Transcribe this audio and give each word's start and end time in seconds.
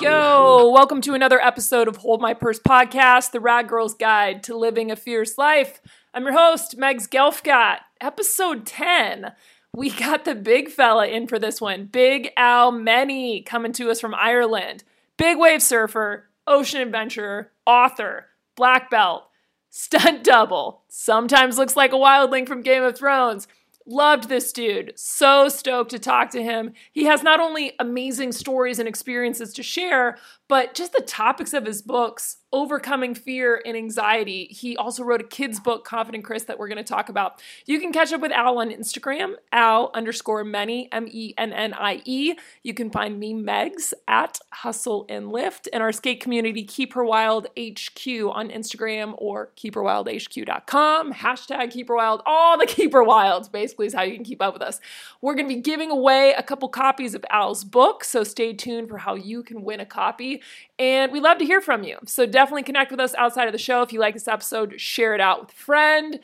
Yo, 0.00 0.70
welcome 0.70 1.02
to 1.02 1.12
another 1.12 1.38
episode 1.38 1.86
of 1.86 1.98
Hold 1.98 2.22
My 2.22 2.32
Purse 2.32 2.58
podcast, 2.58 3.32
the 3.32 3.40
Rad 3.40 3.68
Girl's 3.68 3.92
Guide 3.92 4.42
to 4.44 4.56
Living 4.56 4.90
a 4.90 4.96
Fierce 4.96 5.36
Life. 5.36 5.82
I'm 6.14 6.22
your 6.22 6.32
host, 6.32 6.78
Megs 6.78 7.06
Gelfgott. 7.06 7.80
Episode 8.00 8.64
10. 8.64 9.32
We 9.74 9.90
got 9.90 10.24
the 10.24 10.34
big 10.34 10.70
fella 10.70 11.08
in 11.08 11.26
for 11.26 11.38
this 11.38 11.60
one. 11.60 11.84
Big 11.84 12.30
Al 12.38 12.72
Mennie, 12.72 13.42
coming 13.42 13.72
to 13.74 13.90
us 13.90 14.00
from 14.00 14.14
Ireland. 14.14 14.84
Big 15.18 15.36
wave 15.36 15.62
surfer, 15.62 16.30
ocean 16.46 16.80
adventurer, 16.80 17.52
author, 17.66 18.28
black 18.54 18.88
belt, 18.88 19.28
stunt 19.68 20.24
double, 20.24 20.84
sometimes 20.88 21.58
looks 21.58 21.76
like 21.76 21.92
a 21.92 21.96
wildling 21.96 22.48
from 22.48 22.62
Game 22.62 22.82
of 22.82 22.96
Thrones. 22.96 23.46
Loved 23.88 24.28
this 24.28 24.52
dude. 24.52 24.92
So 24.96 25.48
stoked 25.48 25.92
to 25.92 25.98
talk 26.00 26.30
to 26.30 26.42
him. 26.42 26.72
He 26.92 27.04
has 27.04 27.22
not 27.22 27.38
only 27.38 27.72
amazing 27.78 28.32
stories 28.32 28.80
and 28.80 28.88
experiences 28.88 29.52
to 29.54 29.62
share, 29.62 30.18
but 30.48 30.74
just 30.74 30.92
the 30.92 31.02
topics 31.02 31.52
of 31.52 31.64
his 31.64 31.82
books 31.82 32.38
overcoming 32.52 33.14
fear 33.14 33.60
and 33.66 33.76
anxiety. 33.76 34.46
He 34.46 34.76
also 34.76 35.02
wrote 35.02 35.20
a 35.20 35.24
kid's 35.24 35.60
book, 35.60 35.84
Confident 35.84 36.24
Chris, 36.24 36.44
that 36.44 36.58
we're 36.58 36.68
going 36.68 36.78
to 36.78 36.84
talk 36.84 37.08
about. 37.08 37.42
You 37.66 37.80
can 37.80 37.92
catch 37.92 38.12
up 38.12 38.20
with 38.20 38.32
Al 38.32 38.58
on 38.58 38.70
Instagram, 38.70 39.34
Al 39.52 39.90
underscore 39.94 40.44
mennie, 40.44 40.88
M 40.92 41.06
E 41.10 41.34
N 41.36 41.52
N 41.52 41.74
I 41.74 42.00
E. 42.04 42.34
You 42.62 42.72
can 42.72 42.90
find 42.90 43.18
me, 43.18 43.34
Megs, 43.34 43.92
at 44.08 44.38
Hustle 44.52 45.04
and 45.08 45.30
Lift, 45.30 45.68
and 45.72 45.82
our 45.82 45.92
skate 45.92 46.20
community, 46.20 46.64
Keep 46.64 46.94
Her 46.94 47.04
Wild 47.04 47.48
HQ 47.58 48.06
on 48.06 48.48
Instagram 48.48 49.14
or 49.18 49.50
keepherwildhq.com, 49.56 51.12
hashtag 51.12 51.70
Keep 51.72 51.88
Her 51.88 51.96
Wild, 51.96 52.22
all 52.24 52.56
the 52.56 52.66
Keep 52.66 52.92
Her 52.92 53.04
Wilds 53.04 53.48
basically 53.48 53.86
is 53.86 53.94
how 53.94 54.02
you 54.02 54.14
can 54.14 54.24
keep 54.24 54.40
up 54.40 54.54
with 54.54 54.62
us. 54.62 54.80
We're 55.20 55.34
going 55.34 55.48
to 55.48 55.54
be 55.54 55.60
giving 55.60 55.90
away 55.90 56.32
a 56.32 56.42
couple 56.42 56.68
copies 56.68 57.14
of 57.14 57.24
Al's 57.30 57.64
book, 57.64 58.04
so 58.04 58.24
stay 58.24 58.54
tuned 58.54 58.88
for 58.88 58.98
how 58.98 59.14
you 59.14 59.42
can 59.42 59.62
win 59.62 59.80
a 59.80 59.86
copy. 59.86 60.35
And 60.78 61.12
we 61.12 61.20
love 61.20 61.38
to 61.38 61.44
hear 61.44 61.60
from 61.60 61.82
you. 61.82 61.98
So 62.06 62.26
definitely 62.26 62.62
connect 62.62 62.90
with 62.90 63.00
us 63.00 63.14
outside 63.14 63.46
of 63.46 63.52
the 63.52 63.58
show. 63.58 63.82
If 63.82 63.92
you 63.92 64.00
like 64.00 64.14
this 64.14 64.28
episode, 64.28 64.80
share 64.80 65.14
it 65.14 65.20
out 65.20 65.40
with 65.40 65.50
a 65.50 65.56
friend. 65.56 66.20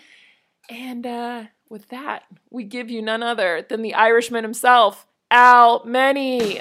And 0.70 1.06
uh, 1.06 1.44
with 1.68 1.88
that, 1.88 2.24
we 2.50 2.64
give 2.64 2.90
you 2.90 3.02
none 3.02 3.22
other 3.22 3.66
than 3.68 3.82
the 3.82 3.94
Irishman 3.94 4.44
himself, 4.44 5.06
Al 5.30 5.84
Mennie. 5.84 6.60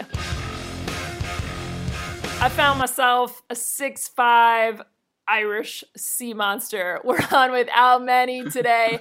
I 2.40 2.50
found 2.50 2.80
myself 2.80 3.44
a 3.50 3.56
six-five 3.56 4.82
Irish 5.28 5.84
sea 5.96 6.34
monster. 6.34 7.00
We're 7.04 7.20
on 7.32 7.52
with 7.52 7.70
Al 7.74 8.00
Mennie 8.00 8.50
today. 8.50 9.00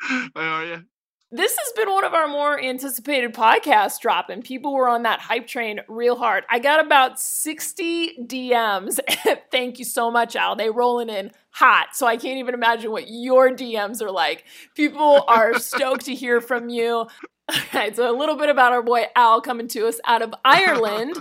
How 0.00 0.30
are 0.36 0.64
you? 0.64 0.84
This 1.36 1.54
has 1.54 1.72
been 1.76 1.92
one 1.92 2.04
of 2.04 2.14
our 2.14 2.26
more 2.26 2.58
anticipated 2.58 3.34
podcasts 3.34 4.00
dropping. 4.00 4.40
People 4.40 4.72
were 4.72 4.88
on 4.88 5.02
that 5.02 5.20
hype 5.20 5.46
train 5.46 5.80
real 5.86 6.16
hard. 6.16 6.44
I 6.48 6.58
got 6.58 6.82
about 6.82 7.20
60 7.20 8.24
DMs. 8.26 8.98
Thank 9.50 9.78
you 9.78 9.84
so 9.84 10.10
much, 10.10 10.34
Al. 10.34 10.56
They 10.56 10.70
rolling 10.70 11.10
in 11.10 11.32
hot. 11.50 11.88
So 11.92 12.06
I 12.06 12.16
can't 12.16 12.38
even 12.38 12.54
imagine 12.54 12.90
what 12.90 13.10
your 13.10 13.50
DMs 13.50 14.00
are 14.00 14.10
like. 14.10 14.44
People 14.74 15.26
are 15.28 15.58
stoked 15.58 16.06
to 16.06 16.14
hear 16.14 16.40
from 16.40 16.70
you. 16.70 16.90
All 17.48 17.60
right, 17.74 17.94
so 17.94 18.10
a 18.10 18.16
little 18.16 18.36
bit 18.36 18.48
about 18.48 18.72
our 18.72 18.82
boy 18.82 19.04
Al 19.14 19.42
coming 19.42 19.68
to 19.68 19.86
us 19.88 20.00
out 20.06 20.22
of 20.22 20.34
Ireland. 20.42 21.18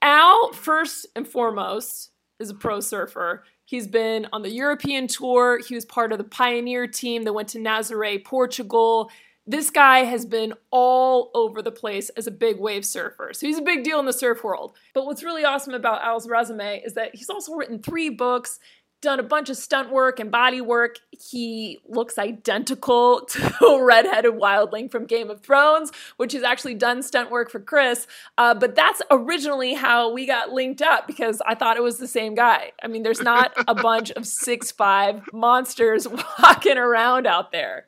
Al, 0.00 0.52
first 0.52 1.08
and 1.14 1.28
foremost, 1.28 2.10
is 2.40 2.48
a 2.48 2.54
pro 2.54 2.80
surfer. 2.80 3.44
He's 3.66 3.88
been 3.88 4.28
on 4.32 4.42
the 4.42 4.50
European 4.50 5.08
tour. 5.08 5.58
He 5.58 5.74
was 5.74 5.84
part 5.84 6.12
of 6.12 6.18
the 6.18 6.24
pioneer 6.24 6.86
team 6.86 7.24
that 7.24 7.32
went 7.32 7.48
to 7.50 7.58
Nazaré, 7.58 8.24
Portugal. 8.24 9.10
This 9.46 9.70
guy 9.70 10.00
has 10.00 10.26
been 10.26 10.54
all 10.70 11.30
over 11.34 11.62
the 11.62 11.70
place 11.70 12.08
as 12.10 12.26
a 12.26 12.32
big 12.32 12.58
wave 12.58 12.84
surfer. 12.84 13.30
So 13.32 13.46
he's 13.46 13.58
a 13.58 13.62
big 13.62 13.84
deal 13.84 14.00
in 14.00 14.06
the 14.06 14.12
surf 14.12 14.42
world. 14.42 14.76
But 14.92 15.06
what's 15.06 15.22
really 15.22 15.44
awesome 15.44 15.72
about 15.72 16.02
Al's 16.02 16.28
resume 16.28 16.82
is 16.84 16.94
that 16.94 17.14
he's 17.14 17.30
also 17.30 17.54
written 17.54 17.78
three 17.78 18.08
books, 18.08 18.58
done 19.00 19.20
a 19.20 19.22
bunch 19.22 19.48
of 19.48 19.56
stunt 19.56 19.90
work 19.90 20.18
and 20.18 20.32
body 20.32 20.60
work. 20.60 20.96
He 21.12 21.78
looks 21.86 22.18
identical 22.18 23.20
to 23.30 23.84
redheaded 23.84 24.32
wildling 24.32 24.90
from 24.90 25.06
Game 25.06 25.30
of 25.30 25.42
Thrones, 25.42 25.92
which 26.16 26.32
has 26.32 26.42
actually 26.42 26.74
done 26.74 27.02
stunt 27.02 27.30
work 27.30 27.48
for 27.48 27.60
Chris. 27.60 28.08
Uh, 28.36 28.54
but 28.54 28.74
that's 28.74 29.00
originally 29.12 29.74
how 29.74 30.12
we 30.12 30.26
got 30.26 30.50
linked 30.50 30.82
up 30.82 31.06
because 31.06 31.40
I 31.46 31.54
thought 31.54 31.76
it 31.76 31.84
was 31.84 31.98
the 31.98 32.08
same 32.08 32.34
guy. 32.34 32.72
I 32.82 32.88
mean, 32.88 33.04
there's 33.04 33.22
not 33.22 33.52
a 33.68 33.74
bunch 33.74 34.10
of 34.10 34.26
six 34.26 34.72
five 34.72 35.22
monsters 35.32 36.08
walking 36.42 36.78
around 36.78 37.28
out 37.28 37.52
there. 37.52 37.86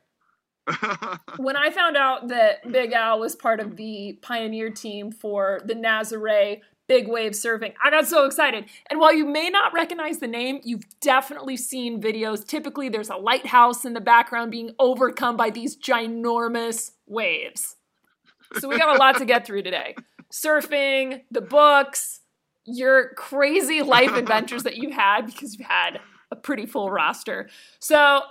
when 1.37 1.56
I 1.56 1.71
found 1.71 1.97
out 1.97 2.29
that 2.29 2.71
Big 2.71 2.93
Al 2.93 3.21
was 3.21 3.34
part 3.34 3.61
of 3.61 3.77
the 3.77 4.19
pioneer 4.23 4.71
team 4.71 5.11
for 5.12 5.61
the 5.65 5.75
Nazaré 5.75 6.61
big 6.89 7.06
wave 7.06 7.33
surfing. 7.33 7.75
I 7.84 7.91
got 7.91 8.09
so 8.09 8.25
excited. 8.25 8.65
And 8.91 8.99
while 8.99 9.15
you 9.15 9.27
may 9.27 9.51
not 9.51 9.75
recognize 9.75 10.19
the 10.19 10.27
name, 10.27 10.61
you've 10.65 10.84
definitely 11.01 11.56
seen 11.56 12.01
videos. 12.01 12.47
Typically, 12.47 12.89
there's 12.89 13.11
a 13.11 13.17
lighthouse 13.17 13.84
in 13.84 13.93
the 13.93 14.01
background 14.01 14.51
being 14.51 14.75
overcome 14.79 15.37
by 15.37 15.51
these 15.51 15.77
ginormous 15.77 16.93
waves. 17.06 17.77
So 18.59 18.69
we 18.69 18.79
got 18.79 18.97
a 18.97 18.99
lot 18.99 19.19
to 19.19 19.27
get 19.27 19.47
through 19.47 19.62
today 19.62 19.95
surfing, 20.33 21.23
the 21.31 21.41
books, 21.41 22.21
your 22.65 23.15
crazy 23.15 23.83
life 23.83 24.12
adventures 24.15 24.65
that 24.65 24.77
you 24.77 24.91
had 24.91 25.27
because 25.27 25.55
you've 25.56 25.67
had 25.67 26.00
a 26.31 26.37
pretty 26.37 26.67
full 26.67 26.91
roster. 26.91 27.49
So, 27.79 28.23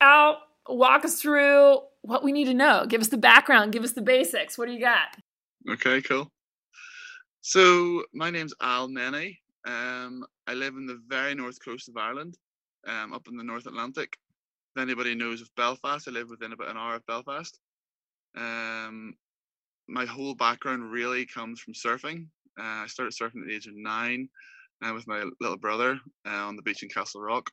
Al, 0.00 0.38
walk 0.76 1.04
us 1.04 1.20
through 1.20 1.80
what 2.02 2.24
we 2.24 2.32
need 2.32 2.46
to 2.46 2.54
know. 2.54 2.86
Give 2.86 3.00
us 3.00 3.08
the 3.08 3.18
background, 3.18 3.72
give 3.72 3.84
us 3.84 3.92
the 3.92 4.02
basics. 4.02 4.56
What 4.56 4.66
do 4.66 4.72
you 4.72 4.80
got? 4.80 5.16
Okay, 5.68 6.00
cool. 6.02 6.30
So 7.42 8.04
my 8.14 8.30
name's 8.30 8.54
Al 8.60 8.88
Mennie. 8.88 9.38
Um, 9.66 10.24
I 10.46 10.54
live 10.54 10.74
in 10.74 10.86
the 10.86 11.00
very 11.06 11.34
north 11.34 11.62
coast 11.64 11.88
of 11.88 11.96
Ireland, 11.96 12.36
um, 12.86 13.12
up 13.12 13.28
in 13.28 13.36
the 13.36 13.44
North 13.44 13.66
Atlantic. 13.66 14.16
If 14.74 14.82
anybody 14.82 15.14
knows 15.14 15.40
of 15.40 15.54
Belfast, 15.56 16.06
I 16.06 16.10
live 16.10 16.30
within 16.30 16.52
about 16.52 16.68
an 16.68 16.76
hour 16.76 16.96
of 16.96 17.06
Belfast. 17.06 17.58
Um, 18.36 19.14
my 19.88 20.06
whole 20.06 20.34
background 20.34 20.90
really 20.90 21.26
comes 21.26 21.60
from 21.60 21.74
surfing. 21.74 22.26
Uh, 22.58 22.84
I 22.84 22.86
started 22.86 23.14
surfing 23.14 23.42
at 23.42 23.48
the 23.48 23.54
age 23.54 23.66
of 23.66 23.74
nine 23.74 24.28
uh, 24.84 24.92
with 24.94 25.06
my 25.06 25.24
little 25.40 25.58
brother 25.58 25.98
uh, 26.26 26.30
on 26.30 26.56
the 26.56 26.62
beach 26.62 26.82
in 26.82 26.88
Castlerock. 26.88 27.48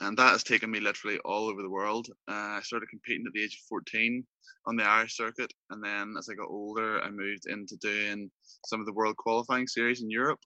And 0.00 0.16
that 0.18 0.32
has 0.32 0.44
taken 0.44 0.70
me 0.70 0.80
literally 0.80 1.18
all 1.24 1.48
over 1.48 1.62
the 1.62 1.70
world. 1.70 2.08
Uh, 2.28 2.58
I 2.58 2.60
started 2.62 2.88
competing 2.90 3.24
at 3.26 3.32
the 3.32 3.42
age 3.42 3.54
of 3.54 3.68
14 3.68 4.24
on 4.66 4.76
the 4.76 4.84
Irish 4.84 5.16
circuit. 5.16 5.52
And 5.70 5.82
then 5.82 6.14
as 6.18 6.28
I 6.28 6.34
got 6.34 6.48
older, 6.48 7.00
I 7.02 7.10
moved 7.10 7.46
into 7.46 7.76
doing 7.76 8.30
some 8.66 8.80
of 8.80 8.86
the 8.86 8.92
world 8.92 9.16
qualifying 9.16 9.66
series 9.66 10.02
in 10.02 10.10
Europe. 10.10 10.40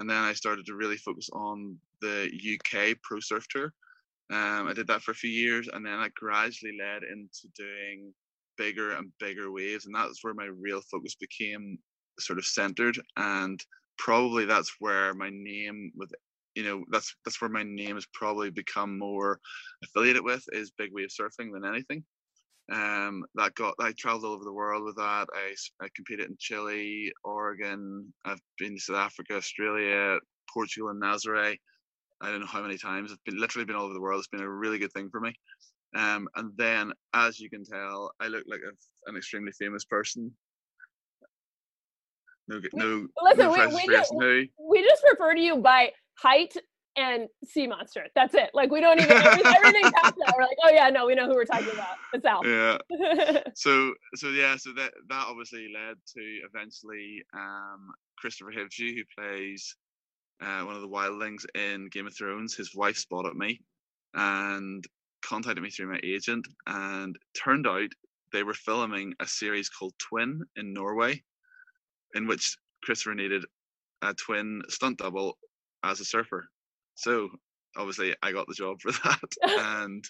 And 0.00 0.10
then 0.10 0.16
I 0.16 0.32
started 0.32 0.66
to 0.66 0.74
really 0.74 0.96
focus 0.96 1.28
on 1.32 1.78
the 2.00 2.28
UK 2.28 2.96
Pro 3.02 3.20
Surf 3.20 3.46
Tour. 3.48 3.72
Um, 4.32 4.68
I 4.68 4.72
did 4.74 4.86
that 4.88 5.02
for 5.02 5.12
a 5.12 5.16
few 5.16 5.30
years, 5.30 5.68
and 5.72 5.84
then 5.84 5.98
I 5.98 6.08
gradually 6.16 6.76
led 6.78 7.02
into 7.02 7.48
doing 7.56 8.12
bigger 8.56 8.92
and 8.92 9.12
bigger 9.20 9.52
waves, 9.52 9.86
and 9.86 9.94
that's 9.94 10.24
where 10.24 10.34
my 10.34 10.46
real 10.46 10.80
focus 10.90 11.14
became 11.14 11.78
sort 12.18 12.38
of 12.38 12.46
centered. 12.46 12.98
And 13.16 13.62
probably 13.98 14.46
that's 14.46 14.74
where 14.80 15.14
my 15.14 15.30
name 15.30 15.92
with 15.94 16.10
you 16.54 16.62
know 16.64 16.84
that's 16.90 17.14
that's 17.24 17.40
where 17.40 17.50
my 17.50 17.62
name 17.62 17.96
has 17.96 18.06
probably 18.12 18.50
become 18.50 18.98
more 18.98 19.40
affiliated 19.82 20.24
with 20.24 20.44
is 20.52 20.70
big 20.78 20.90
wave 20.92 21.08
surfing 21.08 21.52
than 21.52 21.64
anything 21.64 22.04
um, 22.72 23.24
that 23.34 23.54
got 23.54 23.74
I 23.78 23.92
traveled 23.92 24.24
all 24.24 24.32
over 24.32 24.44
the 24.44 24.52
world 24.52 24.84
with 24.84 24.96
that. 24.96 25.28
I, 25.34 25.54
I 25.82 25.88
competed 25.94 26.30
in 26.30 26.36
Chile, 26.38 27.12
Oregon. 27.22 28.12
I've 28.24 28.40
been 28.58 28.74
to 28.74 28.80
South 28.80 28.96
Africa, 28.96 29.36
Australia, 29.36 30.18
Portugal, 30.52 30.88
and 30.88 31.02
Nazaré. 31.02 31.58
I 32.22 32.30
don't 32.30 32.40
know 32.40 32.46
how 32.46 32.62
many 32.62 32.78
times. 32.78 33.12
I've 33.12 33.24
been 33.24 33.40
literally 33.40 33.66
been 33.66 33.76
all 33.76 33.84
over 33.84 33.94
the 33.94 34.00
world. 34.00 34.18
It's 34.18 34.28
been 34.28 34.40
a 34.40 34.48
really 34.48 34.78
good 34.78 34.92
thing 34.92 35.10
for 35.10 35.20
me. 35.20 35.34
Um, 35.94 36.26
and 36.36 36.52
then, 36.56 36.92
as 37.12 37.38
you 37.38 37.50
can 37.50 37.64
tell, 37.64 38.12
I 38.18 38.28
look 38.28 38.44
like 38.48 38.60
a, 38.60 39.10
an 39.10 39.16
extremely 39.16 39.52
famous 39.52 39.84
person. 39.84 40.32
No, 42.48 42.60
no, 42.74 43.06
listen, 43.22 43.46
no 43.46 43.52
we, 43.52 43.74
we, 43.74 43.86
just, 43.86 44.14
we 44.14 44.82
just 44.82 45.02
refer 45.10 45.34
to 45.34 45.40
you 45.40 45.56
by 45.58 45.92
height 46.16 46.54
and 46.96 47.28
sea 47.44 47.66
monster. 47.66 48.06
That's 48.14 48.34
it. 48.34 48.50
Like 48.54 48.70
we 48.70 48.80
don't 48.80 49.00
even 49.00 49.16
everything 49.16 49.82
past 50.02 50.14
that. 50.16 50.34
We're 50.36 50.44
like, 50.44 50.56
oh 50.64 50.70
yeah, 50.70 50.90
no, 50.90 51.06
we 51.06 51.14
know 51.14 51.26
who 51.26 51.34
we're 51.34 51.44
talking 51.44 51.72
about. 51.72 51.96
It's 52.12 52.24
Al. 52.24 52.46
Yeah. 52.46 53.40
so 53.54 53.92
so 54.14 54.28
yeah, 54.28 54.56
so 54.56 54.72
that 54.76 54.92
that 55.08 55.26
obviously 55.28 55.68
led 55.72 55.96
to 56.16 56.40
eventually 56.48 57.22
um, 57.34 57.88
Kristofer 58.22 58.54
Hivju, 58.56 58.94
who 58.94 59.02
plays 59.18 59.76
uh, 60.42 60.62
one 60.62 60.76
of 60.76 60.82
the 60.82 60.88
wildlings 60.88 61.44
in 61.54 61.88
Game 61.90 62.06
of 62.06 62.16
Thrones. 62.16 62.54
His 62.54 62.74
wife 62.74 62.96
spotted 62.96 63.34
me 63.34 63.60
and 64.14 64.84
contacted 65.24 65.62
me 65.62 65.70
through 65.70 65.90
my 65.90 66.00
agent, 66.04 66.46
and 66.66 67.16
turned 67.36 67.66
out 67.66 67.88
they 68.32 68.42
were 68.42 68.54
filming 68.54 69.14
a 69.20 69.26
series 69.26 69.68
called 69.68 69.94
Twin 69.98 70.42
in 70.56 70.72
Norway, 70.72 71.22
in 72.14 72.26
which 72.26 72.56
Christopher 72.84 73.14
needed 73.14 73.44
a 74.02 74.14
twin 74.14 74.62
stunt 74.68 74.98
double 74.98 75.38
as 75.84 76.00
a 76.00 76.04
surfer 76.04 76.46
so 76.94 77.28
obviously 77.76 78.14
I 78.22 78.32
got 78.32 78.46
the 78.46 78.54
job 78.54 78.80
for 78.80 78.92
that, 79.04 79.30
and 79.42 80.04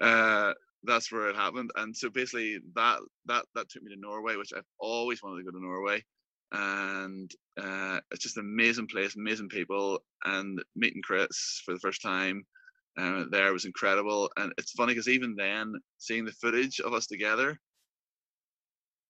uh, 0.00 0.52
that's 0.84 1.10
where 1.12 1.28
it 1.28 1.36
happened. 1.36 1.70
And 1.76 1.96
so 1.96 2.10
basically 2.10 2.58
that 2.74 3.00
that 3.26 3.44
that 3.54 3.68
took 3.68 3.82
me 3.82 3.94
to 3.94 4.00
Norway, 4.00 4.36
which 4.36 4.52
I've 4.56 4.64
always 4.78 5.22
wanted 5.22 5.38
to 5.38 5.50
go 5.50 5.58
to 5.58 5.64
Norway. 5.64 6.04
And 6.52 7.30
uh, 7.62 8.00
it's 8.10 8.22
just 8.24 8.36
an 8.36 8.44
amazing 8.44 8.88
place, 8.88 9.14
amazing 9.14 9.48
people, 9.48 10.00
and 10.24 10.60
meeting 10.74 11.02
Chris 11.02 11.62
for 11.64 11.74
the 11.74 11.80
first 11.80 12.02
time 12.02 12.44
uh, 12.98 13.24
there 13.30 13.52
was 13.52 13.66
incredible. 13.66 14.30
And 14.36 14.52
it's 14.58 14.72
funny 14.72 14.92
because 14.94 15.08
even 15.08 15.36
then, 15.36 15.74
seeing 15.98 16.24
the 16.24 16.32
footage 16.32 16.80
of 16.80 16.92
us 16.92 17.06
together, 17.06 17.56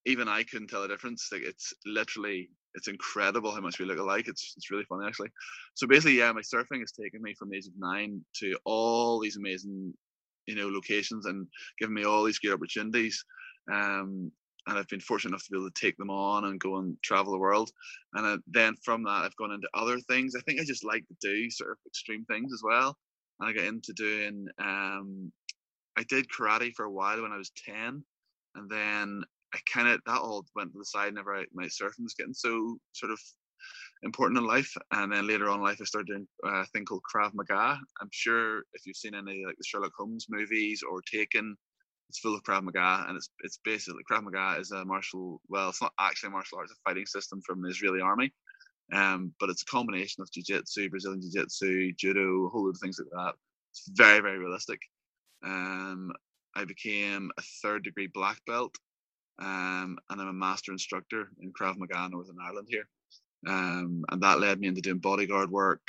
even 0.07 0.29
I 0.29 0.43
couldn't 0.45 0.69
tell 0.69 0.83
the 0.83 0.89
difference. 0.89 1.29
Like 1.33 1.43
it's 1.43 1.73
literally, 1.87 2.51
it's 2.75 2.89
incredible 2.89 3.53
how 3.53 3.61
much 3.61 3.79
we 3.79 3.87
look 3.87 3.99
alike. 3.99 4.29
It's 4.29 4.55
it's 4.57 4.71
really 4.71 4.85
funny 4.85 5.07
actually. 5.07 5.31
So 5.75 5.87
basically, 5.87 6.19
yeah, 6.19 6.33
my 6.33 6.43
surfing 6.43 6.81
has 6.81 6.93
taken 6.93 7.23
me 7.23 7.35
from 7.35 7.51
the 7.51 7.57
age 7.57 7.67
of 7.67 7.73
nine 7.79 8.25
to 8.41 8.57
all 8.65 9.21
these 9.21 9.37
amazing 9.37 9.95
you 10.47 10.55
know 10.55 10.69
locations 10.69 11.27
and 11.27 11.47
given 11.79 11.95
me 11.95 12.05
all 12.05 12.25
these 12.25 12.39
great 12.39 12.55
opportunities 12.55 13.25
um, 13.73 14.33
and 14.67 14.79
I've 14.79 14.89
been 14.89 15.01
fortunate 15.01 15.31
enough 15.31 15.45
to 15.45 15.51
be 15.51 15.59
able 15.59 15.71
to 15.71 15.81
take 15.81 15.97
them 15.97 16.11
on 16.11 16.45
and 16.45 16.61
go 16.61 16.79
and 16.79 16.97
travel 17.03 17.33
the 17.33 17.39
world. 17.39 17.71
And 18.15 18.27
uh, 18.27 18.39
then 18.47 18.75
from 18.85 19.03
that, 19.05 19.25
I've 19.25 19.37
gone 19.37 19.53
into 19.53 19.69
other 19.75 19.99
things. 20.01 20.35
I 20.37 20.41
think 20.41 20.61
I 20.61 20.65
just 20.65 20.85
like 20.85 21.05
to 21.09 21.15
do 21.21 21.51
sort 21.51 21.71
of 21.71 21.79
extreme 21.87 22.25
things 22.27 22.53
as 22.53 22.63
well. 22.63 22.97
And 23.39 23.49
I 23.49 23.53
got 23.53 23.65
into 23.65 23.93
doing, 23.95 24.47
um, 24.63 25.33
I 25.97 26.05
did 26.09 26.27
karate 26.29 26.73
for 26.75 26.85
a 26.85 26.91
while 26.91 27.23
when 27.23 27.33
I 27.33 27.39
was 27.39 27.53
10. 27.65 28.05
And 28.55 28.71
then 28.71 29.23
I 29.55 29.59
kind 29.73 29.89
of, 29.89 30.01
that 30.07 30.21
all 30.21 30.47
went 30.55 30.73
to 30.73 30.79
the 30.79 30.85
side 30.85 31.07
whenever 31.07 31.37
I, 31.37 31.45
my 31.53 31.65
surfing 31.65 32.05
was 32.05 32.15
getting 32.15 32.35
so 32.35 32.77
sort 32.93 33.13
of 33.13 33.21
important 34.03 34.39
in 34.39 34.47
life. 34.47 34.73
And 34.93 35.13
then 35.13 35.27
later 35.27 35.49
on 35.49 35.59
in 35.59 35.65
life, 35.65 35.79
I 35.81 35.85
started 35.85 36.07
doing 36.07 36.29
a 36.45 36.67
thing 36.67 36.85
called 36.85 37.03
Krav 37.15 37.33
Maga. 37.35 37.79
I'm 38.01 38.09
sure 38.13 38.61
if 38.73 38.87
you've 38.87 38.97
seen 38.97 39.15
any 39.15 39.45
like 39.45 39.57
the 39.57 39.65
Sherlock 39.65 39.93
Holmes 39.97 40.27
movies 40.31 40.83
or 40.89 41.03
Taken, 41.03 41.57
it's 42.09 42.19
full 42.19 42.35
of 42.35 42.43
Krav 42.43 42.63
Maga, 42.63 43.05
and 43.07 43.17
it's 43.17 43.31
it's 43.45 43.61
basically 43.65 44.03
Krav 44.11 44.25
Maga 44.25 44.59
is 44.61 44.73
a 44.73 44.85
martial. 44.85 45.41
Well, 45.49 45.69
it's 45.69 45.83
not 45.83 45.93
actually 46.01 46.29
a 46.29 46.33
martial 46.33 46.59
arts, 46.59 46.73
a 46.73 46.89
fighting 46.89 47.07
system 47.07 47.41
from 47.47 47.63
the 47.63 47.69
Israeli 47.69 48.01
army. 48.01 48.33
Um, 48.93 49.33
but 49.39 49.49
it's 49.51 49.63
a 49.63 49.67
combination 49.67 50.21
of 50.21 50.33
jiu-jitsu, 50.33 50.91
Brazilian 50.91 51.21
jiu-jitsu, 51.23 51.93
judo, 51.93 52.47
a 52.47 52.49
whole 52.49 52.65
lot 52.65 52.71
of 52.71 52.79
things 52.79 52.99
like 52.99 53.11
that. 53.13 53.35
It's 53.71 53.89
very, 53.91 54.21
very 54.21 54.39
realistic. 54.39 54.81
Um, 55.45 56.11
I 56.57 56.65
became 56.65 57.31
a 57.39 57.43
third 57.63 57.85
degree 57.85 58.09
black 58.13 58.41
belt, 58.49 58.75
um, 59.41 59.99
and 60.11 60.21
I'm 60.21 60.29
a 60.29 60.33
master 60.33 60.73
instructor 60.73 61.31
in 61.41 61.53
Krav 61.53 61.77
Maga 61.79 62.09
Northern 62.09 62.37
Ireland 62.43 62.69
here 62.71 62.87
um, 63.49 64.05
and 64.11 64.23
that 64.23 64.41
led 64.41 64.61
me 64.61 64.69
into 64.69 64.81
doing 64.81 64.99
bodyguard 64.99 65.51
work, 65.51 65.81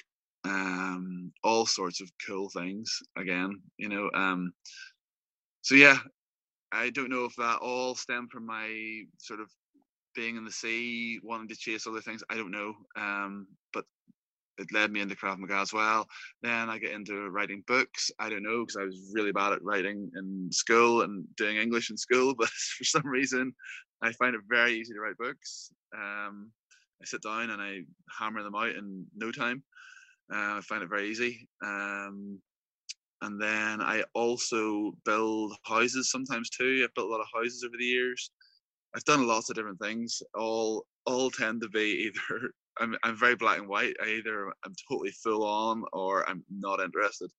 um, 0.46 1.32
all 1.44 1.66
sorts 1.66 2.02
of 2.02 2.10
cool 2.26 2.50
things. 2.50 3.00
Again, 3.18 3.62
you 3.78 3.90
know, 3.90 4.10
um, 4.14 4.54
so 5.62 5.76
yeah, 5.76 5.98
I 6.72 6.90
don't 6.92 7.10
know 7.10 7.26
if 7.26 7.36
that 7.36 7.60
all 7.62 7.96
stemmed 7.96 8.32
from 8.32 8.46
my 8.46 9.04
sort 9.18 9.42
of 9.42 9.50
being 10.16 10.38
in 10.38 10.46
the 10.46 10.52
sea, 10.52 11.20
wanting 11.24 11.50
to 11.50 11.56
chase 11.56 11.88
other 11.88 12.02
things. 12.02 12.24
I 12.30 12.36
don't 12.36 12.52
know, 12.52 12.74
um, 12.96 13.48
but 13.74 13.86
it 14.62 14.72
led 14.72 14.92
me 14.92 15.02
into 15.02 15.16
Krav 15.16 15.38
Maga 15.38 15.56
as 15.56 15.74
well. 15.74 16.08
Then 16.42 16.70
I 16.70 16.78
get 16.78 16.92
into 16.92 17.30
writing 17.30 17.64
books. 17.68 18.12
I 18.20 18.30
don't 18.30 18.44
know 18.44 18.64
because 18.66 18.78
I 18.78 18.86
was 18.86 19.12
really 19.14 19.32
bad 19.32 19.54
at 19.54 19.64
writing 19.64 20.10
in 20.16 20.50
school 20.52 21.02
and 21.02 21.26
doing 21.36 21.58
English 21.58 21.90
in 21.90 21.98
school, 21.98 22.34
but 22.38 22.50
for 22.50 22.84
some 22.84 23.06
reason, 23.08 23.54
I 24.02 24.12
find 24.14 24.36
it 24.36 24.42
very 24.48 24.74
easy 24.74 24.94
to 24.94 25.00
write 25.00 25.18
books. 25.18 25.72
Um, 25.96 26.52
I 27.02 27.06
sit 27.06 27.24
down 27.24 27.50
and 27.50 27.62
I 27.62 27.82
hammer 28.18 28.44
them 28.44 28.56
out 28.56 28.76
in 28.76 29.06
no 29.16 29.32
time. 29.32 29.64
Uh, 30.34 30.58
I 30.58 30.62
find 30.62 30.84
it 30.84 30.90
very 30.90 31.10
easy. 31.10 31.48
Um, 31.64 32.40
and 33.22 33.40
then 33.40 33.82
I 33.82 34.04
also 34.14 34.94
build 35.06 35.54
houses 35.66 36.10
sometimes 36.10 36.50
too. 36.50 36.82
I've 36.84 36.94
built 36.96 37.10
a 37.10 37.12
lot 37.12 37.22
of 37.22 37.28
houses 37.34 37.64
over 37.66 37.76
the 37.78 37.86
years. 37.86 38.32
I've 38.96 39.04
done 39.06 39.28
lots 39.28 39.50
of 39.50 39.56
different 39.56 39.80
things. 39.80 40.22
All 40.36 40.86
all 41.06 41.32
tend 41.32 41.62
to 41.62 41.70
be 41.70 42.12
either 42.32 42.52
I'm 42.80 42.96
I'm 43.04 43.18
very 43.18 43.36
black 43.36 43.60
and 43.60 43.68
white. 43.68 43.96
I 44.02 44.10
either 44.10 44.48
I'm 44.66 44.74
totally 44.88 45.12
full 45.12 45.44
on 45.44 45.84
or 45.94 46.28
I'm 46.30 46.44
not 46.50 46.80
interested. 46.80 47.32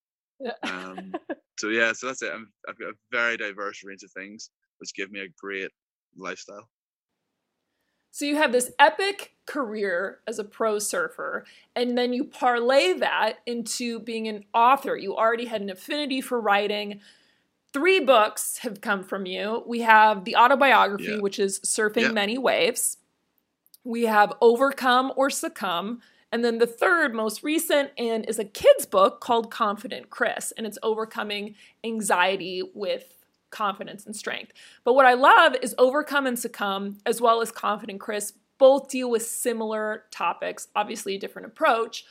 Um, 0.62 1.14
so 1.58 1.68
yeah, 1.68 1.92
so 1.92 2.08
that's 2.08 2.22
it. 2.22 2.32
I'm, 2.32 2.52
I've 2.68 2.78
got 2.78 2.90
a 2.90 2.94
very 3.10 3.36
diverse 3.36 3.82
range 3.84 4.02
of 4.02 4.10
things, 4.10 4.50
which 4.78 4.94
give 4.94 5.10
me 5.10 5.20
a 5.20 5.28
great 5.40 5.70
lifestyle. 6.16 6.68
So 8.10 8.26
you 8.26 8.36
have 8.36 8.52
this 8.52 8.70
epic 8.78 9.32
career 9.46 10.18
as 10.26 10.38
a 10.38 10.44
pro 10.44 10.78
surfer, 10.78 11.46
and 11.74 11.96
then 11.96 12.12
you 12.12 12.24
parlay 12.24 12.92
that 12.94 13.38
into 13.46 14.00
being 14.00 14.28
an 14.28 14.44
author. 14.52 14.96
You 14.96 15.16
already 15.16 15.46
had 15.46 15.62
an 15.62 15.70
affinity 15.70 16.20
for 16.20 16.38
writing. 16.38 17.00
Three 17.72 18.00
books 18.00 18.58
have 18.58 18.82
come 18.82 19.02
from 19.02 19.24
you. 19.24 19.62
We 19.66 19.80
have 19.80 20.24
the 20.26 20.36
autobiography, 20.36 21.04
yeah. 21.04 21.20
which 21.20 21.38
is 21.38 21.58
Surfing 21.60 22.02
yeah. 22.02 22.12
Mennie 22.12 22.36
Waves. 22.36 22.98
We 23.84 24.04
have 24.04 24.32
Overcome 24.40 25.12
or 25.16 25.30
Succumb. 25.30 26.00
And 26.30 26.42
then 26.42 26.58
the 26.58 26.66
third, 26.66 27.14
most 27.14 27.42
recent, 27.42 27.90
and 27.98 28.24
is 28.26 28.38
a 28.38 28.44
kid's 28.44 28.86
book 28.86 29.20
called 29.20 29.50
Confident 29.50 30.08
Chris, 30.08 30.50
and 30.56 30.66
it's 30.66 30.78
overcoming 30.82 31.56
anxiety 31.84 32.62
with 32.74 33.18
confidence 33.50 34.06
and 34.06 34.16
strength. 34.16 34.52
But 34.82 34.94
what 34.94 35.04
I 35.04 35.12
love 35.12 35.54
is 35.60 35.74
Overcome 35.76 36.26
and 36.26 36.38
Succumb, 36.38 36.96
as 37.04 37.20
well 37.20 37.42
as 37.42 37.52
Confident 37.52 38.00
Chris, 38.00 38.32
both 38.56 38.88
deal 38.88 39.10
with 39.10 39.26
similar 39.26 40.04
topics, 40.10 40.68
obviously 40.74 41.16
a 41.16 41.18
different 41.18 41.46
approach. 41.46 42.06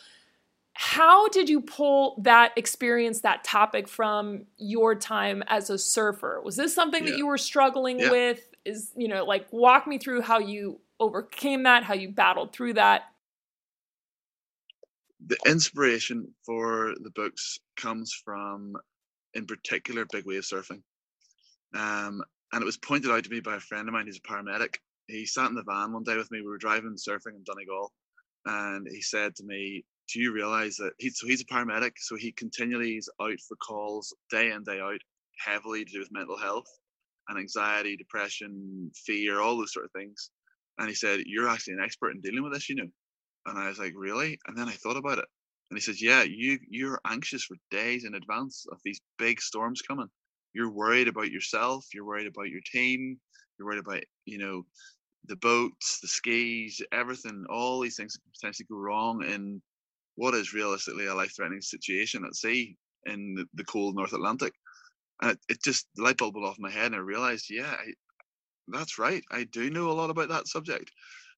How 0.74 1.28
did 1.30 1.50
you 1.50 1.60
pull 1.60 2.22
that 2.22 2.54
experience, 2.56 3.22
that 3.22 3.44
topic 3.44 3.88
from 3.88 4.46
your 4.58 4.94
time 4.94 5.44
as 5.48 5.70
a 5.70 5.78
surfer? 5.78 6.42
Was 6.44 6.56
this 6.56 6.76
something 6.76 7.04
yeah. 7.04 7.12
that 7.12 7.18
you 7.18 7.26
were 7.26 7.38
struggling 7.38 8.00
yeah. 8.00 8.12
with? 8.12 8.48
Is, 8.64 8.92
you 8.96 9.08
know, 9.08 9.26
like 9.26 9.52
walk 9.52 9.88
me 9.88 9.98
through 9.98 10.22
how 10.22 10.38
you 10.38 10.80
overcame 11.02 11.64
that, 11.64 11.84
how 11.84 11.96
you 11.96 12.10
battled 12.10 12.54
through 12.54 12.74
that? 12.76 13.02
The 15.28 15.38
inspiration 15.46 16.34
for 16.46 16.94
the 17.02 17.10
books 17.12 17.60
comes 17.76 18.14
from, 18.14 18.76
in 19.34 19.46
particular, 19.46 20.06
big 20.06 20.26
wave 20.26 20.44
surfing. 20.44 20.82
Um, 21.76 22.24
and 22.54 22.62
it 22.62 22.66
was 22.66 22.78
pointed 22.78 23.12
out 23.12 23.24
to 23.24 23.30
me 23.30 23.40
by 23.40 23.56
a 23.56 23.60
friend 23.60 23.88
of 23.88 23.94
mine 23.94 24.06
who's 24.06 24.18
a 24.18 24.22
paramedic. 24.22 24.76
He 25.08 25.26
sat 25.26 25.50
in 25.50 25.56
the 25.56 25.64
van 25.64 25.92
one 25.92 26.04
day 26.04 26.18
with 26.18 26.32
me. 26.32 26.42
We 26.42 26.48
were 26.48 26.58
driving 26.58 26.96
surfing 26.96 27.36
in 27.36 27.44
Donegal, 27.44 27.92
and 28.46 28.88
he 28.90 29.02
said 29.02 29.36
to 29.36 29.44
me, 29.44 29.84
"Do 30.12 30.20
you 30.20 30.32
realize 30.32 30.78
that 30.78 30.94
he's 31.00 31.20
so 31.20 31.28
he's 31.28 31.42
a 31.42 31.46
paramedic? 31.46 31.94
So 31.98 32.16
he 32.16 32.32
continually 32.32 32.98
is 32.98 33.10
out 33.22 33.40
for 33.48 33.56
calls 33.58 34.14
day 34.30 34.52
in 34.52 34.64
day 34.64 34.80
out, 34.80 35.02
heavily 35.40 35.86
to 35.86 35.92
do 35.92 36.00
with 36.00 36.12
mental 36.12 36.38
health 36.38 36.68
and 37.28 37.38
anxiety, 37.40 37.96
depression, 37.98 38.92
fear, 38.96 39.40
all 39.40 39.58
those 39.58 39.74
sort 39.74 39.86
of 39.86 39.92
things." 39.92 40.30
And 40.82 40.90
he 40.90 40.96
said, 40.96 41.22
"You're 41.26 41.48
actually 41.48 41.76
an 41.76 41.84
expert 41.86 42.12
in 42.12 42.22
dealing 42.22 42.44
with 42.44 42.54
this, 42.54 42.68
you 42.70 42.76
know." 42.76 42.90
And 43.46 43.58
I 43.58 43.70
was 43.70 43.80
like, 43.80 43.94
"Really?" 43.96 44.38
And 44.48 44.58
then 44.58 44.68
I 44.68 44.74
thought 44.74 44.98
about 44.98 45.20
it, 45.20 45.26
and 45.70 45.78
he 45.78 45.82
says, 45.82 46.02
"Yeah, 46.02 46.24
you 46.24 46.60
you're 46.70 47.00
anxious 47.06 47.46
for 47.46 47.56
days 47.70 48.06
in 48.06 48.16
advance 48.16 48.66
of 48.72 48.80
these 48.84 49.00
big 49.18 49.42
storms 49.42 49.82
coming." 49.82 50.10
you're 50.54 50.72
worried 50.72 51.08
about 51.08 51.32
yourself, 51.32 51.86
you're 51.94 52.06
worried 52.06 52.28
about 52.28 52.50
your 52.50 52.62
team, 52.72 53.18
you're 53.58 53.68
worried 53.68 53.80
about, 53.80 54.04
you 54.26 54.38
know, 54.38 54.64
the 55.28 55.36
boats, 55.38 56.00
the 56.02 56.08
skis, 56.08 56.82
everything, 56.92 57.46
all 57.50 57.80
these 57.80 57.96
things 57.96 58.18
can 58.18 58.32
potentially 58.34 58.66
go 58.70 58.78
wrong 58.78 59.24
in 59.24 59.62
what 60.16 60.34
is 60.34 60.54
realistically 60.54 61.06
a 61.06 61.16
life 61.16 61.34
threatening 61.36 61.62
situation 61.62 62.26
at 62.26 62.36
sea 62.36 62.76
in 63.06 63.36
the, 63.36 63.46
the 63.54 63.64
cold 63.64 63.96
North 63.96 64.14
Atlantic. 64.14 64.54
And 65.22 65.32
it, 65.32 65.40
it, 65.50 65.64
just, 65.64 65.88
the 65.96 66.04
light 66.04 66.18
bulb 66.18 66.36
went 66.36 66.48
off 66.48 66.58
my 66.60 66.72
head 66.72 66.88
and 66.88 66.96
I 66.96 67.00
realized, 67.00 67.46
yeah, 67.50 67.72
I, 67.72 67.94
that's 68.68 68.98
right. 69.00 69.24
I 69.32 69.44
do 69.46 69.70
know 69.70 69.90
a 69.90 69.94
lot 69.94 70.10
about 70.10 70.30
that 70.30 70.48
subject. 70.48 70.92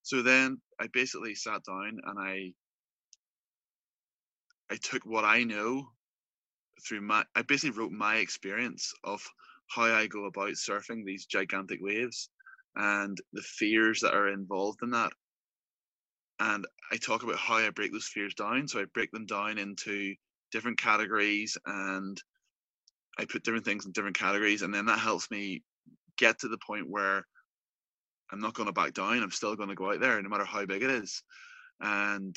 So 0.04 0.22
then 0.22 0.62
I 0.80 0.88
basically 0.88 1.36
sat 1.36 1.64
down 1.66 2.00
and 2.04 2.20
I 2.20 2.54
I 4.70 4.76
took 4.76 5.06
what 5.06 5.24
I 5.24 5.44
know 5.44 5.94
through 6.88 7.02
my 7.02 7.26
I 7.36 7.42
basically 7.44 7.78
wrote 7.80 7.92
my 7.92 8.18
experience 8.18 8.94
of 9.04 9.22
how 9.70 9.84
I 9.84 10.08
go 10.08 10.26
about 10.26 10.52
surfing 10.54 11.06
these 11.06 11.26
gigantic 11.26 11.80
waves 11.82 12.30
and 12.76 13.18
the 13.34 13.42
fears 13.42 14.02
that 14.02 14.14
are 14.14 14.30
involved 14.30 14.80
in 14.84 14.92
that. 14.92 15.14
And 16.40 16.68
I 16.92 16.98
talk 16.98 17.24
about 17.24 17.38
how 17.38 17.56
I 17.56 17.70
break 17.72 17.92
those 17.92 18.08
fears 18.08 18.36
down. 18.36 18.68
So 18.68 18.82
I 18.82 18.86
break 18.86 19.12
them 19.12 19.26
down 19.26 19.58
into 19.58 20.16
different 20.52 20.78
categories 20.78 21.58
and 21.66 22.22
I 23.18 23.26
put 23.26 23.44
different 23.44 23.66
things 23.66 23.86
in 23.86 23.92
different 23.92 24.18
categories. 24.18 24.62
And 24.62 24.74
then 24.74 24.86
that 24.88 25.00
helps 25.00 25.32
me 25.32 25.64
get 26.18 26.40
to 26.40 26.48
the 26.48 26.58
point 26.66 26.90
where 26.90 27.26
I'm 28.32 28.40
not 28.40 28.54
going 28.54 28.68
to 28.68 28.74
back 28.74 28.94
down. 28.94 29.22
I'm 29.22 29.32
still 29.32 29.56
going 29.56 29.70
to 29.70 29.76
go 29.76 29.92
out 29.92 30.00
there 30.00 30.22
no 30.22 30.30
matter 30.30 30.46
how 30.46 30.66
big 30.66 30.84
it 30.84 30.90
is. 30.90 31.22
And 31.80 32.36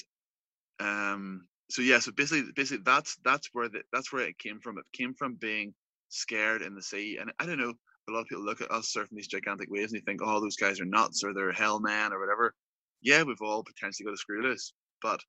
um, 0.81 1.47
so 1.71 1.83
yeah, 1.83 1.99
so 1.99 2.13
basically, 2.13 2.53
basically 2.55 2.83
that's 2.85 3.17
that's 3.25 3.49
where 3.53 3.69
the, 3.69 3.83
that's 3.93 4.13
where 4.13 4.27
it 4.27 4.39
came 4.39 4.61
from. 4.61 4.79
It 4.79 4.85
came 4.93 5.15
from 5.15 5.35
being 5.35 5.75
scared 6.09 6.63
in 6.63 6.75
the 6.75 6.83
sea, 6.83 7.19
and 7.21 7.33
I 7.39 7.47
don't 7.47 7.59
know. 7.59 7.75
A 8.09 8.13
lot 8.13 8.21
of 8.21 8.29
people 8.29 8.45
look 8.45 8.61
at 8.61 8.71
us 8.71 8.93
surfing 8.97 9.17
these 9.17 9.27
gigantic 9.27 9.69
waves 9.69 9.93
and 9.93 10.01
they 10.01 10.05
think, 10.05 10.21
"Oh, 10.23 10.41
those 10.41 10.57
guys 10.57 10.81
are 10.81 10.85
nuts," 10.85 11.25
or 11.25 11.35
"They're 11.35 11.51
hell 11.53 11.81
man," 11.81 12.13
or 12.13 12.21
whatever. 12.21 12.55
Yeah, 13.03 13.25
we've 13.25 13.43
all 13.43 13.65
potentially 13.65 14.05
got 14.05 14.15
a 14.15 14.17
screw 14.17 14.43
loose, 14.43 14.73
but 15.03 15.21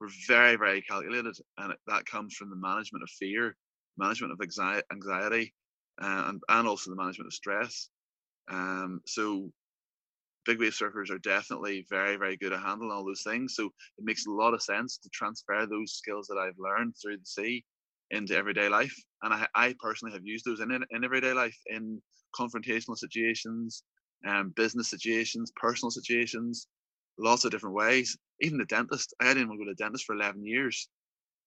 we're 0.00 0.08
very, 0.26 0.56
very 0.56 0.82
calculated, 0.82 1.36
and 1.58 1.74
that 1.86 2.06
comes 2.06 2.34
from 2.34 2.50
the 2.50 2.56
management 2.56 3.04
of 3.04 3.10
fear, 3.10 3.56
management 3.96 4.32
of 4.32 4.40
anxiety, 4.92 5.54
uh, 6.02 6.24
and 6.28 6.42
and 6.48 6.66
also 6.66 6.90
the 6.90 6.96
management 6.96 7.28
of 7.28 7.34
stress. 7.34 7.88
Um, 8.50 9.00
so 9.06 9.50
big 10.44 10.60
wave 10.60 10.72
surfers 10.72 11.10
are 11.10 11.18
definitely 11.18 11.86
very 11.88 12.16
very 12.16 12.36
good 12.36 12.52
at 12.52 12.60
handling 12.62 12.90
all 12.90 13.04
those 13.04 13.22
things. 13.22 13.54
So 13.54 13.66
it 13.66 14.04
makes 14.04 14.26
a 14.26 14.30
lot 14.30 14.54
of 14.54 14.62
sense 14.62 14.98
to 14.98 15.08
transfer 15.10 15.66
those 15.66 15.94
skills 15.94 16.26
that 16.28 16.38
I've 16.38 16.58
learned 16.58 16.94
through 17.00 17.18
the 17.18 17.26
sea 17.26 17.64
into 18.10 18.36
everyday 18.36 18.68
life. 18.68 18.94
And 19.22 19.32
I, 19.32 19.46
I 19.54 19.74
personally 19.80 20.12
have 20.14 20.24
used 20.26 20.44
those 20.44 20.60
in, 20.60 20.70
in 20.72 21.04
everyday 21.04 21.32
life 21.32 21.56
in 21.66 22.00
confrontational 22.38 22.96
situations, 22.96 23.82
um, 24.26 24.52
business 24.56 24.90
situations, 24.90 25.52
personal 25.56 25.90
situations, 25.90 26.68
lots 27.18 27.44
of 27.44 27.50
different 27.50 27.76
ways. 27.76 28.16
Even 28.40 28.58
the 28.58 28.66
dentist, 28.66 29.14
I 29.20 29.32
didn't 29.32 29.48
want 29.48 29.60
to 29.60 29.64
go 29.64 29.70
to 29.70 29.74
the 29.76 29.82
dentist 29.82 30.04
for 30.04 30.14
11 30.14 30.44
years. 30.44 30.88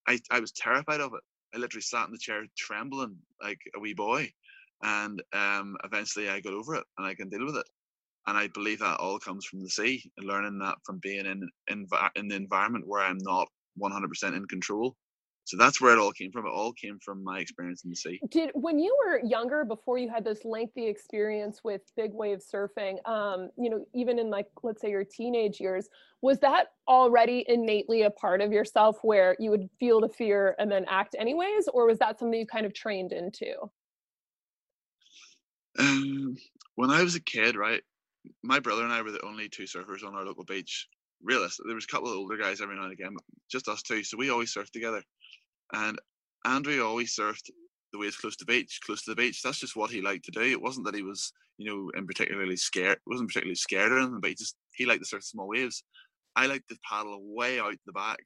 I, 0.08 0.20
I 0.32 0.40
was 0.40 0.52
terrified 0.52 1.02
of 1.02 1.14
it. 1.14 1.22
I 1.54 1.60
literally 1.60 1.82
sat 1.82 2.06
in 2.08 2.12
the 2.12 2.18
chair 2.18 2.46
trembling 2.58 3.18
like 3.42 3.60
a 3.76 3.80
wee 3.80 3.94
boy. 3.94 4.32
And 4.84 5.22
um, 5.34 5.76
eventually 5.84 6.30
I 6.30 6.40
got 6.40 6.54
over 6.54 6.76
it 6.76 6.84
and 6.98 7.08
I 7.08 7.16
can 7.16 7.30
deal 7.30 7.46
with 7.46 7.58
it. 7.58 7.66
And 8.28 8.38
I 8.38 8.48
believe 8.48 8.80
that 8.80 9.00
all 9.00 9.20
comes 9.20 9.46
from 9.46 9.62
the 9.62 9.70
sea 9.70 10.12
and 10.18 10.28
learning 10.28 10.60
that 10.60 10.76
from 10.86 11.00
being 11.00 11.26
in, 11.26 11.50
in, 11.70 11.88
in 12.16 12.28
the 12.28 12.36
environment 12.36 12.86
where 12.86 13.02
I'm 13.02 13.18
not 13.20 13.48
100% 13.82 14.36
in 14.36 14.46
control. 14.48 14.96
So 15.48 15.56
that's 15.56 15.80
where 15.80 15.94
it 15.94 15.98
all 15.98 16.12
came 16.12 16.30
from. 16.30 16.46
It 16.46 16.52
all 16.54 16.74
came 16.74 17.00
from 17.00 17.24
my 17.24 17.40
experience 17.40 17.86
in 17.86 17.90
the 17.90 17.96
sea. 17.96 18.20
Did 18.30 18.52
when 18.54 18.80
you 18.80 18.94
were 19.06 19.22
younger 19.24 19.64
before 19.64 19.98
you 19.98 20.10
had 20.10 20.26
this 20.26 20.44
lengthy 20.44 20.88
experience 20.88 21.62
with 21.64 21.84
big 21.96 22.12
wave 22.14 22.40
surfing 22.40 22.98
um, 23.08 23.50
you 23.58 23.70
know 23.70 23.86
even 23.96 24.20
in 24.20 24.30
like 24.30 24.48
let's 24.62 24.82
say 24.82 24.90
your 24.90 25.06
teenage 25.06 25.62
years 25.62 25.88
was 26.22 26.38
that 26.40 26.68
already 26.90 27.46
innately 27.48 28.02
a 28.02 28.10
part 28.10 28.42
of 28.42 28.52
yourself 28.52 28.98
where 29.04 29.38
you 29.40 29.50
would 29.50 29.70
feel 29.80 30.02
the 30.02 30.10
fear 30.10 30.54
and 30.60 30.70
then 30.70 30.86
act 30.90 31.16
anyways? 31.18 31.70
Or 31.74 31.86
was 31.86 32.00
that 32.00 32.20
something 32.20 32.38
you 32.38 32.46
kind 32.46 32.66
of 32.66 32.74
trained 32.74 33.14
into 33.14 33.54
um, 35.80 36.36
when 36.76 36.90
i 36.90 37.04
was 37.04 37.16
a 37.16 37.22
kid 37.22 37.56
right 37.56 37.82
my 38.44 38.60
brother 38.60 38.84
and 38.84 38.94
i 38.94 39.02
were 39.02 39.12
the 39.12 39.26
only 39.26 39.50
two 39.50 39.64
surfers 39.64 40.06
on 40.06 40.16
our 40.16 40.26
local 40.26 40.44
beach 40.44 40.88
realist 41.24 41.60
there 41.66 41.76
was 41.76 41.86
a 41.86 41.88
couple 41.88 42.10
of 42.10 42.18
older 42.18 42.38
guys 42.38 42.62
every 42.62 42.76
now 42.76 42.84
and 42.84 42.94
again 42.94 43.12
but 43.14 43.24
just 43.52 43.68
us 43.68 43.82
two 43.82 44.04
so 44.04 44.18
we 44.18 44.30
always 44.30 44.54
surfed 44.54 44.72
together 44.72 45.02
and 45.74 46.00
Andrew 46.46 46.86
always 46.86 47.16
surfed 47.16 47.50
the 47.92 48.00
waves 48.00 48.18
close 48.18 48.36
to 48.38 48.46
the 48.46 48.52
beach, 48.52 48.80
close 48.86 49.04
to 49.04 49.12
the 49.12 49.16
beach. 49.16 49.42
That's 49.42 49.60
just 49.60 49.76
what 49.76 49.92
he 49.92 50.02
liked 50.02 50.26
to 50.26 50.32
do. 50.32 50.42
It 50.42 50.62
wasn't 50.62 50.86
that 50.86 50.96
he 50.96 51.04
was, 51.04 51.32
you 51.58 51.70
know, 51.70 51.92
in 51.98 52.06
particularly 52.06 52.58
scared. 52.58 53.00
wasn't 53.06 53.30
particularly 53.30 53.56
scared 53.56 53.92
or 53.92 54.00
anything, 54.00 54.20
but 54.22 54.30
he 54.30 54.36
just 54.36 54.56
he 54.76 54.86
liked 54.86 55.02
to 55.02 55.08
surf 55.08 55.24
small 55.24 55.48
waves. 55.48 55.84
I 56.36 56.48
liked 56.48 56.70
to 56.70 56.78
paddle 56.88 57.20
way 57.22 57.60
out 57.60 57.76
the 57.86 57.94
back 57.94 58.20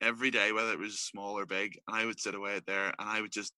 every 0.00 0.30
day, 0.30 0.52
whether 0.52 0.72
it 0.72 0.78
was 0.78 1.00
small 1.00 1.38
or 1.38 1.46
big, 1.46 1.78
and 1.88 1.96
I 1.96 2.04
would 2.04 2.20
sit 2.20 2.34
away 2.34 2.56
out 2.56 2.66
there 2.66 2.86
and 2.98 3.08
I 3.08 3.20
would 3.20 3.32
just 3.32 3.52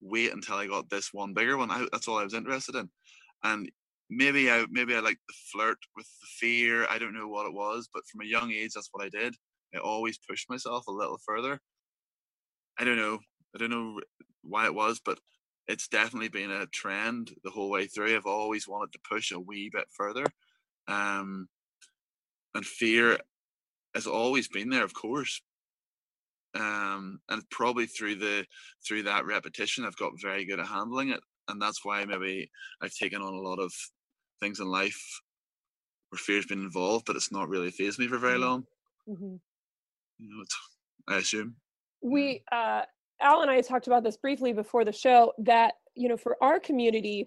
wait 0.00 0.32
until 0.32 0.56
I 0.56 0.66
got 0.66 0.90
this 0.90 1.10
one 1.12 1.34
bigger 1.34 1.56
one. 1.56 1.68
That's 1.92 2.08
all 2.08 2.18
I 2.18 2.24
was 2.24 2.34
interested 2.34 2.74
in. 2.74 2.88
And 3.42 3.70
maybe 4.10 4.50
I 4.50 4.66
maybe 4.70 4.94
I 4.94 5.00
liked 5.00 5.20
the 5.26 5.34
flirt 5.52 5.78
with 5.96 6.06
the 6.20 6.26
fear. 6.38 6.86
I 6.88 6.98
don't 6.98 7.14
know 7.14 7.28
what 7.28 7.46
it 7.46 7.54
was, 7.54 7.88
but 7.92 8.06
from 8.06 8.22
a 8.22 8.26
young 8.28 8.52
age, 8.52 8.72
that's 8.74 8.90
what 8.92 9.04
I 9.04 9.08
did. 9.08 9.34
I 9.74 9.78
always 9.78 10.18
pushed 10.18 10.48
myself 10.50 10.86
a 10.86 10.92
little 10.92 11.18
further. 11.26 11.60
I 12.78 12.84
don't 12.84 12.96
know. 12.96 13.18
I 13.54 13.58
don't 13.58 13.70
know 13.70 14.00
why 14.42 14.66
it 14.66 14.74
was, 14.74 15.00
but 15.04 15.18
it's 15.68 15.88
definitely 15.88 16.28
been 16.28 16.50
a 16.50 16.66
trend 16.66 17.32
the 17.42 17.50
whole 17.50 17.70
way 17.70 17.86
through. 17.86 18.14
I've 18.14 18.26
always 18.26 18.68
wanted 18.68 18.92
to 18.92 18.98
push 19.08 19.32
a 19.32 19.40
wee 19.40 19.70
bit 19.72 19.86
further. 19.90 20.26
Um, 20.88 21.48
and 22.54 22.64
fear 22.64 23.18
has 23.94 24.06
always 24.06 24.48
been 24.48 24.68
there, 24.68 24.84
of 24.84 24.94
course. 24.94 25.40
Um, 26.54 27.18
and 27.28 27.42
probably 27.50 27.86
through 27.86 28.16
the 28.16 28.44
through 28.86 29.04
that 29.04 29.26
repetition, 29.26 29.84
I've 29.84 29.96
got 29.96 30.12
very 30.20 30.44
good 30.44 30.60
at 30.60 30.66
handling 30.66 31.10
it, 31.10 31.20
and 31.48 31.60
that's 31.60 31.84
why 31.84 32.04
maybe 32.04 32.50
I've 32.80 32.94
taken 32.94 33.20
on 33.20 33.34
a 33.34 33.40
lot 33.40 33.58
of 33.58 33.72
things 34.40 34.60
in 34.60 34.66
life 34.66 35.20
where 36.10 36.18
fear's 36.18 36.46
been 36.46 36.62
involved, 36.62 37.06
but 37.06 37.16
it's 37.16 37.32
not 37.32 37.48
really 37.48 37.70
phased 37.70 37.98
me 37.98 38.06
for 38.06 38.18
very 38.18 38.34
mm-hmm. 38.34 38.42
long. 38.42 38.66
Mm-hmm. 39.08 39.34
You 40.18 40.28
know, 40.28 40.44
I 41.08 41.18
assume 41.18 41.56
we 42.04 42.42
uh 42.52 42.82
al 43.20 43.40
and 43.40 43.50
i 43.50 43.60
talked 43.60 43.86
about 43.86 44.04
this 44.04 44.16
briefly 44.18 44.52
before 44.52 44.84
the 44.84 44.92
show 44.92 45.32
that 45.38 45.74
you 45.96 46.08
know 46.08 46.16
for 46.16 46.36
our 46.42 46.60
community 46.60 47.26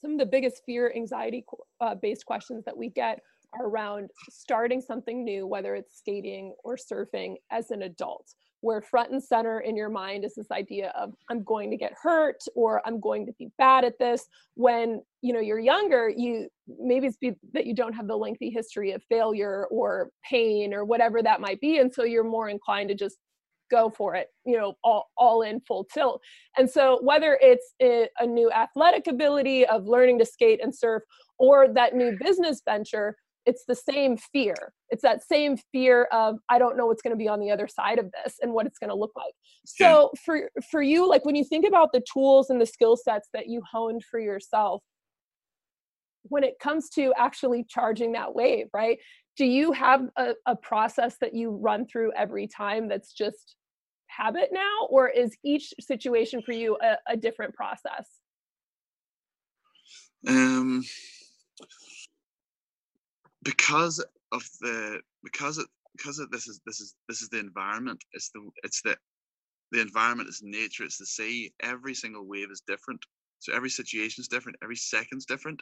some 0.00 0.12
of 0.12 0.18
the 0.18 0.26
biggest 0.26 0.62
fear 0.64 0.92
anxiety 0.94 1.44
uh, 1.80 1.94
based 1.94 2.24
questions 2.26 2.64
that 2.64 2.76
we 2.76 2.90
get 2.90 3.20
around 3.60 4.10
starting 4.28 4.80
something 4.80 5.24
new 5.24 5.46
whether 5.46 5.74
it's 5.74 5.98
skating 5.98 6.54
or 6.62 6.76
surfing 6.76 7.34
as 7.50 7.70
an 7.70 7.82
adult 7.82 8.34
where 8.62 8.82
front 8.82 9.10
and 9.10 9.22
center 9.22 9.60
in 9.60 9.74
your 9.74 9.88
mind 9.88 10.24
is 10.24 10.34
this 10.34 10.50
idea 10.50 10.92
of 10.98 11.12
i'm 11.30 11.42
going 11.42 11.70
to 11.70 11.76
get 11.76 11.92
hurt 12.00 12.42
or 12.54 12.80
i'm 12.86 13.00
going 13.00 13.26
to 13.26 13.32
be 13.38 13.48
bad 13.58 13.84
at 13.84 13.98
this. 13.98 14.26
When 14.54 15.02
you 15.22 15.32
know 15.32 15.40
you're 15.40 15.58
younger 15.58 16.08
you 16.08 16.48
maybe 16.78 17.06
it's 17.06 17.16
be 17.16 17.34
that 17.52 17.66
you 17.66 17.74
don't 17.74 17.92
have 17.92 18.06
the 18.06 18.16
lengthy 18.16 18.50
history 18.50 18.92
of 18.92 19.02
failure 19.08 19.66
or 19.70 20.10
pain 20.28 20.72
or 20.72 20.84
whatever 20.84 21.22
that 21.22 21.40
might 21.40 21.60
be 21.60 21.78
and 21.78 21.92
so 21.92 22.04
you're 22.04 22.24
more 22.24 22.48
inclined 22.48 22.88
to 22.90 22.94
just 22.94 23.16
go 23.70 23.88
for 23.88 24.14
it 24.14 24.28
you 24.44 24.56
know 24.56 24.74
all, 24.82 25.10
all 25.16 25.42
in 25.42 25.60
full 25.60 25.84
tilt. 25.84 26.20
And 26.58 26.68
so 26.68 26.98
whether 27.02 27.38
it's 27.40 27.74
a, 27.80 28.08
a 28.18 28.26
new 28.26 28.50
athletic 28.50 29.06
ability 29.06 29.66
of 29.66 29.86
learning 29.86 30.18
to 30.18 30.26
skate 30.26 30.60
and 30.62 30.74
surf 30.74 31.02
or 31.38 31.68
that 31.72 31.94
new 31.94 32.16
business 32.20 32.60
venture 32.64 33.16
it's 33.46 33.64
the 33.66 33.74
same 33.74 34.16
fear. 34.16 34.54
It's 34.90 35.02
that 35.02 35.22
same 35.22 35.56
fear 35.72 36.04
of 36.12 36.36
i 36.48 36.58
don't 36.58 36.76
know 36.76 36.86
what's 36.86 37.02
going 37.02 37.12
to 37.12 37.18
be 37.18 37.28
on 37.28 37.40
the 37.40 37.50
other 37.50 37.68
side 37.68 37.98
of 37.98 38.10
this 38.12 38.36
and 38.42 38.52
what 38.52 38.66
it's 38.66 38.78
going 38.78 38.90
to 38.90 38.96
look 38.96 39.12
like. 39.16 39.34
So 39.64 40.10
yeah. 40.14 40.20
for 40.24 40.50
for 40.70 40.82
you 40.82 41.08
like 41.08 41.24
when 41.24 41.36
you 41.36 41.44
think 41.44 41.66
about 41.66 41.92
the 41.92 42.02
tools 42.12 42.50
and 42.50 42.60
the 42.60 42.66
skill 42.66 42.96
sets 42.96 43.28
that 43.34 43.48
you 43.48 43.62
honed 43.70 44.02
for 44.10 44.20
yourself 44.20 44.82
when 46.24 46.44
it 46.44 46.58
comes 46.60 46.90
to 46.90 47.14
actually 47.16 47.64
charging 47.68 48.12
that 48.12 48.34
wave 48.34 48.66
right 48.74 48.98
do 49.36 49.46
you 49.46 49.72
have 49.72 50.02
a, 50.18 50.34
a 50.44 50.54
process 50.54 51.16
that 51.20 51.34
you 51.34 51.50
run 51.50 51.86
through 51.86 52.12
every 52.14 52.46
time 52.46 52.88
that's 52.88 53.12
just 53.12 53.56
habit 54.08 54.50
now 54.52 54.86
or 54.88 55.08
is 55.08 55.36
each 55.44 55.72
situation 55.80 56.42
for 56.42 56.52
you 56.52 56.76
a, 56.82 56.96
a 57.08 57.16
different 57.16 57.54
process? 57.54 58.06
Um 60.28 60.84
because 63.42 64.04
of 64.32 64.42
the 64.60 65.00
because 65.24 65.58
it 65.58 65.66
because 65.96 66.18
of 66.18 66.30
this 66.30 66.46
is 66.46 66.60
this 66.66 66.80
is 66.80 66.94
this 67.08 67.22
is 67.22 67.28
the 67.28 67.38
environment 67.38 68.02
it's 68.12 68.30
the 68.30 68.40
it's 68.62 68.82
the 68.82 68.96
the 69.72 69.80
environment 69.80 70.28
is 70.28 70.40
nature 70.42 70.84
it's 70.84 70.98
the 70.98 71.06
sea 71.06 71.52
every 71.62 71.94
single 71.94 72.26
wave 72.26 72.50
is 72.50 72.62
different 72.66 73.00
so 73.38 73.52
every 73.52 73.70
situation 73.70 74.20
is 74.20 74.28
different 74.28 74.56
every 74.62 74.76
second's 74.76 75.26
different 75.26 75.60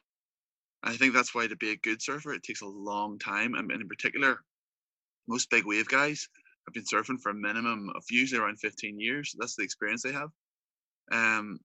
i 0.83 0.95
think 0.97 1.15
that's 1.15 1.35
why 1.35 1.47
to 1.47 1.57
be 1.57 1.71
a 1.71 1.77
good 1.77 2.03
surfer 2.03 2.33
it 2.33 2.43
takes 2.43 2.63
a 2.63 2.67
long 2.67 3.19
time 3.19 3.55
I 3.55 3.61
and 3.61 3.73
in 3.73 3.89
particular 3.89 4.43
most 5.29 5.51
big 5.51 5.67
wave 5.67 5.89
guys 5.89 6.29
have 6.69 6.75
been 6.75 6.85
surfing 6.85 7.21
for 7.21 7.31
a 7.31 7.35
minimum 7.35 7.91
of 7.95 8.03
usually 8.11 8.41
around 8.41 8.59
15 8.61 8.99
years. 9.01 9.35
That's 9.39 9.57
the 9.57 9.63
experience 9.63 10.03
they 10.03 10.13
have. 10.13 10.31
Um, 11.13 11.59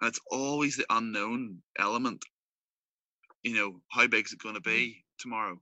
and 0.00 0.08
it's 0.08 0.20
always 0.30 0.76
the 0.76 0.86
unknown 0.90 1.58
element. 1.78 2.24
You 3.42 3.54
know, 3.54 3.80
how 3.90 4.06
big 4.06 4.26
is 4.26 4.32
it 4.32 4.42
going 4.42 4.54
to 4.54 4.60
mm-hmm. 4.60 4.76
be 4.76 5.04
tomorrow? 5.18 5.60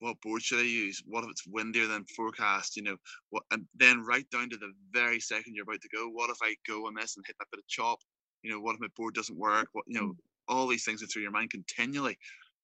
What 0.00 0.20
board 0.20 0.42
should 0.42 0.58
I 0.58 0.64
use? 0.64 1.02
What 1.06 1.24
if 1.24 1.30
it's 1.30 1.46
windier 1.46 1.86
than 1.86 2.04
forecast? 2.04 2.76
You 2.76 2.82
know, 2.82 2.96
what, 3.30 3.44
and 3.50 3.64
then 3.74 4.04
right 4.04 4.28
down 4.30 4.50
to 4.50 4.56
the 4.56 4.72
very 4.92 5.20
second 5.20 5.54
you're 5.54 5.62
about 5.62 5.80
to 5.80 5.88
go, 5.88 6.08
what 6.08 6.30
if 6.30 6.36
I 6.42 6.54
go 6.68 6.86
amiss 6.86 7.16
and 7.16 7.24
hit 7.26 7.36
that 7.38 7.48
bit 7.50 7.60
of 7.60 7.66
chop? 7.66 7.98
You 8.42 8.52
know, 8.52 8.60
what 8.60 8.74
if 8.74 8.80
my 8.80 8.88
board 8.96 9.14
doesn't 9.14 9.38
work? 9.38 9.68
What 9.72 9.84
you 9.86 9.98
know, 9.98 10.08
mm. 10.08 10.16
all 10.48 10.66
these 10.66 10.84
things 10.84 11.02
are 11.02 11.06
through 11.06 11.22
your 11.22 11.30
mind 11.30 11.50
continually. 11.50 12.18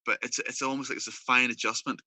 But 0.04 0.18
it's 0.22 0.38
it's 0.40 0.62
almost 0.62 0.90
like 0.90 0.98
it's 0.98 1.08
a 1.08 1.12
fine 1.12 1.50
adjustment 1.50 2.00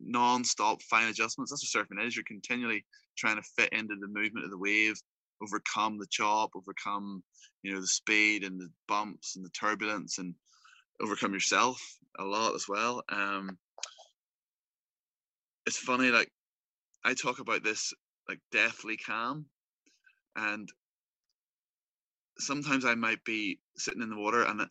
non-stop 0.00 0.82
fine 0.82 1.08
adjustments. 1.08 1.50
That's 1.50 1.74
what 1.74 1.86
surfing 1.86 2.06
is. 2.06 2.16
You're 2.16 2.24
continually 2.24 2.84
trying 3.16 3.36
to 3.36 3.42
fit 3.56 3.72
into 3.72 3.96
the 3.96 4.08
movement 4.08 4.44
of 4.44 4.50
the 4.50 4.58
wave, 4.58 5.00
overcome 5.42 5.98
the 5.98 6.06
chop, 6.10 6.50
overcome, 6.54 7.22
you 7.62 7.72
know, 7.72 7.80
the 7.80 7.86
speed 7.86 8.44
and 8.44 8.60
the 8.60 8.70
bumps 8.88 9.36
and 9.36 9.44
the 9.44 9.50
turbulence 9.50 10.18
and 10.18 10.34
overcome 11.00 11.32
yourself 11.32 11.80
a 12.18 12.24
lot 12.24 12.54
as 12.54 12.66
well. 12.68 13.02
Um 13.08 13.58
it's 15.66 15.78
funny, 15.78 16.10
like 16.10 16.30
I 17.04 17.14
talk 17.14 17.38
about 17.40 17.64
this 17.64 17.92
like 18.28 18.40
deathly 18.50 18.96
calm 18.96 19.46
and 20.36 20.68
sometimes 22.38 22.84
I 22.84 22.94
might 22.94 23.22
be 23.24 23.58
sitting 23.76 24.02
in 24.02 24.10
the 24.10 24.16
water 24.18 24.42
and 24.42 24.66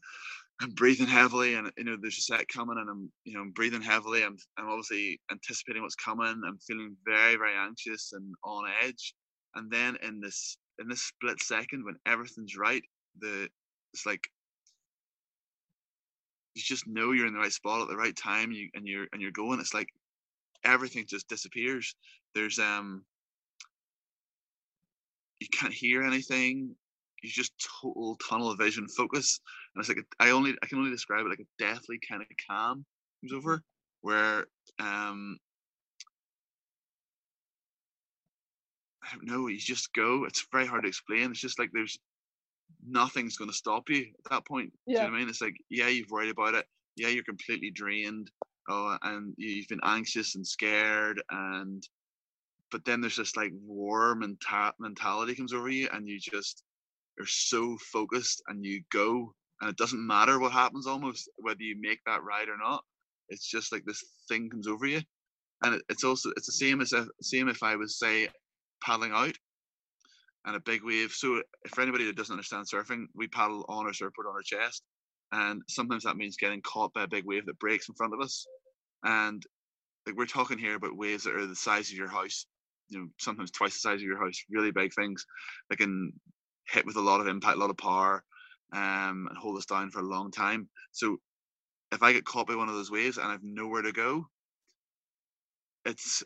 I'm 0.61 0.71
breathing 0.71 1.07
heavily, 1.07 1.55
and 1.55 1.69
you 1.77 1.83
know 1.83 1.97
there's 2.01 2.17
a 2.17 2.21
set 2.21 2.47
coming, 2.47 2.77
and 2.79 2.89
I'm 2.89 3.11
you 3.25 3.33
know 3.33 3.41
I'm 3.41 3.51
breathing 3.51 3.81
heavily. 3.81 4.23
I'm 4.23 4.37
I'm 4.57 4.69
obviously 4.69 5.19
anticipating 5.31 5.81
what's 5.81 5.95
coming. 5.95 6.41
I'm 6.47 6.59
feeling 6.65 6.95
very 7.05 7.35
very 7.35 7.55
anxious 7.57 8.13
and 8.13 8.33
on 8.43 8.65
edge. 8.81 9.13
And 9.55 9.69
then 9.71 9.97
in 10.01 10.21
this 10.21 10.57
in 10.79 10.87
this 10.87 11.03
split 11.03 11.41
second 11.41 11.83
when 11.83 11.97
everything's 12.05 12.55
right, 12.55 12.81
the 13.19 13.49
it's 13.93 14.05
like 14.05 14.21
you 16.55 16.61
just 16.63 16.87
know 16.87 17.11
you're 17.11 17.27
in 17.27 17.33
the 17.33 17.39
right 17.39 17.51
spot 17.51 17.81
at 17.81 17.89
the 17.89 17.97
right 17.97 18.15
time. 18.15 18.51
You 18.51 18.69
and 18.75 18.87
you're 18.87 19.07
and 19.11 19.21
you're 19.21 19.31
going. 19.31 19.59
It's 19.59 19.73
like 19.73 19.89
everything 20.65 21.05
just 21.07 21.27
disappears. 21.27 21.95
There's 22.33 22.59
um 22.59 23.03
you 25.39 25.47
can't 25.53 25.73
hear 25.73 26.03
anything 26.03 26.75
you 27.21 27.29
just 27.31 27.53
total 27.81 28.17
tunnel 28.29 28.55
vision 28.55 28.87
focus, 28.87 29.39
and 29.73 29.81
it's 29.81 29.89
like 29.89 29.97
a, 29.97 30.23
I 30.23 30.31
only 30.31 30.53
I 30.61 30.67
can 30.67 30.77
only 30.77 30.91
describe 30.91 31.25
it 31.25 31.29
like 31.29 31.39
a 31.39 31.63
deathly 31.63 31.99
kind 32.07 32.21
of 32.21 32.27
calm 32.47 32.85
comes 33.21 33.33
over 33.33 33.61
where 34.01 34.45
um 34.79 35.37
I 39.03 39.15
don't 39.15 39.27
know, 39.27 39.47
you 39.47 39.59
just 39.59 39.93
go. 39.93 40.25
It's 40.25 40.47
very 40.51 40.65
hard 40.65 40.83
to 40.83 40.87
explain. 40.87 41.31
It's 41.31 41.39
just 41.39 41.59
like 41.59 41.69
there's 41.73 41.97
nothing's 42.87 43.37
going 43.37 43.49
to 43.49 43.55
stop 43.55 43.89
you 43.89 44.07
at 44.25 44.31
that 44.31 44.47
point. 44.47 44.73
Yeah. 44.87 44.93
Do 44.93 45.01
you 45.01 45.07
know 45.07 45.11
what 45.11 45.15
I 45.17 45.19
mean? 45.19 45.29
It's 45.29 45.41
like, 45.41 45.55
yeah, 45.69 45.87
you've 45.87 46.09
worried 46.09 46.31
about 46.31 46.55
it. 46.55 46.65
Yeah, 46.95 47.09
you're 47.09 47.23
completely 47.23 47.71
drained. 47.71 48.31
Oh, 48.67 48.97
and 49.03 49.33
you've 49.37 49.67
been 49.67 49.81
anxious 49.83 50.35
and 50.35 50.45
scared, 50.45 51.21
and 51.29 51.87
but 52.71 52.83
then 52.85 53.01
there's 53.01 53.17
this 53.17 53.35
like 53.35 53.51
war 53.63 54.15
menta- 54.15 54.73
mentality 54.79 55.35
comes 55.35 55.53
over 55.53 55.69
you, 55.69 55.87
and 55.93 56.07
you 56.07 56.19
just 56.19 56.63
you're 57.17 57.27
so 57.27 57.77
focused, 57.91 58.41
and 58.47 58.65
you 58.65 58.81
go, 58.91 59.33
and 59.61 59.69
it 59.69 59.77
doesn't 59.77 60.05
matter 60.05 60.39
what 60.39 60.51
happens 60.51 60.87
almost 60.87 61.29
whether 61.37 61.61
you 61.61 61.75
make 61.79 61.99
that 62.05 62.23
ride 62.23 62.49
or 62.49 62.57
not. 62.57 62.83
It's 63.29 63.47
just 63.47 63.71
like 63.71 63.83
this 63.85 64.03
thing 64.29 64.49
comes 64.49 64.67
over 64.67 64.85
you, 64.87 65.01
and 65.63 65.75
it, 65.75 65.83
it's 65.89 66.03
also 66.03 66.31
it's 66.37 66.47
the 66.47 66.53
same 66.53 66.81
as 66.81 66.93
if, 66.93 67.07
same 67.21 67.49
if 67.49 67.63
I 67.63 67.75
was 67.75 67.99
say 67.99 68.29
paddling 68.83 69.11
out 69.11 69.35
and 70.45 70.55
a 70.55 70.59
big 70.59 70.83
wave. 70.83 71.11
So 71.11 71.41
for 71.73 71.81
anybody 71.81 72.05
that 72.05 72.15
doesn't 72.15 72.33
understand 72.33 72.65
surfing, 72.67 73.05
we 73.15 73.27
paddle 73.27 73.65
on 73.67 73.85
our 73.85 73.93
surfboard 73.93 74.27
on 74.27 74.33
our 74.33 74.41
chest, 74.43 74.83
and 75.35 75.61
sometimes 75.67 76.03
that 76.03 76.15
means 76.15 76.37
getting 76.37 76.61
caught 76.61 76.93
by 76.93 77.03
a 77.03 77.07
big 77.07 77.25
wave 77.25 77.45
that 77.45 77.59
breaks 77.59 77.89
in 77.89 77.95
front 77.95 78.13
of 78.13 78.21
us. 78.21 78.47
And 79.03 79.43
like 80.05 80.15
we're 80.15 80.25
talking 80.25 80.57
here 80.57 80.75
about 80.75 80.95
waves 80.95 81.25
that 81.25 81.35
are 81.35 81.45
the 81.45 81.55
size 81.55 81.91
of 81.91 81.97
your 81.97 82.07
house, 82.07 82.45
you 82.87 82.99
know, 82.99 83.07
sometimes 83.19 83.51
twice 83.51 83.73
the 83.73 83.79
size 83.79 83.99
of 83.99 84.07
your 84.07 84.17
house, 84.17 84.45
really 84.49 84.71
big 84.71 84.93
things 84.93 85.25
that 85.69 85.77
can 85.77 86.13
hit 86.69 86.85
with 86.85 86.95
a 86.95 87.01
lot 87.01 87.19
of 87.19 87.27
impact, 87.27 87.57
a 87.57 87.59
lot 87.59 87.69
of 87.69 87.77
power, 87.77 88.23
um, 88.71 89.27
and 89.29 89.37
hold 89.37 89.57
us 89.57 89.65
down 89.65 89.91
for 89.91 89.99
a 89.99 90.07
long 90.07 90.31
time. 90.31 90.69
So 90.93 91.17
if 91.91 92.01
I 92.01 92.13
get 92.13 92.23
caught 92.23 92.47
by 92.47 92.55
one 92.55 92.69
of 92.69 92.75
those 92.75 92.91
waves 92.91 93.17
and 93.17 93.27
I've 93.27 93.43
nowhere 93.43 93.81
to 93.81 93.91
go, 93.91 94.27
it's 95.85 96.23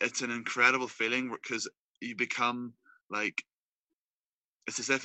it's 0.00 0.22
an 0.22 0.30
incredible 0.30 0.88
feeling 0.88 1.30
because 1.30 1.68
you 2.00 2.16
become 2.16 2.72
like 3.10 3.42
it's 4.66 4.78
as 4.78 4.88
if 4.88 5.04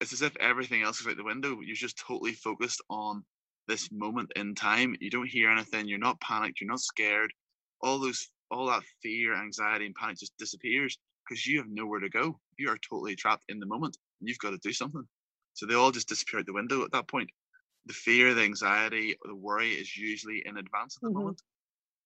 it's 0.00 0.12
as 0.12 0.22
if 0.22 0.36
everything 0.38 0.82
else 0.82 1.00
is 1.00 1.06
out 1.06 1.16
the 1.16 1.24
window. 1.24 1.60
You're 1.60 1.76
just 1.76 1.98
totally 1.98 2.32
focused 2.32 2.82
on 2.88 3.22
this 3.68 3.90
moment 3.92 4.32
in 4.36 4.54
time. 4.54 4.96
You 5.00 5.10
don't 5.10 5.28
hear 5.28 5.50
anything. 5.50 5.86
You're 5.86 5.98
not 5.98 6.20
panicked. 6.20 6.60
You're 6.60 6.70
not 6.70 6.80
scared. 6.80 7.32
All 7.82 7.98
those, 7.98 8.28
all 8.50 8.66
that 8.66 8.82
fear, 9.02 9.34
anxiety, 9.34 9.86
and 9.86 9.94
panic 9.94 10.18
just 10.18 10.36
disappears 10.38 10.98
because 11.28 11.46
you 11.46 11.58
have 11.58 11.68
nowhere 11.68 12.00
to 12.00 12.08
go. 12.08 12.38
You 12.58 12.70
are 12.70 12.78
totally 12.78 13.14
trapped 13.14 13.44
in 13.48 13.60
the 13.60 13.66
moment, 13.66 13.96
and 14.20 14.28
you've 14.28 14.38
got 14.38 14.50
to 14.50 14.58
do 14.62 14.72
something. 14.72 15.04
So 15.52 15.66
they 15.66 15.74
all 15.74 15.90
just 15.90 16.08
disappear 16.08 16.40
out 16.40 16.46
the 16.46 16.52
window 16.52 16.82
at 16.84 16.92
that 16.92 17.08
point. 17.08 17.30
The 17.86 17.92
fear, 17.92 18.34
the 18.34 18.42
anxiety, 18.42 19.16
the 19.22 19.34
worry 19.34 19.70
is 19.72 19.96
usually 19.96 20.42
in 20.46 20.56
advance 20.56 20.96
of 20.96 21.02
the 21.02 21.08
mm-hmm. 21.08 21.18
moment 21.18 21.42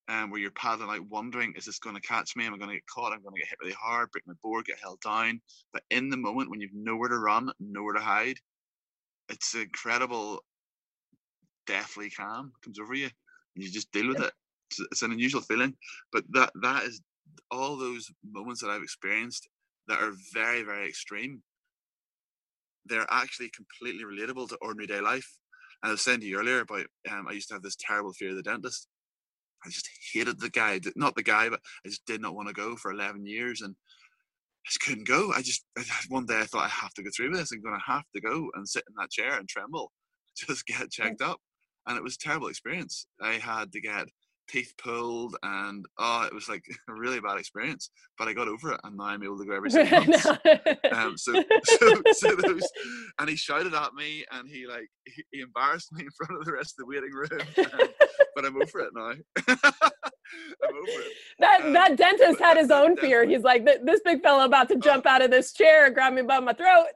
um, 0.08 0.30
where 0.30 0.40
you're 0.40 0.50
paddling 0.50 0.88
like 0.88 1.00
wondering, 1.08 1.54
is 1.56 1.64
this 1.64 1.78
going 1.78 1.96
to 1.96 2.02
catch 2.02 2.37
me? 2.37 2.46
Am 2.46 2.54
I 2.54 2.58
going 2.58 2.70
to 2.70 2.76
get 2.76 2.87
caught? 2.87 3.12
I'm 3.12 3.23
going 3.23 3.34
to 3.34 3.40
get 3.40 3.49
hit 3.49 3.58
really 3.61 3.76
hard, 3.80 4.11
break 4.11 4.26
my 4.26 4.34
board, 4.42 4.66
get 4.66 4.78
held 4.80 5.00
down. 5.00 5.40
But 5.73 5.82
in 5.90 6.11
the 6.11 6.16
moment 6.16 6.50
when 6.50 6.61
you've 6.61 6.75
nowhere 6.75 7.08
to 7.08 7.18
run, 7.18 7.50
nowhere 7.58 7.94
to 7.94 8.00
hide, 8.00 8.38
it's 9.28 9.54
incredible, 9.54 10.44
deathly 11.66 12.11
calm 12.11 12.52
comes 12.62 12.78
over 12.78 12.94
you, 12.94 13.08
and 13.54 13.64
you 13.64 13.70
just 13.70 13.92
deal 13.92 14.08
with 14.08 14.20
it. 14.20 14.32
It's, 14.70 14.80
it's 14.92 15.02
an 15.02 15.12
unusual 15.12 15.40
feeling, 15.40 15.75
but 16.12 16.25
that 16.30 16.50
that 16.62 16.84
is 16.84 17.00
all 17.50 17.76
those 17.76 18.11
moments 18.30 18.61
that 18.61 18.70
I've 18.70 18.82
experienced 18.82 19.49
that 19.88 20.00
are 20.00 20.12
very 20.34 20.62
very 20.62 20.88
extreme. 20.88 21.42
They're 22.87 23.06
actually 23.11 23.50
completely 23.50 24.04
relatable 24.04 24.50
to 24.50 24.58
ordinary 24.61 24.87
day 24.87 25.00
life. 25.00 25.38
And 25.82 25.88
I 25.88 25.92
was 25.92 26.02
saying 26.02 26.20
to 26.20 26.26
you 26.26 26.38
earlier 26.38 26.61
about 26.61 26.87
um, 27.11 27.26
I 27.28 27.32
used 27.32 27.49
to 27.49 27.54
have 27.54 27.62
this 27.62 27.76
terrible 27.76 28.12
fear 28.12 28.30
of 28.30 28.37
the 28.37 28.42
dentist 28.42 28.88
I 29.64 29.71
just 29.71 29.88
hated 30.12 30.40
the 30.40 30.50
guy. 30.50 30.80
Not 30.97 31.14
the 31.14 31.23
guy, 31.23 31.49
but 31.49 31.61
I 31.85 31.88
just 31.88 32.04
did 32.06 32.21
not 32.21 32.35
want 32.35 32.49
to 32.49 32.54
go 32.54 32.76
for 32.76 32.90
11 32.90 33.26
years. 33.26 33.62
And 33.62 33.75
I 33.75 34.69
just 34.69 34.80
couldn't 34.80 35.06
go. 35.06 35.32
I 35.32 35.43
just, 35.43 35.65
one 36.08 36.26
day 36.26 36.41
I 36.41 36.45
thought 36.45 36.65
I 36.65 36.69
have 36.69 36.95
to 36.95 37.02
go 37.02 37.10
through 37.15 37.30
this. 37.30 37.52
I'm 37.52 37.62
going 37.62 37.78
to 37.78 37.93
have 37.93 38.04
to 38.15 38.21
go 38.21 38.50
and 38.54 38.69
sit 38.69 38.84
in 38.89 38.95
that 38.99 39.10
chair 39.10 39.39
and 39.39 39.49
tremble, 39.49 39.93
just 40.36 40.67
get 40.67 40.91
checked 40.91 41.23
up. 41.23 41.39
And 41.86 41.97
it 41.97 42.02
was 42.02 42.15
a 42.17 42.19
terrible 42.19 42.49
experience. 42.49 43.06
I 43.21 43.34
had 43.34 43.73
to 43.73 43.80
get 43.80 44.06
teeth 44.49 44.73
pulled 44.78 45.37
and 45.43 45.85
oh 45.99 46.23
it 46.23 46.35
was 46.35 46.49
like 46.49 46.65
a 46.89 46.93
really 46.93 47.21
bad 47.21 47.39
experience 47.39 47.91
but 48.19 48.28
i 48.28 48.33
got 48.33 48.49
over 48.49 48.73
it 48.73 48.80
and 48.85 48.97
now 48.97 49.04
i'm 49.04 49.23
able 49.23 49.39
to 49.39 49.45
go 49.45 49.54
every 49.54 49.71
six 49.71 49.91
months 49.91 50.26
um, 50.93 51.17
so, 51.17 51.33
so, 51.65 52.02
so 52.13 52.37
those 52.37 52.69
and 53.19 53.28
he 53.28 53.37
shouted 53.37 53.75
at 53.75 53.95
me 53.95 54.25
and 54.33 54.49
he 54.49 54.67
like 54.67 54.89
he, 55.07 55.25
he 55.33 55.41
embarrassed 55.41 55.93
me 55.93 56.02
in 56.02 56.11
front 56.11 56.39
of 56.39 56.45
the 56.47 56.52
rest 56.52 56.75
of 56.78 56.85
the 56.85 56.87
waiting 56.87 57.13
room 57.13 57.28
and, 57.57 57.91
but 58.35 58.45
I'm 58.45 58.57
over 58.57 58.80
it 58.80 58.91
now. 58.95 59.13
I'm 59.49 60.76
over 60.76 60.87
it. 60.87 61.13
That 61.39 61.63
um, 61.63 61.73
that 61.73 61.97
dentist 61.97 62.41
had 62.41 62.57
his 62.57 62.71
own 62.71 62.97
fear. 62.97 63.26
He's 63.26 63.43
like, 63.43 63.65
this 63.65 64.00
big 64.04 64.23
fella 64.23 64.45
about 64.45 64.69
to 64.71 64.76
jump 64.76 65.07
out 65.07 65.23
of 65.23 65.30
this 65.30 65.52
chair 65.52 65.87
and 65.87 65.95
grab 65.95 66.13
me 66.13 66.23
by 66.23 66.41
my 66.41 66.52
throat. 66.52 66.87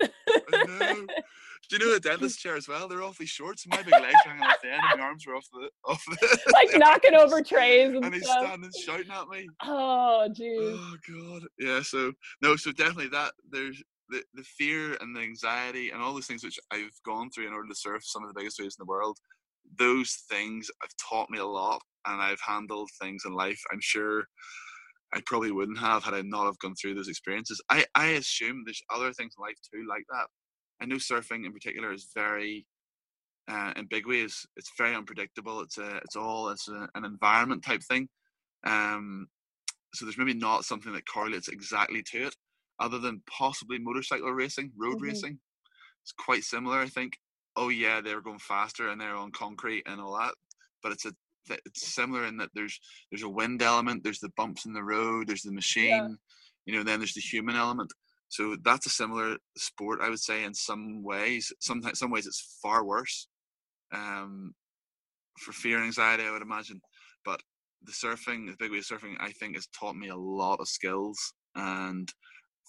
Do 1.68 1.76
you 1.76 1.84
know 1.84 1.92
the 1.92 2.00
dentist 2.08 2.38
chair 2.38 2.56
as 2.56 2.68
well? 2.68 2.88
They're 2.88 3.02
awfully 3.02 3.26
short, 3.26 3.58
so 3.58 3.68
my 3.70 3.82
big 3.82 3.92
legs 3.92 4.14
hanging 4.24 4.42
off 4.42 4.56
the 4.62 4.72
end, 4.72 4.82
and 4.90 5.00
my 5.00 5.06
arms 5.06 5.26
are 5.26 5.34
off 5.34 5.46
the 5.52 5.68
off 5.84 6.02
the. 6.06 6.38
like 6.52 6.68
knocking 6.74 7.14
over 7.14 7.42
trays 7.42 7.94
and, 7.94 8.04
and 8.04 8.14
he's 8.14 8.24
stuff. 8.24 8.46
standing 8.46 8.70
shouting 8.78 9.10
at 9.10 9.28
me. 9.28 9.48
Oh, 9.62 10.28
jeez. 10.30 10.78
Oh 10.78 10.96
God, 11.08 11.42
yeah. 11.58 11.82
So 11.82 12.12
no, 12.42 12.56
so 12.56 12.72
definitely 12.72 13.08
that 13.08 13.32
there's 13.50 13.82
the, 14.08 14.22
the 14.34 14.44
fear 14.44 14.96
and 15.00 15.14
the 15.14 15.20
anxiety 15.20 15.90
and 15.90 16.02
all 16.02 16.14
those 16.14 16.26
things 16.26 16.42
which 16.42 16.58
I've 16.70 16.90
gone 17.04 17.30
through 17.30 17.46
in 17.46 17.52
order 17.52 17.68
to 17.68 17.74
surf 17.74 18.02
some 18.04 18.22
of 18.22 18.28
the 18.28 18.38
biggest 18.38 18.58
waves 18.58 18.76
in 18.78 18.84
the 18.84 18.90
world 18.90 19.18
those 19.78 20.24
things 20.30 20.70
have 20.80 20.90
taught 21.10 21.28
me 21.28 21.38
a 21.38 21.44
lot 21.44 21.82
and 22.06 22.22
I've 22.22 22.40
handled 22.40 22.88
things 23.02 23.24
in 23.26 23.34
life 23.34 23.60
I'm 23.70 23.82
sure 23.82 24.24
I 25.14 25.20
probably 25.26 25.52
wouldn't 25.52 25.78
have 25.78 26.04
had 26.04 26.14
I 26.14 26.22
not 26.22 26.46
have 26.46 26.58
gone 26.58 26.74
through 26.74 26.94
those 26.94 27.08
experiences. 27.08 27.62
I, 27.70 27.84
I 27.94 28.08
assume 28.08 28.62
there's 28.64 28.82
other 28.94 29.12
things 29.12 29.34
in 29.38 29.42
life 29.42 29.56
too 29.72 29.86
like 29.88 30.04
that. 30.10 30.26
I 30.80 30.86
know 30.86 30.96
surfing 30.96 31.44
in 31.44 31.52
particular 31.52 31.92
is 31.92 32.08
very 32.14 32.66
uh, 33.50 33.72
in 33.76 33.86
big 33.86 34.06
ways 34.06 34.46
it's 34.56 34.70
very 34.76 34.94
unpredictable. 34.94 35.60
It's 35.60 35.78
a 35.78 35.96
it's 35.98 36.16
all 36.16 36.48
it's 36.50 36.68
a, 36.68 36.88
an 36.94 37.04
environment 37.04 37.64
type 37.64 37.82
thing. 37.82 38.08
Um, 38.64 39.28
so 39.94 40.04
there's 40.04 40.18
maybe 40.18 40.34
not 40.34 40.64
something 40.64 40.92
that 40.92 41.08
correlates 41.08 41.48
exactly 41.48 42.02
to 42.12 42.26
it, 42.26 42.36
other 42.78 42.98
than 42.98 43.22
possibly 43.30 43.78
motorcycle 43.78 44.30
racing, 44.30 44.72
road 44.76 44.96
mm-hmm. 44.96 45.04
racing. 45.04 45.38
It's 46.02 46.12
quite 46.12 46.44
similar, 46.44 46.78
I 46.78 46.88
think 46.88 47.14
oh 47.58 47.68
yeah, 47.68 48.00
they're 48.00 48.22
going 48.22 48.38
faster 48.38 48.88
and 48.88 49.00
they're 49.00 49.16
on 49.16 49.32
concrete 49.32 49.82
and 49.86 50.00
all 50.00 50.16
that. 50.18 50.32
But 50.82 50.92
it's 50.92 51.04
a 51.04 51.12
it's 51.50 51.94
similar 51.94 52.24
in 52.26 52.36
that 52.38 52.50
there's 52.54 52.78
there's 53.10 53.24
a 53.24 53.28
wind 53.28 53.62
element, 53.62 54.04
there's 54.04 54.20
the 54.20 54.32
bumps 54.36 54.64
in 54.64 54.72
the 54.72 54.82
road, 54.82 55.26
there's 55.26 55.42
the 55.42 55.52
machine, 55.52 55.88
yeah. 55.88 56.08
you 56.66 56.74
know, 56.74 56.84
then 56.84 57.00
there's 57.00 57.14
the 57.14 57.20
human 57.20 57.56
element. 57.56 57.92
So 58.28 58.56
that's 58.62 58.86
a 58.86 58.90
similar 58.90 59.36
sport, 59.56 60.00
I 60.02 60.10
would 60.10 60.20
say, 60.20 60.44
in 60.44 60.54
some 60.54 61.02
ways. 61.02 61.52
Sometimes, 61.60 61.98
some 61.98 62.10
ways, 62.10 62.26
it's 62.26 62.58
far 62.62 62.84
worse 62.84 63.28
um, 63.92 64.54
for 65.38 65.52
fear 65.52 65.76
and 65.76 65.86
anxiety, 65.86 66.24
I 66.24 66.30
would 66.30 66.42
imagine. 66.42 66.80
But 67.24 67.40
the 67.82 67.92
surfing, 67.92 68.46
the 68.46 68.56
big 68.58 68.70
wave 68.70 68.84
surfing, 68.84 69.14
I 69.20 69.32
think 69.32 69.54
has 69.54 69.66
taught 69.68 69.96
me 69.96 70.08
a 70.08 70.16
lot 70.16 70.60
of 70.60 70.68
skills. 70.68 71.18
And 71.54 72.12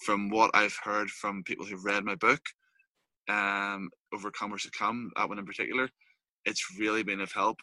from 0.04 0.30
what 0.30 0.50
I've 0.54 0.78
heard 0.82 1.10
from 1.10 1.44
people 1.44 1.66
who've 1.66 1.84
read 1.84 2.04
my 2.04 2.14
book, 2.14 2.40
um, 3.28 3.90
Overcome 4.14 4.54
or 4.54 4.58
Succumb, 4.58 5.10
that 5.16 5.28
one 5.28 5.38
in 5.38 5.46
particular, 5.46 5.88
it's 6.46 6.78
really 6.78 7.02
been 7.02 7.20
of 7.20 7.32
help 7.32 7.58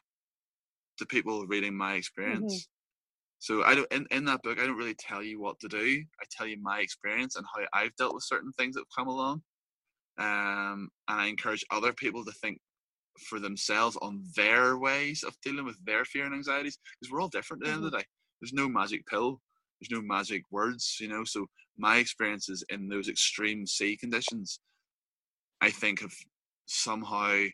to 0.97 1.05
people 1.05 1.45
reading 1.47 1.75
my 1.75 1.95
experience. 1.95 2.67
So 3.39 3.63
I 3.63 3.76
don't 3.76 3.91
in, 3.91 4.08
in 4.12 4.26
that 4.26 4.41
book 4.41 4.60
I 4.60 4.65
don't 4.65 4.78
really 4.78 4.95
tell 4.95 5.21
you 5.21 5.39
what 5.39 5.60
to 5.60 5.67
do. 5.67 6.04
I 6.21 6.26
tell 6.32 6.47
you 6.47 6.58
my 6.62 6.80
experience 6.80 7.36
and 7.36 7.45
how 7.54 7.63
I've 7.73 7.95
dealt 7.95 8.13
with 8.13 8.23
certain 8.23 8.52
things 8.54 8.76
that 8.76 8.82
have 8.82 8.97
come 8.97 9.08
along. 9.08 9.41
Um, 10.19 10.89
and 11.08 11.21
I 11.21 11.28
encourage 11.28 11.63
other 11.71 11.93
people 11.93 12.26
to 12.26 12.32
think 12.32 12.60
for 13.30 13.39
themselves 13.39 13.97
on 14.02 14.23
their 14.36 14.78
ways 14.78 15.23
of 15.23 15.36
dealing 15.43 15.65
with 15.65 15.84
their 15.86 16.06
fear 16.06 16.26
and 16.26 16.34
anxieties 16.34 16.78
because 17.00 17.12
we're 17.12 17.21
all 17.21 17.30
different 17.30 17.63
at 17.63 17.67
the 17.67 17.73
end 17.73 17.86
of 17.86 17.91
the 17.91 17.97
mm-hmm. 17.97 18.02
day. 18.02 18.06
There's 18.41 18.54
no 18.54 18.67
magic 18.67 19.06
pill. 19.08 19.41
There's 19.80 19.91
no 19.91 20.02
magic 20.02 20.41
words, 20.52 20.97
you 21.00 21.08
know. 21.08 21.23
So 21.23 21.45
my 21.78 21.97
experiences 21.97 22.63
in 22.69 22.88
those 22.88 23.08
extreme 23.10 23.67
sea 23.67 23.95
conditions 23.95 24.60
I 25.62 25.71
think 25.71 26.02
have 26.02 26.13
somehow 26.65 27.45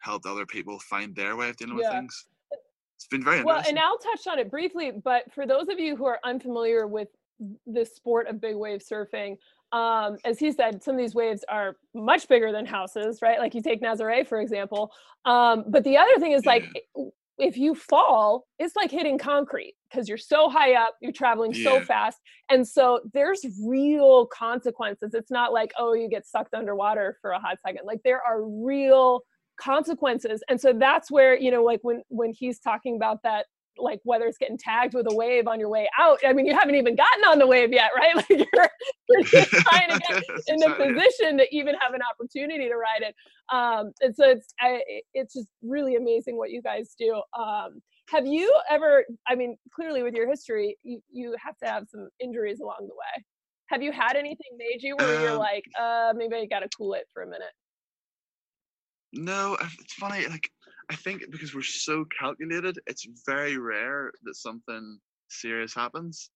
helped 0.00 0.26
other 0.26 0.46
people 0.46 0.78
find 0.80 1.14
their 1.14 1.36
way 1.36 1.50
of 1.50 1.56
dealing 1.56 1.78
yeah. 1.78 1.90
with 1.90 1.92
things. 1.92 2.26
It's 3.02 3.08
been 3.08 3.24
very 3.24 3.42
well, 3.42 3.62
and 3.66 3.78
I'll 3.78 3.98
touch 3.98 4.28
on 4.28 4.38
it 4.38 4.48
briefly, 4.48 4.92
but 4.92 5.32
for 5.32 5.44
those 5.44 5.68
of 5.68 5.80
you 5.80 5.96
who 5.96 6.06
are 6.06 6.20
unfamiliar 6.22 6.86
with 6.86 7.08
the 7.66 7.84
sport 7.84 8.28
of 8.28 8.40
big 8.40 8.54
wave 8.54 8.80
surfing, 8.80 9.36
um, 9.72 10.18
as 10.24 10.38
he 10.38 10.52
said, 10.52 10.84
some 10.84 10.94
of 10.94 11.00
these 11.00 11.14
waves 11.14 11.44
are 11.48 11.76
much 11.94 12.28
bigger 12.28 12.52
than 12.52 12.64
houses, 12.64 13.20
right? 13.20 13.40
Like 13.40 13.54
you 13.54 13.62
take 13.62 13.82
Nazare, 13.82 14.24
for 14.24 14.40
example. 14.40 14.92
Um, 15.24 15.64
but 15.66 15.82
the 15.82 15.96
other 15.96 16.18
thing 16.20 16.32
is 16.32 16.46
like 16.46 16.64
if 17.38 17.56
you 17.56 17.74
fall, 17.74 18.46
it's 18.60 18.76
like 18.76 18.90
hitting 18.92 19.18
concrete 19.18 19.74
because 19.90 20.08
you're 20.08 20.18
so 20.18 20.48
high 20.48 20.74
up, 20.74 20.94
you're 21.00 21.10
traveling 21.12 21.52
so 21.52 21.80
fast. 21.80 22.18
And 22.50 22.66
so 22.66 23.00
there's 23.12 23.44
real 23.64 24.26
consequences. 24.26 25.12
It's 25.12 25.30
not 25.30 25.52
like, 25.52 25.72
oh, 25.76 25.94
you 25.94 26.08
get 26.08 26.24
sucked 26.24 26.54
underwater 26.54 27.18
for 27.20 27.32
a 27.32 27.40
hot 27.40 27.58
second. 27.66 27.84
Like 27.84 28.00
there 28.04 28.22
are 28.22 28.42
real 28.44 29.22
consequences. 29.60 30.42
And 30.48 30.60
so 30.60 30.72
that's 30.72 31.10
where, 31.10 31.38
you 31.38 31.50
know, 31.50 31.62
like 31.64 31.80
when 31.82 32.02
when 32.08 32.32
he's 32.32 32.58
talking 32.58 32.96
about 32.96 33.22
that 33.24 33.46
like 33.78 34.00
whether 34.04 34.26
it's 34.26 34.38
getting 34.38 34.58
tagged 34.58 34.94
with 34.94 35.06
a 35.10 35.14
wave 35.14 35.46
on 35.46 35.58
your 35.58 35.68
way 35.68 35.88
out. 35.98 36.18
I 36.26 36.32
mean, 36.32 36.46
you 36.46 36.54
haven't 36.54 36.74
even 36.74 36.94
gotten 36.94 37.24
on 37.24 37.38
the 37.38 37.46
wave 37.46 37.72
yet, 37.72 37.90
right? 37.96 38.14
Like 38.16 38.28
you're, 38.28 38.70
you're 39.08 39.22
just 39.24 39.50
trying 39.50 39.90
to 39.90 39.98
get 39.98 40.22
in 40.48 40.62
a 40.62 40.74
position 40.74 41.38
to 41.38 41.46
even 41.56 41.74
have 41.80 41.94
an 41.94 42.00
opportunity 42.02 42.68
to 42.68 42.76
ride 42.76 43.02
it. 43.02 43.14
Um, 43.54 43.92
and 44.00 44.14
so 44.14 44.28
it's 44.28 44.54
I, 44.60 44.82
it's 45.14 45.34
just 45.34 45.48
really 45.62 45.96
amazing 45.96 46.36
what 46.36 46.50
you 46.50 46.62
guys 46.62 46.94
do. 46.98 47.22
Um, 47.38 47.80
have 48.08 48.26
you 48.26 48.54
ever? 48.70 49.04
I 49.28 49.34
mean, 49.34 49.56
clearly 49.74 50.02
with 50.02 50.14
your 50.14 50.28
history, 50.28 50.76
you 50.82 51.00
you 51.10 51.34
have 51.42 51.56
to 51.58 51.66
have 51.66 51.84
some 51.90 52.08
injuries 52.20 52.60
along 52.60 52.80
the 52.80 52.94
way. 52.94 53.24
Have 53.66 53.82
you 53.82 53.90
had 53.92 54.16
anything 54.16 54.58
major 54.58 54.94
where 54.96 55.20
you're 55.22 55.30
Um, 55.32 55.38
like, 55.38 55.64
uh, 55.80 56.12
maybe 56.14 56.36
I 56.36 56.44
got 56.44 56.60
to 56.60 56.68
cool 56.76 56.92
it 56.94 57.04
for 57.14 57.22
a 57.22 57.26
minute? 57.26 57.52
No, 59.12 59.56
it's 59.60 59.94
funny. 59.94 60.26
Like 60.26 60.50
I 60.90 60.96
think 60.96 61.22
because 61.30 61.54
we're 61.54 61.62
so 61.62 62.04
calculated, 62.18 62.78
it's 62.86 63.06
very 63.26 63.56
rare 63.58 64.12
that 64.24 64.36
something 64.36 64.98
serious 65.28 65.74
happens. 65.74 66.30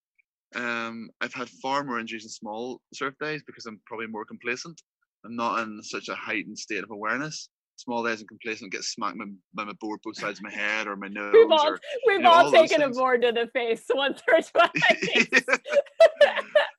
Um, 0.54 1.10
I've 1.20 1.34
had 1.34 1.48
far 1.48 1.84
more 1.84 1.98
injuries 1.98 2.24
in 2.24 2.30
small 2.30 2.80
surf 2.94 3.14
days 3.20 3.42
because 3.46 3.66
I'm 3.66 3.80
probably 3.86 4.06
more 4.06 4.24
complacent. 4.24 4.80
I'm 5.24 5.36
not 5.36 5.62
in 5.62 5.82
such 5.82 6.08
a 6.08 6.14
heightened 6.14 6.58
state 6.58 6.84
of 6.84 6.90
awareness. 6.90 7.48
Small 7.76 8.02
days 8.02 8.20
and 8.20 8.28
complacent 8.28 8.72
get 8.72 8.84
smacked 8.84 9.18
by, 9.18 9.24
by 9.54 9.64
my 9.64 9.74
board 9.80 10.00
both 10.02 10.16
sides 10.16 10.38
of 10.38 10.44
my 10.44 10.52
head 10.52 10.86
or 10.86 10.96
my 10.96 11.08
nose 11.10 11.34
We've 11.34 11.50
all 11.50 11.68
or 11.68 11.80
we've 12.06 12.20
know, 12.20 12.30
all 12.30 12.44
all 12.46 12.52
taken 12.52 12.80
a 12.82 12.90
board 12.90 13.22
to 13.22 13.32
the 13.32 13.48
face 13.52 13.84
once 13.92 14.22
or 14.28 14.40
twice. 14.40 15.42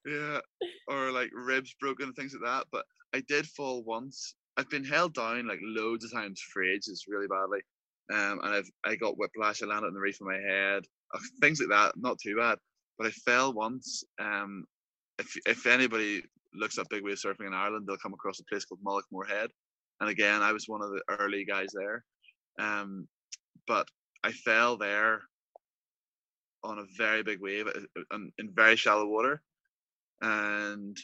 yeah, 0.06 0.40
or 0.88 1.12
like 1.12 1.30
ribs 1.34 1.76
broken 1.80 2.08
and 2.08 2.16
things 2.16 2.34
like 2.34 2.50
that. 2.50 2.68
But 2.72 2.86
I 3.14 3.22
did 3.28 3.46
fall 3.46 3.84
once. 3.84 4.34
I've 4.58 4.70
been 4.70 4.84
held 4.84 5.14
down 5.14 5.48
like 5.48 5.60
loads 5.62 6.04
of 6.04 6.12
times 6.12 6.42
for 6.52 6.64
ages, 6.64 7.06
really 7.08 7.28
badly. 7.28 7.60
Um, 8.12 8.40
and 8.44 8.56
I've 8.56 8.70
I 8.86 8.96
got 8.96 9.18
whiplash. 9.18 9.62
I 9.62 9.68
landed 9.68 9.88
on 9.88 9.94
the 9.94 10.00
reef 10.00 10.20
of 10.22 10.28
my 10.28 10.38
head. 10.38 10.84
Things 11.42 11.60
like 11.60 11.70
that. 11.70 11.98
Not 11.98 12.18
too 12.20 12.36
bad. 12.38 12.58
But 12.98 13.08
I 13.08 13.12
fell 13.12 13.54
once. 13.54 14.04
Um, 14.20 14.66
if 15.20 15.36
if 15.46 15.66
anybody 15.68 16.24
looks 16.54 16.78
up 16.78 16.88
big 16.90 17.04
wave 17.04 17.18
surfing 17.18 17.48
in 17.48 17.54
Ireland, 17.54 17.86
they'll 17.88 17.98
come 17.98 18.14
across 18.14 18.40
a 18.40 18.46
place 18.46 18.66
called 18.66 18.84
Mullaghmore 18.84 19.28
Head. 19.28 19.52
And 20.00 20.10
again, 20.10 20.42
I 20.42 20.52
was 20.54 20.68
one 20.68 20.82
of 20.82 20.90
the 20.92 21.02
early 21.20 21.46
guys 21.46 21.70
there. 21.74 22.04
Um, 22.60 23.08
but 23.68 23.88
I 24.24 24.32
fell 24.32 24.78
there 24.78 25.22
on 26.64 26.80
a 26.80 26.86
very 26.98 27.24
big 27.24 27.42
wave 27.42 27.68
uh, 27.68 27.80
uh, 27.98 28.16
um, 28.16 28.32
in 28.38 28.50
very 28.54 28.76
shallow 28.76 29.06
water, 29.06 29.42
and 30.22 30.98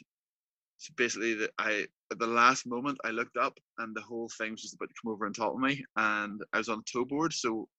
so 0.84 0.93
basically, 0.98 1.34
the, 1.36 1.50
I 1.58 1.88
at 2.12 2.19
the 2.19 2.28
last 2.28 2.67
moment 2.67 2.98
I 3.06 3.12
looked 3.12 3.38
up 3.38 3.58
and 3.78 3.96
the 3.96 4.02
whole 4.02 4.30
thing 4.38 4.52
was 4.52 4.63
just 4.63 4.76
about 4.76 4.89
to 4.89 4.96
come 5.02 5.13
over 5.13 5.26
on 5.26 5.32
top 5.32 5.54
of 5.54 5.60
me, 5.62 5.82
and 5.96 6.41
I 6.52 6.58
was 6.58 6.67
on 6.67 6.80
a 6.80 6.91
tow 6.91 7.06
board. 7.06 7.32
So, 7.32 7.69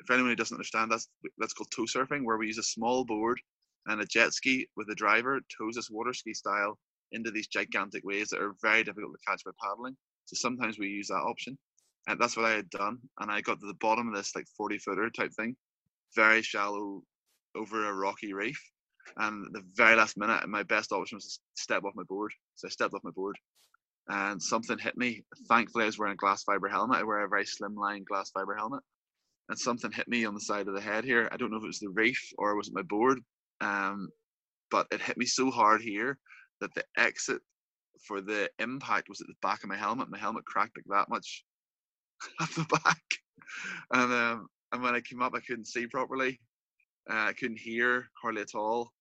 if 0.00 0.10
anyone 0.10 0.34
doesn't 0.34 0.56
understand, 0.56 0.90
that's 0.90 1.08
that's 1.36 1.52
called 1.52 1.70
tow 1.76 1.82
surfing, 1.84 2.24
where 2.24 2.38
we 2.38 2.46
use 2.46 2.56
a 2.56 2.62
small 2.62 3.04
board 3.04 3.38
and 3.86 4.00
a 4.00 4.06
jet 4.06 4.32
ski 4.32 4.66
with 4.76 4.88
a 4.88 4.94
driver 4.94 5.42
tows 5.58 5.76
us 5.76 5.90
water 5.90 6.14
ski 6.14 6.32
style 6.32 6.78
into 7.12 7.30
these 7.30 7.48
gigantic 7.48 8.02
waves 8.02 8.30
that 8.30 8.40
are 8.40 8.54
very 8.62 8.82
difficult 8.82 9.12
to 9.12 9.30
catch 9.30 9.44
by 9.44 9.50
paddling. 9.62 9.94
So 10.24 10.36
sometimes 10.36 10.78
we 10.78 10.88
use 10.88 11.08
that 11.08 11.16
option, 11.16 11.58
and 12.08 12.18
that's 12.18 12.34
what 12.38 12.46
I 12.46 12.52
had 12.52 12.70
done. 12.70 12.96
And 13.20 13.30
I 13.30 13.42
got 13.42 13.60
to 13.60 13.66
the 13.66 13.74
bottom 13.74 14.08
of 14.08 14.14
this 14.14 14.34
like 14.34 14.46
forty 14.56 14.78
footer 14.78 15.10
type 15.10 15.32
thing, 15.36 15.54
very 16.16 16.40
shallow, 16.40 17.02
over 17.54 17.86
a 17.86 17.92
rocky 17.92 18.32
reef. 18.32 18.71
And 19.16 19.46
the 19.52 19.62
very 19.74 19.96
last 19.96 20.16
minute, 20.16 20.48
my 20.48 20.62
best 20.62 20.92
option 20.92 21.16
was 21.16 21.24
to 21.24 21.62
step 21.62 21.84
off 21.84 21.94
my 21.94 22.04
board. 22.04 22.32
So 22.54 22.68
I 22.68 22.70
stepped 22.70 22.94
off 22.94 23.04
my 23.04 23.10
board, 23.10 23.36
and 24.08 24.42
something 24.42 24.78
hit 24.78 24.96
me. 24.96 25.22
Thankfully, 25.48 25.84
I 25.84 25.86
was 25.86 25.98
wearing 25.98 26.14
a 26.14 26.16
glass 26.16 26.42
fiber 26.44 26.68
helmet. 26.68 26.98
I 26.98 27.04
wear 27.04 27.24
a 27.24 27.28
very 27.28 27.44
slimline 27.44 28.04
glass 28.04 28.30
fiber 28.30 28.54
helmet, 28.56 28.82
and 29.48 29.58
something 29.58 29.92
hit 29.92 30.08
me 30.08 30.24
on 30.24 30.34
the 30.34 30.40
side 30.40 30.68
of 30.68 30.74
the 30.74 30.80
head 30.80 31.04
here. 31.04 31.28
I 31.32 31.36
don't 31.36 31.50
know 31.50 31.58
if 31.58 31.64
it 31.64 31.66
was 31.66 31.80
the 31.80 31.90
reef 31.90 32.20
or 32.38 32.56
was 32.56 32.68
it 32.68 32.74
my 32.74 32.82
board, 32.82 33.20
um, 33.60 34.08
but 34.70 34.86
it 34.90 35.02
hit 35.02 35.16
me 35.18 35.26
so 35.26 35.50
hard 35.50 35.82
here 35.82 36.18
that 36.60 36.74
the 36.74 36.84
exit 36.96 37.40
for 38.06 38.20
the 38.20 38.50
impact 38.58 39.08
was 39.08 39.20
at 39.20 39.26
the 39.26 39.34
back 39.42 39.62
of 39.62 39.68
my 39.68 39.76
helmet. 39.76 40.10
My 40.10 40.18
helmet 40.18 40.44
cracked 40.44 40.76
like 40.76 40.84
that 40.88 41.10
much 41.10 41.44
at 42.40 42.50
the 42.50 42.64
back, 42.64 43.02
and 43.92 44.12
um, 44.12 44.48
and 44.72 44.82
when 44.82 44.94
I 44.94 45.00
came 45.00 45.22
up, 45.22 45.34
I 45.34 45.40
couldn't 45.40 45.66
see 45.66 45.86
properly. 45.86 46.40
Uh, 47.10 47.26
I 47.28 47.32
couldn't 47.32 47.58
hear 47.58 48.08
hardly 48.20 48.42
at 48.42 48.54
all. 48.54 48.92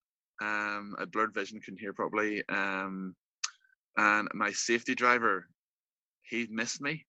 Um, 0.41 0.95
I 0.99 1.05
blurred 1.05 1.33
vision, 1.33 1.59
couldn't 1.59 1.79
hear 1.79 1.93
properly. 1.93 2.41
Um, 2.49 3.15
and 3.97 4.27
my 4.33 4.51
safety 4.51 4.95
driver, 4.95 5.47
he 6.23 6.47
missed 6.49 6.81
me. 6.81 7.05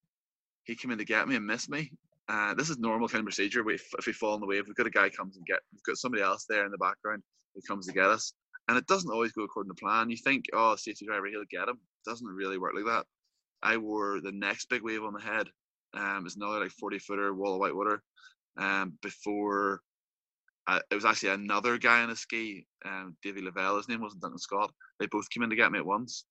He 0.65 0.75
came 0.75 0.91
in 0.91 0.99
to 0.99 1.05
get 1.05 1.27
me 1.29 1.37
and 1.37 1.47
missed 1.47 1.71
me. 1.71 1.93
Uh, 2.29 2.55
this 2.55 2.71
is 2.71 2.79
normal 2.79 3.09
kind 3.09 3.21
of 3.21 3.27
procedure. 3.27 3.65
We, 3.65 3.75
if 3.75 4.07
we 4.07 4.13
fall 4.13 4.35
in 4.35 4.41
the 4.41 4.47
wave, 4.47 4.65
we've 4.67 4.77
got 4.77 4.87
a 4.87 4.91
guy 4.91 5.09
comes 5.09 5.37
and 5.37 5.47
get. 5.47 5.61
We've 5.73 5.83
got 5.83 5.97
somebody 5.97 6.23
else 6.23 6.45
there 6.49 6.65
in 6.65 6.71
the 6.71 6.79
background 6.79 7.23
who 7.55 7.61
comes 7.63 7.87
to 7.87 7.93
get 7.93 8.07
us, 8.07 8.33
and 8.69 8.79
it 8.79 8.87
doesn't 8.87 9.11
always 9.11 9.33
go 9.33 9.43
according 9.43 9.75
to 9.75 9.81
plan. 9.81 10.11
You 10.11 10.17
think, 10.17 10.47
oh, 10.53 10.77
safety 10.77 11.07
driver, 11.07 11.27
he'll 11.27 11.45
get 11.51 11.69
him. 11.69 11.77
It 11.77 12.11
doesn't 12.11 12.27
really 12.27 12.59
work 12.59 12.75
like 12.75 12.87
that. 12.87 13.07
I 13.63 13.77
wore 13.77 14.21
the 14.21 14.33
next 14.33 14.69
big 14.69 14.83
wave 14.83 15.03
on 15.03 15.15
the 15.15 15.21
head. 15.21 15.49
Um, 15.95 16.25
it's 16.25 16.37
another 16.37 16.61
like 16.61 16.71
40 16.71 16.99
footer 16.99 17.35
wall 17.35 17.55
of 17.55 17.61
white 17.61 17.75
water. 17.75 18.03
Um, 18.57 18.95
before 19.03 19.81
uh, 20.69 20.81
it 20.91 20.95
was 20.95 21.05
actually 21.05 21.31
another 21.31 21.77
guy 21.79 22.03
on 22.03 22.11
a 22.11 22.17
ski, 22.17 22.67
um, 22.85 23.17
Davy 23.23 23.43
Lavelle, 23.43 23.77
his 23.77 23.89
name 23.89 24.01
wasn't 24.01 24.23
Duncan 24.23 24.39
Scott. 24.39 24.73
They 25.01 25.07
both 25.07 25.29
came 25.31 25.43
in 25.43 25.51
to 25.51 25.57
get 25.57 25.73
me 25.73 25.79
at 25.79 25.87
once. 25.87 26.25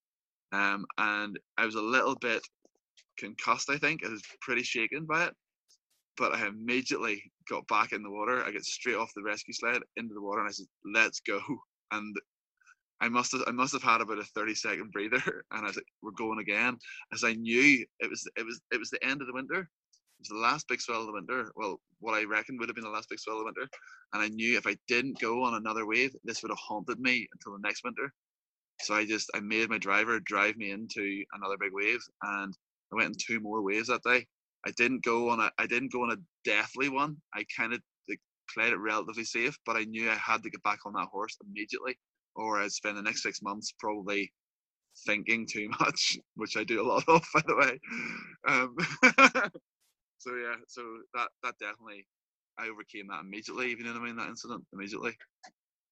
Um, 0.54 0.86
and 0.98 1.38
I 1.58 1.66
was 1.66 1.76
a 1.76 1.82
little 1.82 2.16
bit 2.16 2.42
concussed, 3.18 3.70
I 3.70 3.78
think. 3.78 4.06
I 4.06 4.10
was 4.10 4.24
pretty 4.42 4.64
shaken 4.64 5.06
by 5.06 5.26
it. 5.26 5.34
But 6.18 6.34
I 6.34 6.48
immediately 6.48 7.22
got 7.50 7.68
back 7.68 7.94
in 7.94 8.04
the 8.04 8.12
water. 8.12 8.44
I 8.44 8.52
got 8.52 8.64
straight 8.64 8.96
off 8.96 9.12
the 9.16 9.24
rescue 9.24 9.54
sled 9.54 9.82
into 9.98 10.14
the 10.14 10.22
water 10.22 10.40
and 10.42 10.50
I 10.50 10.52
said, 10.52 10.68
let's 10.94 11.20
go. 11.22 11.42
And 11.94 12.16
I 13.02 13.10
must 13.10 13.34
have 13.34 13.42
I 13.48 13.52
must 13.52 13.74
have 13.74 13.84
had 13.84 14.00
about 14.00 14.20
a 14.20 14.24
30 14.24 14.56
second 14.56 14.94
breather 14.94 15.18
and 15.52 15.64
I 15.64 15.64
was 15.64 15.76
like, 15.76 15.86
we're 16.02 16.12
going 16.12 16.40
again. 16.40 16.78
As 17.12 17.26
I 17.26 17.34
knew 17.34 17.86
it 18.00 18.10
was 18.10 18.26
it 18.38 18.46
was 18.46 18.62
it 18.72 18.80
was 18.80 18.90
the 18.92 19.04
end 19.04 19.20
of 19.20 19.28
the 19.28 19.34
winter. 19.34 19.70
Was 20.22 20.30
the 20.30 20.36
last 20.36 20.68
big 20.68 20.82
swell 20.82 21.02
of 21.02 21.08
the 21.08 21.14
winter. 21.14 21.52
Well, 21.56 21.80
what 22.00 22.14
I 22.14 22.24
reckon 22.24 22.58
would 22.58 22.70
have 22.70 22.76
been 22.76 22.84
the 22.84 22.90
last 22.90 23.10
big 23.10 23.20
swell 23.20 23.38
of 23.38 23.42
the 23.42 23.46
winter. 23.46 23.68
And 24.14 24.22
I 24.22 24.28
knew 24.30 24.58
if 24.58 24.68
I 24.68 24.78
didn't 24.88 25.20
go 25.20 25.44
on 25.44 25.56
another 25.56 25.86
wave, 25.86 26.16
this 26.24 26.42
would 26.42 26.52
have 26.52 26.60
haunted 26.60 27.00
me 27.00 27.28
until 27.34 27.54
the 27.54 27.68
next 27.68 27.84
winter. 27.84 28.14
So 28.82 28.94
I 28.96 29.06
just 29.06 29.30
I 29.36 29.40
made 29.40 29.70
my 29.70 29.78
driver 29.78 30.20
drive 30.20 30.58
me 30.58 30.72
into 30.72 31.24
another 31.34 31.58
big 31.60 31.72
wave, 31.74 32.00
and 32.24 32.54
I 32.92 32.96
went 32.96 33.10
in 33.10 33.16
two 33.20 33.40
more 33.40 33.62
waves 33.62 33.88
that 33.90 34.04
day. 34.04 34.26
I 34.66 34.72
didn't 34.72 35.04
go 35.04 35.30
on 35.30 35.40
a 35.40 35.52
I 35.58 35.68
didn't 35.68 35.92
go 35.92 36.04
on 36.04 36.12
a 36.12 36.18
deathly 36.44 36.90
one. 36.90 37.18
I 37.34 37.46
kind 37.58 37.74
of 37.74 37.82
played 38.54 38.74
it 38.74 38.78
relatively 38.78 39.24
safe, 39.24 39.58
but 39.66 39.76
I 39.76 39.84
knew 39.86 40.10
I 40.10 40.16
had 40.16 40.44
to 40.44 40.50
get 40.50 40.64
back 40.64 40.80
on 40.86 40.94
that 40.94 41.08
horse 41.12 41.38
immediately, 41.46 41.98
or 42.36 42.60
I'd 42.60 42.72
spend 42.72 42.98
the 42.98 43.02
next 43.02 43.24
six 43.24 43.42
months 43.42 43.74
probably 43.80 44.32
thinking 45.06 45.48
too 45.48 45.70
much, 45.80 46.18
which 46.36 46.58
I 46.58 46.64
do 46.64 46.82
a 46.82 46.88
lot 46.88 47.04
of, 47.08 47.24
by 47.34 47.42
the 47.46 47.56
way. 47.56 47.80
Um, 48.48 49.52
so 50.22 50.36
yeah, 50.36 50.56
so 50.68 50.82
that 51.14 51.30
that 51.44 51.56
definitely 51.60 52.06
I 52.58 52.68
overcame 52.68 53.08
that 53.08 53.22
immediately. 53.22 53.70
You 53.70 53.84
know 53.84 53.94
what 53.94 54.02
I 54.02 54.06
mean, 54.06 54.16
that 54.18 54.30
incident 54.30 54.64
immediately, 54.72 55.18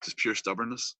just 0.03 0.17
pure 0.17 0.35
stubbornness. 0.35 0.95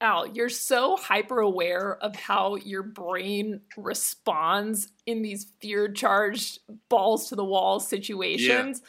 Al, 0.00 0.28
you're 0.28 0.48
so 0.48 0.96
hyper 0.96 1.40
aware 1.40 1.96
of 1.96 2.14
how 2.14 2.54
your 2.54 2.84
brain 2.84 3.62
responds 3.76 4.92
in 5.06 5.22
these 5.22 5.50
fear 5.60 5.90
charged 5.90 6.60
balls 6.88 7.28
to 7.28 7.34
the 7.34 7.44
wall 7.44 7.80
situations. 7.80 8.80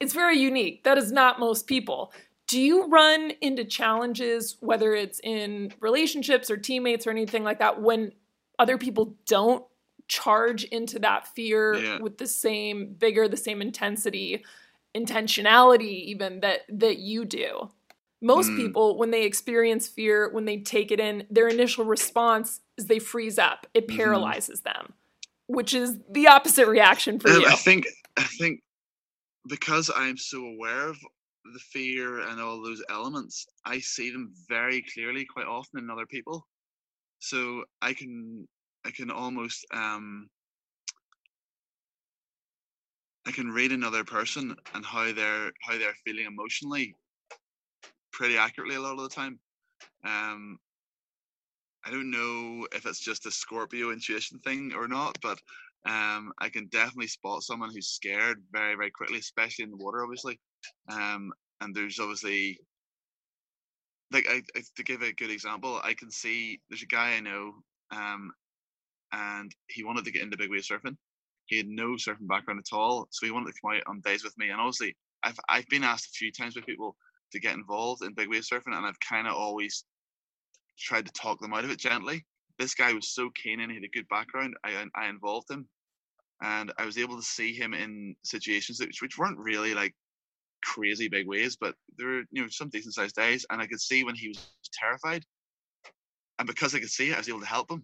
It's 0.00 0.12
very 0.12 0.38
unique. 0.38 0.82
That 0.82 0.98
is 0.98 1.12
not 1.12 1.38
most 1.38 1.68
people. 1.68 2.12
Do 2.48 2.60
you 2.60 2.88
run 2.88 3.32
into 3.40 3.64
challenges, 3.64 4.56
whether 4.58 4.92
it's 4.92 5.20
in 5.22 5.72
relationships 5.78 6.50
or 6.50 6.56
teammates 6.56 7.06
or 7.06 7.10
anything 7.10 7.44
like 7.44 7.60
that, 7.60 7.80
when 7.80 8.10
other 8.58 8.76
people 8.76 9.16
don't 9.26 9.64
charge 10.08 10.64
into 10.64 10.98
that 11.00 11.28
fear 11.34 11.80
Yeah. 11.82 11.98
with 12.00 12.18
the 12.18 12.26
same 12.26 12.94
vigor, 12.98 13.28
the 13.28 13.36
same 13.36 13.60
intensity, 13.62 14.44
intentionality, 14.96 16.04
even 16.04 16.40
that 16.40 16.60
that 16.68 16.98
you 16.98 17.24
do? 17.24 17.70
Most 18.22 18.52
Mm. 18.52 18.56
people, 18.56 18.98
when 18.98 19.10
they 19.10 19.24
experience 19.24 19.88
fear, 19.88 20.30
when 20.30 20.46
they 20.46 20.58
take 20.58 20.90
it 20.90 21.00
in, 21.00 21.26
their 21.30 21.48
initial 21.48 21.84
response 21.84 22.60
is 22.78 22.86
they 22.86 22.98
freeze 22.98 23.38
up. 23.38 23.66
It 23.74 23.88
Mhm. 23.88 23.96
paralyzes 23.96 24.62
them, 24.62 24.94
which 25.48 25.74
is 25.74 25.98
the 26.10 26.26
opposite 26.28 26.66
reaction 26.66 27.18
for 27.20 27.28
Um, 27.28 27.40
you. 27.40 27.46
I 27.46 27.54
think 27.56 27.86
I 28.16 28.24
think 28.24 28.60
because 29.48 29.90
I'm 29.94 30.16
so 30.16 30.44
aware 30.46 30.88
of 30.88 30.98
the 31.52 31.58
fear 31.60 32.20
and 32.20 32.40
all 32.40 32.60
those 32.62 32.82
elements, 32.88 33.46
I 33.64 33.78
see 33.78 34.10
them 34.10 34.32
very 34.48 34.82
clearly 34.82 35.24
quite 35.24 35.46
often 35.46 35.78
in 35.78 35.90
other 35.90 36.06
people. 36.06 36.46
So 37.20 37.64
I 37.82 37.92
can 37.92 38.48
I 38.86 38.90
can 38.90 39.10
almost 39.10 39.66
um 39.72 40.28
I 43.26 43.32
can 43.32 43.50
read 43.50 43.72
another 43.72 44.04
person 44.04 44.54
and 44.74 44.84
how 44.84 45.12
they're 45.12 45.50
how 45.62 45.76
they're 45.76 45.96
feeling 46.04 46.26
emotionally 46.26 46.94
pretty 48.12 48.38
accurately 48.38 48.76
a 48.76 48.80
lot 48.80 48.92
of 48.92 49.02
the 49.02 49.08
time. 49.08 49.38
Um, 50.04 50.58
I 51.84 51.90
don't 51.90 52.10
know 52.10 52.66
if 52.72 52.86
it's 52.86 53.00
just 53.00 53.26
a 53.26 53.30
Scorpio 53.30 53.90
intuition 53.90 54.38
thing 54.38 54.72
or 54.74 54.88
not, 54.88 55.18
but 55.20 55.38
um, 55.86 56.32
I 56.38 56.48
can 56.48 56.66
definitely 56.68 57.08
spot 57.08 57.42
someone 57.42 57.70
who's 57.72 57.88
scared 57.88 58.38
very, 58.50 58.74
very 58.74 58.90
quickly, 58.90 59.18
especially 59.18 59.64
in 59.64 59.70
the 59.70 59.76
water, 59.76 60.02
obviously. 60.02 60.40
Um, 60.90 61.32
and 61.60 61.74
there's 61.74 62.00
obviously, 62.00 62.58
like, 64.10 64.26
I, 64.28 64.42
I, 64.56 64.62
to 64.76 64.82
give 64.82 65.02
a 65.02 65.12
good 65.12 65.30
example, 65.30 65.80
I 65.84 65.94
can 65.94 66.10
see 66.10 66.60
there's 66.68 66.82
a 66.82 66.86
guy 66.86 67.16
I 67.16 67.20
know, 67.20 67.52
um, 67.90 68.32
and 69.12 69.54
he 69.68 69.84
wanted 69.84 70.04
to 70.04 70.10
get 70.10 70.22
into 70.22 70.36
big 70.36 70.50
wave 70.50 70.62
surfing. 70.62 70.96
He 71.46 71.58
had 71.58 71.68
no 71.68 71.92
surfing 71.92 72.28
background 72.28 72.60
at 72.60 72.76
all, 72.76 73.08
so 73.10 73.26
he 73.26 73.32
wanted 73.32 73.52
to 73.54 73.60
come 73.60 73.76
out 73.76 73.82
on 73.86 74.00
days 74.00 74.24
with 74.24 74.36
me. 74.36 74.50
And 74.50 74.60
obviously, 74.60 74.96
I've 75.22 75.38
I've 75.48 75.68
been 75.68 75.84
asked 75.84 76.06
a 76.06 76.18
few 76.18 76.32
times 76.32 76.54
by 76.54 76.62
people 76.62 76.96
to 77.32 77.40
get 77.40 77.54
involved 77.54 78.02
in 78.02 78.14
big 78.14 78.28
wave 78.28 78.42
surfing, 78.42 78.76
and 78.76 78.86
I've 78.86 79.00
kind 79.00 79.26
of 79.26 79.34
always 79.34 79.84
tried 80.78 81.06
to 81.06 81.12
talk 81.12 81.40
them 81.40 81.54
out 81.54 81.64
of 81.64 81.70
it 81.70 81.78
gently. 81.78 82.24
This 82.58 82.74
guy 82.74 82.92
was 82.92 83.14
so 83.14 83.30
keen 83.42 83.60
and 83.60 83.70
he 83.70 83.76
had 83.76 83.84
a 83.84 83.88
good 83.88 84.08
background. 84.08 84.54
I 84.64 84.84
I 84.94 85.08
involved 85.08 85.50
him, 85.50 85.68
and 86.42 86.72
I 86.78 86.84
was 86.84 86.98
able 86.98 87.16
to 87.16 87.22
see 87.22 87.54
him 87.54 87.74
in 87.74 88.16
situations 88.24 88.80
which, 88.80 89.02
which 89.02 89.18
weren't 89.18 89.38
really 89.38 89.74
like 89.74 89.94
crazy 90.64 91.08
big 91.08 91.26
waves, 91.28 91.56
but 91.56 91.74
there 91.96 92.08
were 92.08 92.22
you 92.30 92.42
know 92.42 92.48
some 92.48 92.68
decent 92.68 92.94
sized 92.94 93.16
days, 93.16 93.46
and 93.50 93.60
I 93.60 93.66
could 93.66 93.80
see 93.80 94.04
when 94.04 94.14
he 94.14 94.28
was 94.28 94.50
terrified, 94.72 95.24
and 96.38 96.46
because 96.46 96.74
I 96.74 96.80
could 96.80 96.90
see 96.90 97.10
it, 97.10 97.14
I 97.14 97.18
was 97.18 97.28
able 97.28 97.40
to 97.40 97.46
help 97.46 97.70
him. 97.70 97.82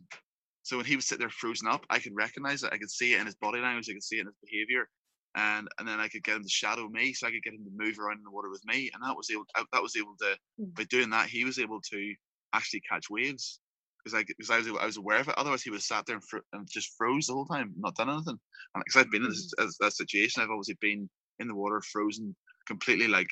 So 0.63 0.77
when 0.77 0.87
he 0.87 0.97
was 0.97 1.07
sitting 1.07 1.21
there 1.23 1.31
frozen 1.31 1.69
up, 1.69 1.85
I 1.91 1.99
could 1.99 2.15
recognize 2.15 2.63
it. 2.63 2.73
I 2.73 2.79
could 2.79 2.91
see 2.91 3.15
it 3.15 3.21
in 3.21 3.27
his 3.27 3.37
body 3.37 3.61
language. 3.61 3.89
I 3.91 3.95
could 3.95 4.03
see 4.05 4.19
it 4.19 4.23
in 4.23 4.27
his 4.27 4.37
behavior, 4.43 4.89
and 5.37 5.69
and 5.79 5.89
then 5.89 6.01
I 6.01 6.09
could 6.09 6.25
get 6.25 6.37
him 6.37 6.43
to 6.45 6.49
shadow 6.49 6.89
me, 6.89 7.13
so 7.15 7.27
I 7.27 7.31
could 7.33 7.43
get 7.43 7.55
him 7.55 7.65
to 7.65 7.71
move 7.85 7.99
around 7.99 8.19
in 8.19 8.25
the 8.25 8.31
water 8.31 8.51
with 8.51 8.65
me, 8.67 8.91
and 8.95 9.03
that 9.05 9.17
was 9.17 9.31
able 9.31 9.47
that 9.73 9.83
was 9.83 9.97
able 9.97 10.17
to 10.21 10.37
Mm. 10.61 10.75
by 10.77 10.85
doing 10.85 11.11
that 11.11 11.29
he 11.29 11.45
was 11.45 11.59
able 11.59 11.81
to 11.91 12.15
actually 12.53 12.83
catch 12.83 13.11
waves 13.11 13.61
because 14.05 14.15
I 14.19 14.25
because 14.25 14.51
I 14.51 14.59
was 14.59 14.69
I 14.69 14.87
was 14.87 14.97
aware 14.99 15.21
of 15.21 15.29
it. 15.29 15.35
Otherwise, 15.39 15.63
he 15.63 15.71
would 15.71 15.77
have 15.79 15.85
sat 15.85 16.07
there 16.07 16.17
and, 16.17 16.25
fro- 16.29 16.41
and 16.53 16.69
just 16.71 16.95
froze 16.99 17.27
the 17.27 17.35
whole 17.35 17.47
time, 17.47 17.75
not 17.79 17.97
done 17.97 18.11
anything. 18.11 18.39
And 18.75 18.85
because 18.85 19.01
I've 19.01 19.11
been 19.11 19.25
in 19.25 19.31
this, 19.31 19.53
as, 19.59 19.77
that 19.81 19.93
situation, 19.95 20.43
I've 20.43 20.51
obviously 20.51 20.79
been 20.81 21.09
in 21.39 21.49
the 21.49 21.55
water, 21.55 21.81
frozen 21.93 22.37
completely, 22.67 23.09
like 23.09 23.29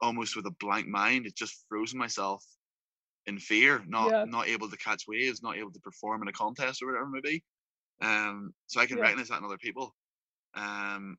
almost 0.00 0.36
with 0.36 0.46
a 0.46 0.54
blank 0.60 0.88
mind. 0.88 1.26
It 1.26 1.36
just 1.36 1.64
frozen 1.68 1.98
myself 1.98 2.44
in 3.26 3.38
fear, 3.38 3.84
not 3.86 4.12
Yeah. 4.12 4.24
not 4.24 4.48
able 4.48 4.70
to 4.70 4.76
catch 4.76 5.04
waves, 5.08 5.42
not 5.42 5.56
able 5.58 5.72
to 5.72 5.80
perform 5.80 6.22
in 6.22 6.28
a 6.28 6.32
contest 6.32 6.82
or 6.82 6.86
whatever 6.86 7.06
it 7.06 7.10
may 7.10 7.20
be. 7.30 7.44
Um, 8.02 8.54
so 8.66 8.80
I 8.80 8.86
can 8.86 8.98
Yeah. 8.98 9.02
recognize 9.02 9.28
that 9.28 9.38
in 9.38 9.44
other 9.44 9.58
people. 9.58 9.94
Um, 10.54 11.18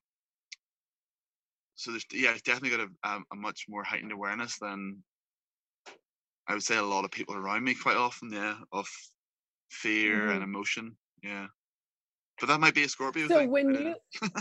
so 1.76 1.92
there's 1.92 2.06
yeah, 2.14 2.32
it's 2.32 2.42
definitely 2.44 2.78
got 2.78 2.88
a, 3.04 3.10
a, 3.18 3.22
a 3.32 3.36
much 3.36 3.66
more 3.68 3.84
heightened 3.84 4.12
awareness 4.12 4.58
than 4.60 5.04
I 6.48 6.54
would 6.54 6.64
say 6.64 6.78
a 6.78 6.84
lot 6.84 7.06
of 7.06 7.12
people 7.12 7.36
around 7.36 7.64
me 7.64 7.76
quite 7.76 7.98
often. 7.98 8.32
Yeah, 8.32 8.60
of 8.72 8.88
fear 9.72 10.32
and 10.32 10.44
Mhm. 10.44 10.44
emotion. 10.44 10.98
Yeah, 11.24 11.48
but 12.40 12.48
that 12.48 12.60
might 12.62 12.76
be 12.76 12.84
a 12.84 12.90
Scorpio 12.90 13.30
So 13.30 13.36
thing. 13.40 13.52
When 13.52 13.74
you 13.74 13.96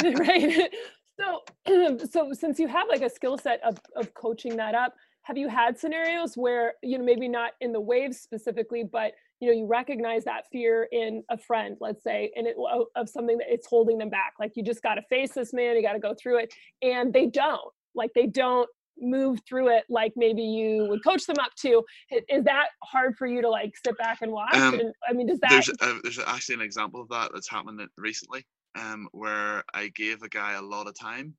right 0.02 0.72
so 1.20 1.44
so 2.10 2.32
since 2.32 2.58
you 2.60 2.68
have 2.68 2.88
like 2.88 3.02
a 3.02 3.10
skill 3.10 3.38
set 3.38 3.62
of, 3.62 3.78
of 3.96 4.14
coaching 4.14 4.56
that 4.56 4.74
up 4.74 4.94
have 5.28 5.36
you 5.36 5.46
had 5.46 5.78
scenarios 5.78 6.34
where 6.36 6.72
you 6.82 6.96
know 6.96 7.04
maybe 7.04 7.28
not 7.28 7.52
in 7.60 7.70
the 7.70 7.80
waves 7.80 8.18
specifically 8.18 8.82
but 8.82 9.12
you 9.40 9.46
know 9.46 9.54
you 9.54 9.66
recognize 9.66 10.24
that 10.24 10.44
fear 10.50 10.88
in 10.90 11.22
a 11.30 11.36
friend 11.36 11.76
let's 11.80 12.02
say 12.02 12.32
and 12.34 12.46
it 12.46 12.56
of- 12.72 12.86
of 12.96 13.08
something 13.08 13.36
that 13.36 13.46
it's 13.50 13.66
holding 13.66 13.98
them 13.98 14.08
back? 14.08 14.32
Like 14.40 14.52
you 14.56 14.62
just 14.62 14.82
got 14.82 14.94
to 14.94 15.02
face 15.02 15.32
this 15.32 15.52
man 15.52 15.76
you 15.76 15.82
got 15.82 15.92
to 15.92 15.98
go 15.98 16.14
through 16.14 16.38
it 16.38 16.54
and 16.82 17.12
they 17.12 17.26
don't. 17.26 17.72
Like 17.94 18.10
they 18.14 18.26
don't 18.26 18.68
move 19.00 19.38
through 19.48 19.68
it 19.68 19.84
like 19.88 20.12
maybe 20.16 20.42
you 20.42 20.86
would 20.88 21.04
coach 21.04 21.24
them 21.26 21.36
up 21.40 21.54
to. 21.60 21.84
Is 22.28 22.44
that 22.44 22.68
hard 22.82 23.16
for 23.16 23.26
you 23.26 23.42
to 23.42 23.48
like 23.48 23.74
sit 23.84 23.96
back 23.98 24.18
and 24.22 24.32
watch? 24.32 24.54
Um, 24.54 24.80
and 24.80 24.92
i 25.08 25.12
mean 25.12 25.26
does 25.26 25.40
that 25.40 25.50
there's 25.50 25.68
a, 25.68 26.00
there's 26.02 26.18
actually 26.18 26.56
an 26.56 26.62
example 26.62 27.00
of 27.02 27.08
that 27.10 27.30
that's 27.32 27.48
happened 27.48 27.80
recently 27.96 28.44
um 28.76 29.08
where 29.12 29.62
i 29.74 29.88
gave 29.94 30.22
a 30.22 30.28
guy 30.28 30.54
a 30.54 30.62
lot 30.62 30.86
of 30.86 30.98
time 30.98 31.34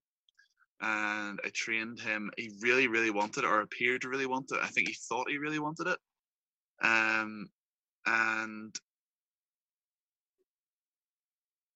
and 0.81 1.39
i 1.45 1.49
trained 1.53 1.99
him. 1.99 2.31
He 2.37 2.51
really 2.61 2.87
really 2.87 3.11
wanted 3.11 3.43
it 3.43 3.47
or 3.47 3.61
appeared 3.61 4.01
to 4.01 4.09
really 4.09 4.25
want 4.25 4.51
it. 4.51 4.59
I 4.61 4.67
think 4.67 4.87
he 4.89 4.95
thought 4.95 5.29
he 5.29 5.37
really 5.37 5.59
wanted 5.59 5.87
it. 5.87 5.99
Um 6.83 7.49
and 8.05 8.73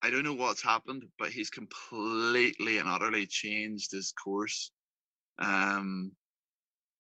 i 0.02 0.10
don't 0.10 0.24
know 0.24 0.34
what's 0.34 0.64
happened 0.64 1.04
but 1.20 1.30
he's 1.32 1.50
completely 1.50 2.78
and 2.78 2.90
utterly 2.90 3.26
changed 3.28 3.92
his 3.92 4.14
course. 4.14 4.72
Um 5.40 6.12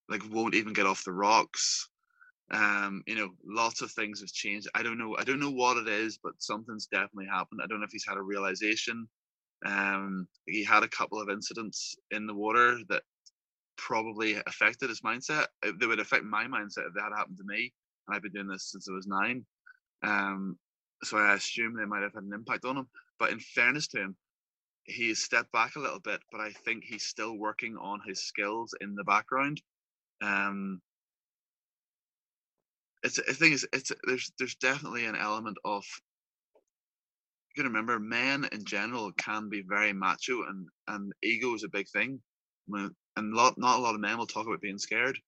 like 0.10 0.24
won't 0.32 0.56
even 0.56 0.74
get 0.74 0.86
off 0.86 1.04
the 1.06 1.14
rocks. 1.14 1.90
Um 2.52 3.04
you 3.08 3.16
know 3.16 3.30
lots 3.46 3.82
of 3.82 3.92
things 3.92 4.22
have 4.22 4.32
changed. 4.32 4.68
I 4.76 4.84
don't 4.84 4.98
know 4.98 5.16
i 5.18 5.24
don't 5.24 5.40
know 5.40 5.52
what 5.52 5.78
it 5.78 5.88
is 5.88 6.20
but 6.24 6.34
something's 6.40 6.88
definitely 6.88 7.28
happened. 7.28 7.62
I 7.64 7.68
don't 7.68 7.80
know 7.80 7.86
if 7.86 7.92
he's 7.92 8.06
had 8.08 8.18
a 8.18 8.22
realization 8.22 9.08
um 9.66 10.28
he 10.48 10.64
had 10.64 10.84
a 10.84 10.88
couple 10.90 11.22
of 11.22 11.30
incidents 11.30 11.96
in 12.12 12.28
the 12.28 12.34
water 12.34 12.78
that 12.90 13.04
probably 13.78 14.36
affected 14.48 14.90
his 14.90 15.02
mindset. 15.02 15.48
Uh, 15.66 15.72
they 15.80 15.88
would 15.88 16.00
affect 16.00 16.24
my 16.24 16.46
mindset 16.46 16.88
if 16.88 16.94
that 16.94 17.04
had 17.04 17.18
happened 17.18 17.38
to 17.38 17.44
me 17.46 17.72
and 18.08 18.16
i've 18.16 18.22
been 18.22 18.32
doing 18.32 18.48
this 18.48 18.72
since 18.72 18.88
i 18.90 18.94
was 18.94 19.08
nine. 19.08 19.46
Um 20.04 20.58
so 21.04 21.18
i 21.18 21.34
assume 21.34 21.76
they 21.76 21.86
might 21.86 22.04
have 22.04 22.14
had 22.14 22.24
an 22.24 22.34
impact 22.34 22.66
on 22.66 22.78
him. 22.78 22.88
But 23.20 23.32
in 23.32 23.40
fairness 23.40 23.88
to 23.90 24.00
him 24.00 24.16
he's 24.86 25.24
stepped 25.24 25.52
back 25.54 25.76
a 25.76 25.80
little 25.80 26.02
bit 26.02 26.20
but 26.32 26.42
i 26.42 26.52
think 26.66 26.84
he's 26.84 27.04
still 27.06 27.38
working 27.38 27.78
on 27.78 28.02
his 28.06 28.22
skills 28.24 28.74
in 28.82 28.96
the 28.96 29.04
background. 29.04 29.62
Um 30.22 30.82
it's 33.04 33.20
thing 33.38 33.52
is 33.54 33.68
it's 33.74 33.92
there's 34.06 34.32
there's 34.40 34.56
definitely 34.56 35.06
an 35.06 35.16
element 35.16 35.58
of 35.66 35.84
you 37.58 37.64
remember 37.64 38.00
men 38.00 38.46
in 38.52 38.66
general 38.66 39.12
can 39.14 39.50
be 39.50 39.64
very 39.68 39.94
macho 39.94 40.44
and 40.44 40.68
and 40.88 41.14
ego 41.24 41.54
is 41.56 41.64
a 41.64 41.70
big 41.70 41.88
thing. 41.90 42.22
And 43.18 43.34
lot 43.34 43.56
not 43.58 43.80
a 43.80 43.82
lot 43.82 43.96
of 43.96 44.02
men 44.02 44.18
will 44.18 44.28
talk 44.28 44.48
about 44.48 44.62
being 44.62 44.80
scared. 44.80 45.20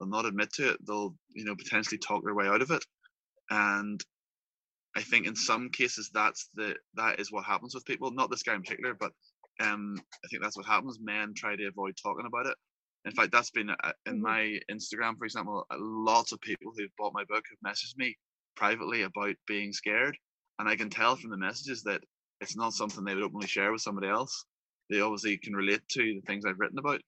They'll 0.00 0.08
not 0.08 0.26
admit 0.26 0.52
to 0.54 0.72
it. 0.72 0.78
They'll 0.86 1.16
you 1.34 1.44
know 1.44 1.56
potentially 1.56 1.98
talk 1.98 2.24
their 2.24 2.34
way 2.34 2.48
out 2.48 2.62
of 2.62 2.70
it. 2.70 2.84
And 3.50 4.00
i 4.96 5.02
think 5.02 5.26
in 5.26 5.36
some 5.36 5.70
cases 5.70 6.10
that's 6.14 6.50
the 6.54 6.76
that 6.94 7.20
is 7.20 7.32
what 7.32 7.44
happens 7.44 7.74
with 7.74 7.84
people. 7.86 8.10
Not 8.12 8.30
this 8.30 8.42
guy 8.44 8.54
in 8.54 8.62
particular 8.62 8.94
but 8.94 9.12
um 9.60 9.96
i 10.24 10.28
think 10.28 10.42
that's 10.42 10.56
what 10.56 10.66
happens. 10.66 10.98
Men 11.00 11.34
try 11.36 11.56
to 11.56 11.66
avoid 11.66 11.94
talking 12.02 12.26
about 12.26 12.46
it. 12.46 12.56
In 13.06 13.12
fact 13.12 13.32
that's 13.32 13.50
been 13.52 13.70
uh, 13.70 13.92
in 14.06 14.20
Mhm. 14.20 14.22
my 14.22 14.60
instagram 14.70 15.18
for 15.18 15.24
example 15.26 15.66
lots 15.72 16.32
of 16.32 16.40
people 16.40 16.72
who've 16.76 16.96
bought 16.98 17.14
my 17.14 17.24
book 17.24 17.44
have 17.50 17.72
messaged 17.72 17.96
me 17.98 18.16
privately 18.56 19.02
about 19.02 19.36
being 19.48 19.72
scared 19.72 20.16
and 20.58 20.68
i 20.68 20.76
can 20.76 20.90
tell 20.90 21.16
from 21.16 21.30
the 21.30 21.36
messages 21.36 21.82
that 21.82 22.02
it's 22.40 22.56
not 22.56 22.72
something 22.72 23.04
they 23.04 23.14
would 23.14 23.24
openly 23.24 23.46
share 23.46 23.72
with 23.72 23.80
somebody 23.80 24.08
else. 24.08 24.44
They 24.90 25.00
obviously 25.00 25.38
can 25.38 25.54
relate 25.54 25.82
to 25.90 26.02
the 26.02 26.20
things 26.26 26.44
i've 26.44 26.58
written 26.58 26.78
about. 26.78 27.00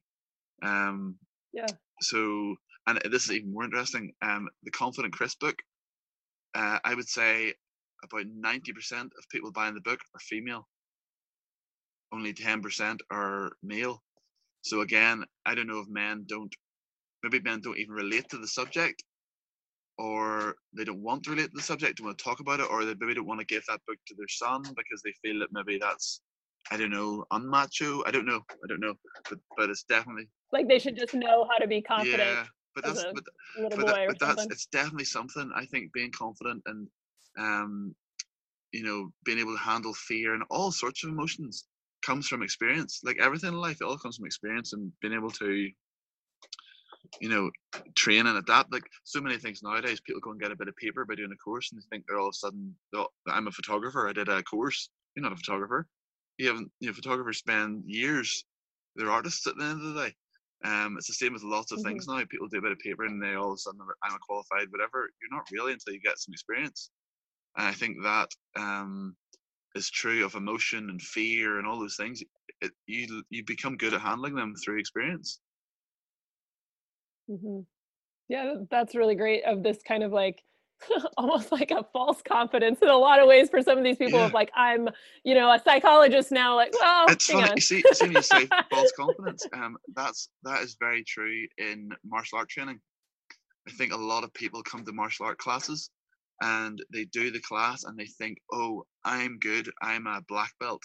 Um 0.62 1.16
Yeah. 1.52 1.72
so 2.00 2.56
and 2.86 3.00
this 3.10 3.24
is 3.24 3.32
even 3.32 3.52
more 3.52 3.64
interesting 3.64 4.12
um 4.22 4.48
the 4.62 4.70
confident 4.70 5.12
chris 5.14 5.34
book 5.34 5.56
uh, 6.54 6.78
i 6.84 6.94
would 6.94 7.08
say 7.08 7.52
about 8.04 8.26
90% 8.26 9.02
of 9.18 9.28
people 9.30 9.50
buying 9.52 9.74
the 9.74 9.80
book 9.80 10.00
are 10.14 10.20
female. 10.20 10.68
Only 12.12 12.34
10% 12.34 13.00
are 13.10 13.52
male. 13.62 14.02
So 14.62 14.80
again 14.82 15.24
i 15.44 15.54
don't 15.54 15.66
know 15.66 15.80
if 15.80 15.88
men 15.88 16.24
don't 16.28 16.54
maybe 17.22 17.40
men 17.40 17.60
don't 17.60 17.78
even 17.78 17.94
relate 17.94 18.28
to 18.30 18.38
the 18.38 18.48
subject 18.48 19.02
or 19.98 20.56
they 20.74 20.84
don't 20.84 21.02
want 21.02 21.24
to 21.24 21.30
relate 21.30 21.46
to 21.46 21.52
the 21.54 21.62
subject, 21.62 21.98
don't 21.98 22.06
want 22.06 22.18
to 22.18 22.24
talk 22.24 22.40
about 22.40 22.60
it, 22.60 22.68
or 22.70 22.84
they 22.84 22.94
maybe 23.00 23.14
don't 23.14 23.26
want 23.26 23.40
to 23.40 23.46
give 23.46 23.64
that 23.68 23.80
book 23.86 23.98
to 24.06 24.14
their 24.16 24.28
son 24.28 24.62
because 24.62 25.02
they 25.04 25.12
feel 25.22 25.38
that 25.40 25.48
maybe 25.52 25.78
that's, 25.78 26.20
I 26.70 26.76
don't 26.76 26.90
know, 26.90 27.24
unmacho. 27.32 28.02
I 28.06 28.10
don't 28.10 28.26
know. 28.26 28.40
I 28.62 28.66
don't 28.68 28.80
know. 28.80 28.94
But 29.28 29.38
but 29.56 29.70
it's 29.70 29.84
definitely 29.84 30.28
like 30.52 30.68
they 30.68 30.78
should 30.78 30.96
just 30.96 31.14
know 31.14 31.46
how 31.50 31.58
to 31.58 31.66
be 31.66 31.80
confident 31.80 32.20
yeah. 32.20 32.44
But 32.74 32.84
that's 32.84 33.04
but, 33.04 33.24
but, 33.70 33.86
that, 33.86 34.06
but 34.08 34.18
that's 34.18 34.46
it's 34.46 34.66
definitely 34.66 35.06
something. 35.06 35.50
I 35.56 35.64
think 35.64 35.92
being 35.94 36.12
confident 36.12 36.62
and 36.66 36.86
um, 37.38 37.94
you 38.72 38.82
know, 38.82 39.10
being 39.24 39.38
able 39.38 39.56
to 39.56 39.62
handle 39.62 39.94
fear 39.94 40.34
and 40.34 40.42
all 40.50 40.70
sorts 40.70 41.02
of 41.02 41.10
emotions 41.10 41.66
comes 42.04 42.28
from 42.28 42.42
experience. 42.42 43.00
Like 43.02 43.18
everything 43.18 43.54
in 43.54 43.58
life, 43.58 43.78
it 43.80 43.84
all 43.84 43.96
comes 43.96 44.16
from 44.16 44.26
experience 44.26 44.74
and 44.74 44.92
being 45.00 45.14
able 45.14 45.30
to 45.30 45.70
you 47.20 47.28
know, 47.28 47.50
train 47.94 48.26
and 48.26 48.38
adapt. 48.38 48.72
Like 48.72 48.84
so 49.04 49.20
many 49.20 49.38
things 49.38 49.62
nowadays, 49.62 50.00
people 50.00 50.20
go 50.20 50.30
and 50.32 50.40
get 50.40 50.52
a 50.52 50.56
bit 50.56 50.68
of 50.68 50.76
paper 50.76 51.04
by 51.04 51.14
doing 51.14 51.32
a 51.32 51.36
course, 51.36 51.72
and 51.72 51.80
they 51.80 51.86
think 51.90 52.04
they're 52.06 52.18
all 52.18 52.28
of 52.28 52.34
a 52.34 52.38
sudden, 52.38 52.74
"Oh, 52.94 53.08
I'm 53.28 53.48
a 53.48 53.52
photographer. 53.52 54.08
I 54.08 54.12
did 54.12 54.28
a 54.28 54.42
course. 54.42 54.90
You're 55.14 55.22
not 55.22 55.32
a 55.32 55.36
photographer. 55.36 55.86
You 56.38 56.48
haven't. 56.48 56.70
You 56.80 56.88
know, 56.88 56.94
photographers 56.94 57.38
spend 57.38 57.84
years. 57.86 58.44
They're 58.96 59.10
artists 59.10 59.46
at 59.46 59.56
the 59.56 59.64
end 59.64 59.82
of 59.82 59.94
the 59.94 60.04
day. 60.06 60.14
Um, 60.64 60.96
it's 60.96 61.06
the 61.06 61.14
same 61.14 61.32
with 61.34 61.42
lots 61.42 61.72
of 61.72 61.80
things 61.82 62.06
now. 62.08 62.22
People 62.30 62.48
do 62.48 62.58
a 62.58 62.62
bit 62.62 62.72
of 62.72 62.78
paper, 62.78 63.04
and 63.04 63.22
they 63.22 63.34
all 63.34 63.52
of 63.52 63.54
a 63.54 63.58
sudden, 63.58 63.80
I'm 64.02 64.14
a 64.14 64.18
qualified, 64.18 64.68
whatever. 64.70 65.10
You're 65.20 65.36
not 65.36 65.48
really 65.52 65.72
until 65.72 65.92
you 65.92 66.00
get 66.00 66.18
some 66.18 66.32
experience. 66.32 66.90
And 67.56 67.66
I 67.66 67.72
think 67.72 67.96
that 68.02 68.28
um, 68.56 69.16
is 69.76 69.90
true 69.90 70.24
of 70.24 70.34
emotion 70.34 70.90
and 70.90 71.00
fear 71.00 71.58
and 71.58 71.66
all 71.66 71.78
those 71.78 71.96
things, 71.96 72.22
it, 72.62 72.72
you 72.86 73.22
you 73.30 73.44
become 73.44 73.76
good 73.76 73.94
at 73.94 74.00
handling 74.00 74.34
them 74.34 74.54
through 74.56 74.78
experience. 74.78 75.40
Mm-hmm. 77.30 77.60
Yeah, 78.28 78.54
that's 78.70 78.94
really 78.94 79.14
great. 79.14 79.44
Of 79.44 79.62
this 79.62 79.78
kind 79.86 80.02
of 80.02 80.12
like 80.12 80.42
almost 81.16 81.52
like 81.52 81.70
a 81.70 81.84
false 81.92 82.22
confidence 82.22 82.80
in 82.82 82.88
a 82.88 82.96
lot 82.96 83.20
of 83.20 83.26
ways 83.26 83.48
for 83.48 83.62
some 83.62 83.78
of 83.78 83.84
these 83.84 83.96
people 83.96 84.18
yeah. 84.18 84.26
of 84.26 84.32
like 84.32 84.50
I'm, 84.54 84.88
you 85.24 85.34
know, 85.34 85.50
a 85.50 85.60
psychologist 85.62 86.32
now. 86.32 86.56
Like, 86.56 86.72
well, 86.78 87.06
it's 87.08 87.26
funny. 87.26 87.52
You 87.54 87.60
see, 87.60 87.82
see 87.92 88.10
you 88.10 88.22
say 88.22 88.48
false 88.70 88.92
confidence. 88.96 89.46
Um, 89.52 89.76
that's 89.94 90.28
that 90.42 90.62
is 90.62 90.76
very 90.78 91.04
true 91.04 91.46
in 91.58 91.90
martial 92.04 92.38
art 92.38 92.48
training. 92.48 92.80
I 93.68 93.72
think 93.72 93.92
a 93.92 93.96
lot 93.96 94.24
of 94.24 94.32
people 94.34 94.62
come 94.62 94.84
to 94.84 94.92
martial 94.92 95.26
art 95.26 95.38
classes 95.38 95.90
and 96.42 96.80
they 96.92 97.04
do 97.06 97.30
the 97.30 97.40
class 97.40 97.84
and 97.84 97.98
they 97.98 98.06
think, 98.06 98.38
oh, 98.52 98.84
I'm 99.04 99.38
good. 99.38 99.70
I'm 99.82 100.06
a 100.06 100.22
black 100.28 100.52
belt. 100.60 100.82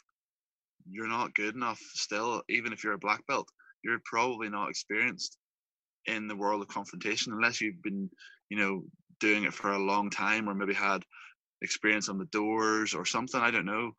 You're 0.90 1.08
not 1.08 1.36
good 1.36 1.56
enough 1.56 1.80
still, 1.94 2.42
even 2.50 2.74
if 2.74 2.84
you're 2.84 2.94
a 2.94 3.00
black 3.00 3.26
belt. 3.28 3.48
You're 3.84 4.02
probably 4.06 4.50
not 4.50 4.70
experienced 4.70 5.38
in 6.06 6.28
the 6.28 6.36
world 6.36 6.62
of 6.62 6.68
confrontation 6.68 7.34
unless 7.34 7.62
you've 7.62 7.82
been, 7.82 8.10
you 8.50 8.58
know, 8.58 8.84
doing 9.20 9.44
it 9.44 9.54
for 9.54 9.72
a 9.72 9.80
long 9.80 10.10
time 10.10 10.50
or 10.50 10.56
maybe 10.56 10.74
had 10.74 11.04
experience 11.62 12.10
on 12.10 12.18
the 12.18 12.26
doors 12.26 12.94
or 12.94 13.06
something. 13.06 13.40
I 13.40 13.52
don't 13.52 13.66
know. 13.66 13.92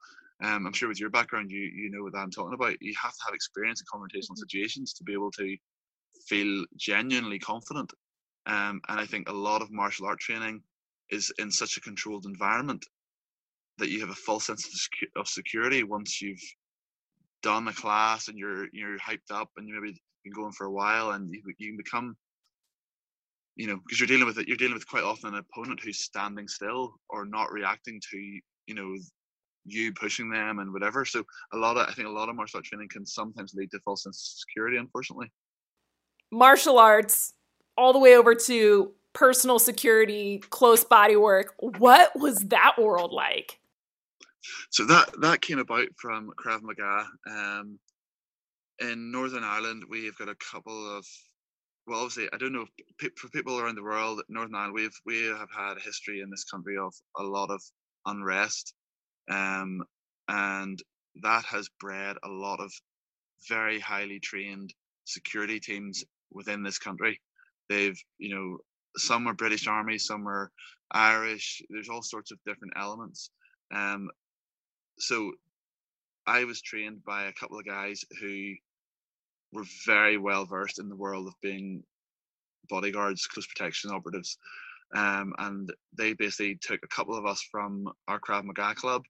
Um, 0.43 0.67
I'm 0.67 0.73
sure 0.73 0.89
with 0.89 1.01
your 1.01 1.11
background, 1.11 1.51
you 1.51 1.61
you 1.61 1.91
know 1.91 2.03
what 2.03 2.17
I'm 2.17 2.31
talking 2.31 2.55
about. 2.55 2.77
You 2.81 2.95
have 3.01 3.13
to 3.13 3.25
have 3.27 3.35
experience 3.35 3.81
in 3.81 3.87
confrontational 3.87 4.37
situations 4.37 4.93
to 4.95 5.05
be 5.05 5.13
able 5.13 5.31
to 5.33 5.57
feel 6.27 6.65
genuinely 6.77 7.39
confident. 7.39 7.93
Um, 8.47 8.81
and 8.89 9.01
I 9.01 9.07
think 9.07 9.29
a 9.29 9.33
lot 9.33 9.63
of 9.63 9.71
martial 9.71 10.07
art 10.07 10.19
training 10.19 10.63
is 11.11 11.33
in 11.39 11.51
such 11.51 11.77
a 11.77 11.81
controlled 11.81 12.27
environment 12.27 12.85
that 13.79 13.91
you 13.91 14.01
have 14.01 14.11
a 14.11 14.15
false 14.15 14.47
sense 14.47 14.89
of 15.17 15.29
security 15.29 15.85
once 15.85 16.21
you've 16.21 16.43
done 17.43 17.69
a 17.69 17.73
class 17.73 18.29
and 18.29 18.39
you're 18.39 18.67
you're 18.73 18.99
hyped 18.99 19.31
up 19.31 19.51
and 19.57 19.69
you 19.69 19.81
maybe 19.81 20.01
been 20.25 20.33
going 20.33 20.53
for 20.53 20.67
a 20.67 20.73
while 20.73 21.11
and 21.11 21.33
you, 21.33 21.43
you 21.59 21.69
can 21.69 21.77
become 21.77 22.17
you 23.57 23.67
know 23.67 23.77
because 23.77 24.01
you're 24.01 24.07
dealing 24.07 24.27
with 24.27 24.39
it 24.39 24.49
you're 24.49 24.57
dealing 24.57 24.75
with 24.75 24.89
quite 24.89 25.05
often 25.05 25.35
an 25.35 25.43
opponent 25.51 25.81
who's 25.81 26.05
standing 26.05 26.49
still 26.49 26.95
or 27.11 27.27
not 27.27 27.53
reacting 27.53 28.01
to 28.11 28.19
you 28.67 28.75
know 28.75 28.95
you 29.65 29.93
pushing 29.93 30.31
them 30.31 30.59
and 30.59 30.73
whatever. 30.73 31.05
So 31.05 31.23
a 31.53 31.57
lot 31.57 31.77
of 31.77 31.89
i 31.89 31.93
think 31.93 32.09
a 32.09 32.11
lot 32.11 32.29
of 32.29 32.37
martial 32.37 32.59
art 32.59 32.65
training 32.65 32.89
can 32.89 33.07
sometimes 33.07 33.55
lead 33.55 33.71
to 33.71 33.81
false 33.81 34.05
sense 34.05 34.19
of 34.19 34.41
security 34.41 34.77
unfortunately. 34.77 35.31
Martial 36.31 36.79
arts 36.79 37.35
all 37.77 37.93
the 37.93 37.99
way 37.99 38.17
over 38.17 38.35
to 38.35 38.93
personal 39.13 39.59
security 39.59 40.39
close 40.51 40.85
body 40.85 41.17
work. 41.17 41.55
What 41.59 42.19
was 42.19 42.39
that 42.49 42.75
world 42.79 43.13
like? 43.13 43.59
So 44.71 44.85
that 44.87 45.11
that 45.21 45.41
came 45.41 45.59
about 45.59 45.89
from 45.97 46.31
krav 46.43 46.63
maga 46.63 47.07
um, 47.31 47.79
in 48.81 49.11
Northern 49.11 49.45
Ireland, 49.45 49.85
we've 49.89 50.17
got 50.17 50.29
a 50.29 50.37
couple 50.37 50.97
of 50.97 51.07
well, 51.87 52.01
obviously, 52.01 52.29
I 52.33 52.37
don't 52.37 52.53
know 52.53 52.67
for 53.17 53.29
people 53.31 53.59
around 53.59 53.75
the 53.75 53.83
world, 53.83 54.23
Northern 54.29 54.55
Ireland, 54.55 54.75
we've 54.75 55.01
we 55.05 55.25
have 55.25 55.51
had 55.51 55.77
a 55.77 55.81
history 55.81 56.21
in 56.21 56.31
this 56.31 56.45
country 56.45 56.77
of 56.79 56.95
a 57.17 57.23
lot 57.23 57.51
of 57.51 57.63
unrest, 58.07 58.75
um, 59.31 59.83
and 60.29 60.81
that 61.23 61.45
has 61.45 61.69
bred 61.81 62.17
a 62.23 62.29
lot 62.29 62.61
of 62.61 62.73
very 63.49 63.81
highly 63.81 64.21
trained 64.21 64.73
security 65.05 65.59
teams 65.59 66.05
within 66.31 66.63
this 66.63 66.79
country. 66.79 67.21
They've, 67.69 68.01
you 68.19 68.35
know, 68.35 68.59
some 68.97 69.27
are 69.27 69.35
British 69.35 69.67
Army, 69.67 69.99
some 69.99 70.29
are 70.29 70.51
Irish. 70.93 71.63
There's 71.69 71.89
all 71.89 72.03
sorts 72.03 72.31
of 72.31 72.39
different 72.47 72.75
elements. 72.77 73.31
Um, 73.75 74.09
so 74.99 75.33
I 76.27 76.45
was 76.45 76.63
trained 76.63 77.05
by 77.05 77.25
a 77.25 77.33
couple 77.33 77.59
of 77.59 77.67
guys 77.67 78.05
who 78.21 78.55
were 79.53 79.65
very 79.87 80.19
well 80.19 80.45
versed 80.45 80.79
in 80.79 80.89
the 80.89 80.97
world 80.97 81.27
of 81.27 81.35
being 81.43 81.83
bodyguards, 82.69 83.27
close 83.27 83.47
protection 83.47 83.91
operatives. 83.91 84.39
Um, 84.95 85.35
and 85.39 85.73
they 85.97 86.13
basically 86.13 86.59
took 86.61 86.81
a 86.83 86.89
couple 86.89 87.17
of 87.17 87.27
us 87.27 87.43
from 87.51 87.89
our 88.09 88.21
Krav 88.21 88.45
Maga 88.45 88.75
club, 88.75 89.03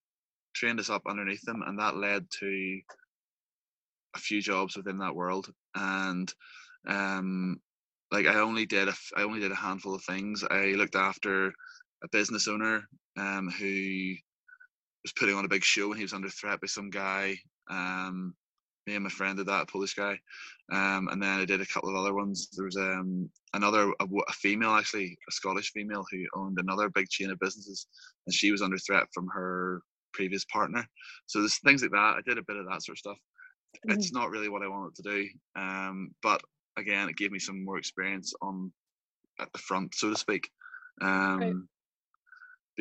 trained 0.54 0.80
us 0.80 0.90
up 0.90 1.02
underneath 1.08 1.42
them, 1.42 1.62
and 1.66 1.78
that 1.78 1.96
led 1.96 2.26
to 2.40 2.80
a 4.14 4.18
few 4.18 4.40
jobs 4.40 4.76
within 4.76 4.98
that 4.98 5.14
world. 5.14 5.52
And 5.74 6.32
um, 6.86 7.60
like 8.10 8.26
I 8.26 8.36
only 8.36 8.66
did 8.66 8.88
a, 8.88 8.94
I 9.16 9.22
only 9.22 9.40
did 9.40 9.52
a 9.52 9.56
handful 9.56 9.94
of 9.94 10.04
things. 10.04 10.44
I 10.48 10.74
looked 10.76 10.96
after 10.96 11.48
a 11.48 12.08
business 12.10 12.48
owner 12.48 12.84
um, 13.16 13.48
who 13.48 14.14
was 15.02 15.12
putting 15.12 15.34
on 15.34 15.44
a 15.44 15.48
big 15.48 15.64
show 15.64 15.90
and 15.90 15.96
he 15.96 16.04
was 16.04 16.12
under 16.12 16.28
threat 16.28 16.60
by 16.60 16.66
some 16.66 16.90
guy. 16.90 17.36
Um, 17.70 18.34
me 18.86 18.94
and 18.94 19.04
my 19.04 19.10
friend 19.10 19.36
did 19.36 19.46
that, 19.46 19.62
a 19.62 19.66
Polish 19.66 19.94
guy. 19.94 20.18
Um, 20.72 21.08
and 21.08 21.22
then 21.22 21.40
I 21.40 21.44
did 21.44 21.60
a 21.60 21.66
couple 21.66 21.90
of 21.90 21.96
other 21.96 22.14
ones. 22.14 22.48
There 22.52 22.64
was 22.64 22.76
um, 22.76 23.30
another, 23.54 23.92
a, 24.00 24.04
a, 24.04 24.32
female 24.32 24.70
actually, 24.70 25.16
a 25.28 25.32
Scottish 25.32 25.72
female 25.72 26.04
who 26.10 26.24
owned 26.34 26.58
another 26.58 26.88
big 26.88 27.08
chain 27.08 27.30
of 27.30 27.38
businesses, 27.38 27.86
and 28.26 28.34
she 28.34 28.50
was 28.50 28.62
under 28.62 28.78
threat 28.78 29.06
from 29.14 29.28
her 29.28 29.82
previous 30.12 30.44
partner. 30.46 30.84
So 31.26 31.40
there's 31.40 31.58
things 31.58 31.82
like 31.82 31.92
that. 31.92 32.16
I 32.16 32.20
did 32.26 32.38
a 32.38 32.44
bit 32.44 32.56
of 32.56 32.66
that 32.66 32.82
sort 32.82 32.96
of 32.96 33.00
stuff. 33.00 33.18
Mm-hmm. 33.76 33.98
It's 33.98 34.12
not 34.12 34.30
really 34.30 34.48
what 34.48 34.62
I 34.62 34.68
wanted 34.68 34.96
to 34.96 35.02
do, 35.02 35.28
um, 35.56 36.10
but 36.22 36.42
again, 36.76 37.08
it 37.08 37.16
gave 37.16 37.30
me 37.30 37.38
some 37.38 37.64
more 37.64 37.78
experience 37.78 38.34
on 38.42 38.72
at 39.40 39.52
the 39.52 39.58
front, 39.58 39.94
so 39.94 40.10
to 40.10 40.16
speak. 40.16 40.50
Um, 41.00 41.40
right 41.40 41.54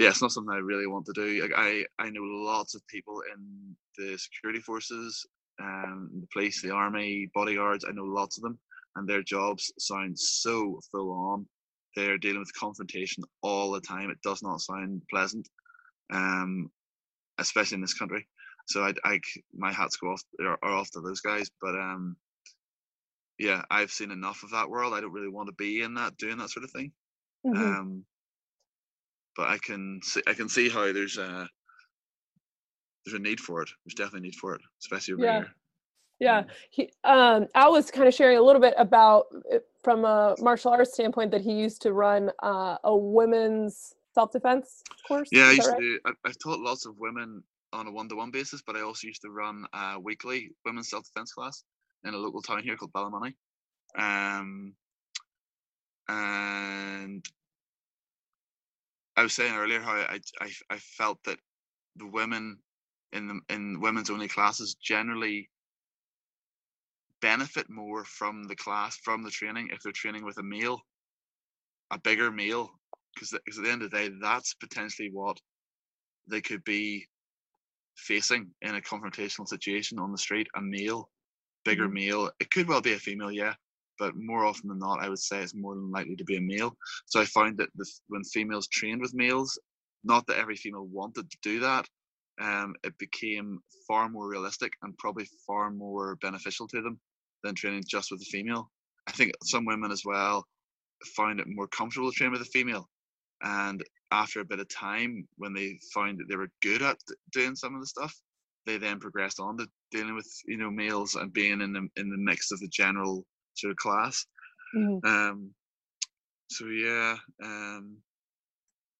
yeah, 0.02 0.10
it's 0.10 0.22
not 0.22 0.32
something 0.32 0.52
I 0.52 0.58
really 0.58 0.88
want 0.88 1.06
to 1.06 1.14
do. 1.14 1.44
Like 1.44 1.52
I, 1.56 1.86
I 2.00 2.10
know 2.10 2.24
lots 2.24 2.74
of 2.74 2.86
people 2.88 3.22
in 3.32 3.76
the 4.00 4.18
security 4.18 4.60
forces, 4.60 5.28
um, 5.62 6.10
the 6.22 6.28
police, 6.34 6.60
the 6.60 6.72
army, 6.72 7.30
bodyguards. 7.36 7.86
I 7.88 7.92
know 7.92 8.06
lots 8.06 8.36
of 8.38 8.42
them, 8.42 8.58
and 8.96 9.08
their 9.08 9.22
jobs 9.22 9.72
sound 9.78 10.18
so 10.18 10.80
full 10.92 11.12
on. 11.12 11.46
They're 11.96 12.18
dealing 12.18 12.40
with 12.40 12.60
confrontation 12.60 13.24
all 13.44 13.70
the 13.70 13.82
time. 13.82 14.10
It 14.10 14.18
does 14.24 14.42
not 14.42 14.62
sound 14.62 15.04
pleasant, 15.08 15.48
um, 16.12 16.72
especially 17.38 17.76
in 17.76 17.82
this 17.82 17.94
country. 17.94 18.28
So 18.70 18.84
I, 18.84 18.94
I 19.04 19.20
my 19.54 19.72
hats 19.72 19.98
go 19.98 20.14
off 20.14 20.24
are, 20.42 20.58
are 20.64 20.74
off 20.74 20.90
to 20.92 21.02
those 21.02 21.22
guys. 21.22 21.48
But 21.62 21.76
um, 21.76 22.16
yeah, 23.38 23.62
I've 23.70 23.92
seen 23.92 24.10
enough 24.10 24.42
of 24.42 24.50
that 24.50 24.70
world. 24.72 24.96
I 24.96 25.02
don't 25.02 25.14
really 25.14 25.30
want 25.30 25.50
to 25.50 25.56
be 25.60 25.84
in 25.84 25.94
that 25.94 26.18
doing 26.18 26.40
that 26.40 26.50
sort 26.50 26.64
of 26.64 26.72
thing. 26.72 26.92
Mm-hmm. 27.46 27.62
Um, 27.62 28.06
but 29.36 29.48
I 29.48 29.58
can 29.58 30.00
see 30.04 30.22
I 30.28 30.34
can 30.34 30.50
see 30.50 30.70
how 30.70 30.92
there's 30.92 31.18
a 31.18 31.48
there's 33.06 33.16
a 33.16 33.20
need 33.20 33.40
for 33.40 33.62
it. 33.62 33.70
There's 33.86 33.96
definitely 33.96 34.20
a 34.20 34.32
need 34.32 34.36
for 34.36 34.56
it, 34.56 34.62
especially 34.82 35.16
over 35.16 35.24
yeah. 35.24 35.38
here. 35.40 35.56
Yeah, 36.20 36.44
he, 36.70 36.92
um, 37.04 37.48
Al 37.56 37.72
was 37.72 37.90
kind 37.90 38.08
of 38.08 38.14
sharing 38.14 38.38
a 38.38 38.42
little 38.44 38.62
bit 38.62 38.76
about 38.78 39.26
from 39.84 40.06
a 40.06 40.36
martial 40.40 40.72
arts 40.72 40.94
standpoint 40.94 41.32
that 41.32 41.42
he 41.42 41.54
used 41.54 41.82
to 41.82 41.94
run 41.94 42.30
uh, 42.44 42.78
a 42.84 42.96
women's 42.96 43.96
self-defense 44.14 44.84
course. 45.08 45.30
Yeah, 45.32 45.46
I 45.46 45.52
used 45.54 45.68
right? 45.68 45.80
to 45.80 45.82
do. 45.82 46.00
I, 46.06 46.12
I've 46.26 46.38
taught 46.38 46.60
lots 46.60 46.86
of 46.86 46.96
women 47.00 47.42
on 47.74 47.88
a 47.88 47.92
one-to-one 47.92 48.30
basis, 48.30 48.62
but 48.62 48.76
I 48.76 48.82
also 48.82 49.08
used 49.08 49.24
to 49.24 49.32
run 49.32 49.66
a 49.74 50.00
weekly 50.00 50.52
women's 50.64 50.90
self-defense 50.90 51.34
class 51.34 51.64
in 52.04 52.14
a 52.14 52.18
local 52.18 52.44
town 52.44 52.62
here 52.62 52.78
called 52.78 52.94
Ballymoney. 52.94 53.34
Um, 53.98 54.76
and 56.08 57.26
I 59.22 59.24
was 59.24 59.34
saying 59.34 59.56
earlier 59.56 59.80
how 59.80 59.94
I, 59.94 60.20
I, 60.42 60.50
I 60.72 60.78
felt 60.78 61.20
that 61.26 61.38
the 61.96 62.08
women 62.08 62.58
in 63.14 63.28
the 63.28 63.40
in 63.54 63.80
women's 63.80 64.10
only 64.10 64.28
classes 64.28 64.76
generally 64.82 65.48
benefit 67.22 67.70
more 67.70 68.04
from 68.04 68.46
the 68.46 68.56
class 68.56 68.98
from 69.04 69.22
the 69.22 69.30
training 69.30 69.70
if 69.72 69.84
they're 69.84 69.92
training 69.92 70.26
with 70.26 70.40
a 70.40 70.44
male 70.44 70.82
a 71.92 72.00
bigger 72.00 72.32
male 72.32 72.72
because 73.14 73.32
at 73.34 73.42
the 73.64 73.70
end 73.70 73.84
of 73.84 73.92
the 73.92 73.98
day 73.98 74.10
that's 74.20 74.56
potentially 74.56 75.12
what 75.14 75.38
they 76.26 76.42
could 76.42 76.64
be 76.64 77.06
facing 77.98 78.50
in 78.64 78.74
a 78.74 78.82
confrontational 78.82 79.48
situation 79.48 80.00
on 80.00 80.12
the 80.12 80.18
street 80.18 80.48
a 80.56 80.62
male 80.64 81.12
bigger 81.64 81.86
mm-hmm. 81.86 81.94
male 81.94 82.32
it 82.40 82.50
could 82.50 82.68
well 82.68 82.82
be 82.82 82.94
a 82.94 82.98
female 82.98 83.32
yeah 83.32 83.54
but 84.02 84.16
more 84.16 84.46
often 84.46 84.68
than 84.68 84.80
not, 84.80 85.00
I 85.00 85.10
would 85.10 85.20
say 85.20 85.42
it's 85.42 85.54
more 85.54 85.76
than 85.76 85.92
likely 85.92 86.16
to 86.16 86.24
be 86.24 86.38
a 86.38 86.42
male. 86.42 86.76
So 87.06 87.22
I 87.22 87.26
found 87.26 87.60
that 87.60 87.70
the, 87.76 87.86
when 88.08 88.24
females 88.24 88.68
trained 88.68 89.00
with 89.00 89.14
males, 89.14 89.60
not 90.04 90.26
that 90.26 90.40
every 90.40 90.56
female 90.56 90.88
wanted 90.88 91.30
to 91.30 91.38
do 91.44 91.60
that, 91.60 91.86
um, 92.42 92.74
it 92.84 92.98
became 92.98 93.60
far 93.88 94.10
more 94.10 94.28
realistic 94.28 94.74
and 94.82 94.98
probably 94.98 95.28
far 95.46 95.70
more 95.70 96.16
beneficial 96.16 96.68
to 96.70 96.82
them 96.82 97.00
than 97.44 97.54
training 97.54 97.84
just 97.88 98.10
with 98.10 98.24
a 98.24 98.26
female. 98.26 98.72
I 99.08 99.12
think 99.12 99.34
some 99.44 99.66
women 99.66 99.92
as 99.92 100.02
well 100.04 100.48
find 101.16 101.40
it 101.40 101.46
more 101.48 101.68
comfortable 101.68 102.12
to 102.12 102.18
train 102.18 102.32
with 102.32 102.42
a 102.42 102.46
female. 102.46 102.90
And 103.44 103.84
after 104.10 104.40
a 104.40 104.46
bit 104.46 104.60
of 104.60 104.68
time, 104.70 105.28
when 105.38 105.54
they 105.54 105.78
found 105.94 106.18
that 106.18 106.26
they 106.28 106.36
were 106.36 106.50
good 106.64 106.82
at 106.82 106.98
doing 107.32 107.56
some 107.56 107.76
of 107.76 107.82
the 107.82 107.88
stuff, 107.88 108.20
they 108.66 108.80
then 108.80 109.00
progressed 109.00 109.40
on 109.40 109.58
to 109.58 109.68
dealing 109.92 110.16
with 110.16 110.28
you 110.46 110.58
know 110.58 110.72
males 110.72 111.16
and 111.16 111.34
being 111.34 111.62
in 111.62 111.74
the 111.74 111.88
in 111.98 112.10
the 112.10 112.18
mix 112.18 112.52
of 112.52 112.60
the 112.60 112.68
general 112.68 113.26
of 113.70 113.76
class. 113.78 114.26
Mm-hmm. 114.76 115.08
Um, 115.08 115.52
so 116.50 116.66
yeah, 116.66 117.18
um, 117.44 117.98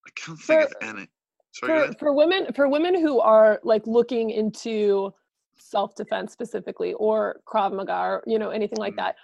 I 0.06 0.10
can't 0.16 0.40
think 0.40 0.62
for, 0.62 0.68
of 0.68 0.74
any. 0.82 1.08
Sorry, 1.54 1.88
for, 1.88 1.94
for 2.00 2.14
women 2.14 2.48
for 2.54 2.68
women 2.70 2.96
who 2.96 3.20
are 3.20 3.60
like 3.64 3.86
looking 3.86 4.30
into 4.30 5.14
self-defense 5.58 6.32
specifically 6.32 6.94
or 6.94 7.40
krav 7.46 7.74
maga 7.74 7.94
or 7.94 8.24
you 8.26 8.40
know 8.40 8.50
anything 8.50 8.80
like 8.80 8.94
Mm. 8.94 8.98
that 8.98 9.16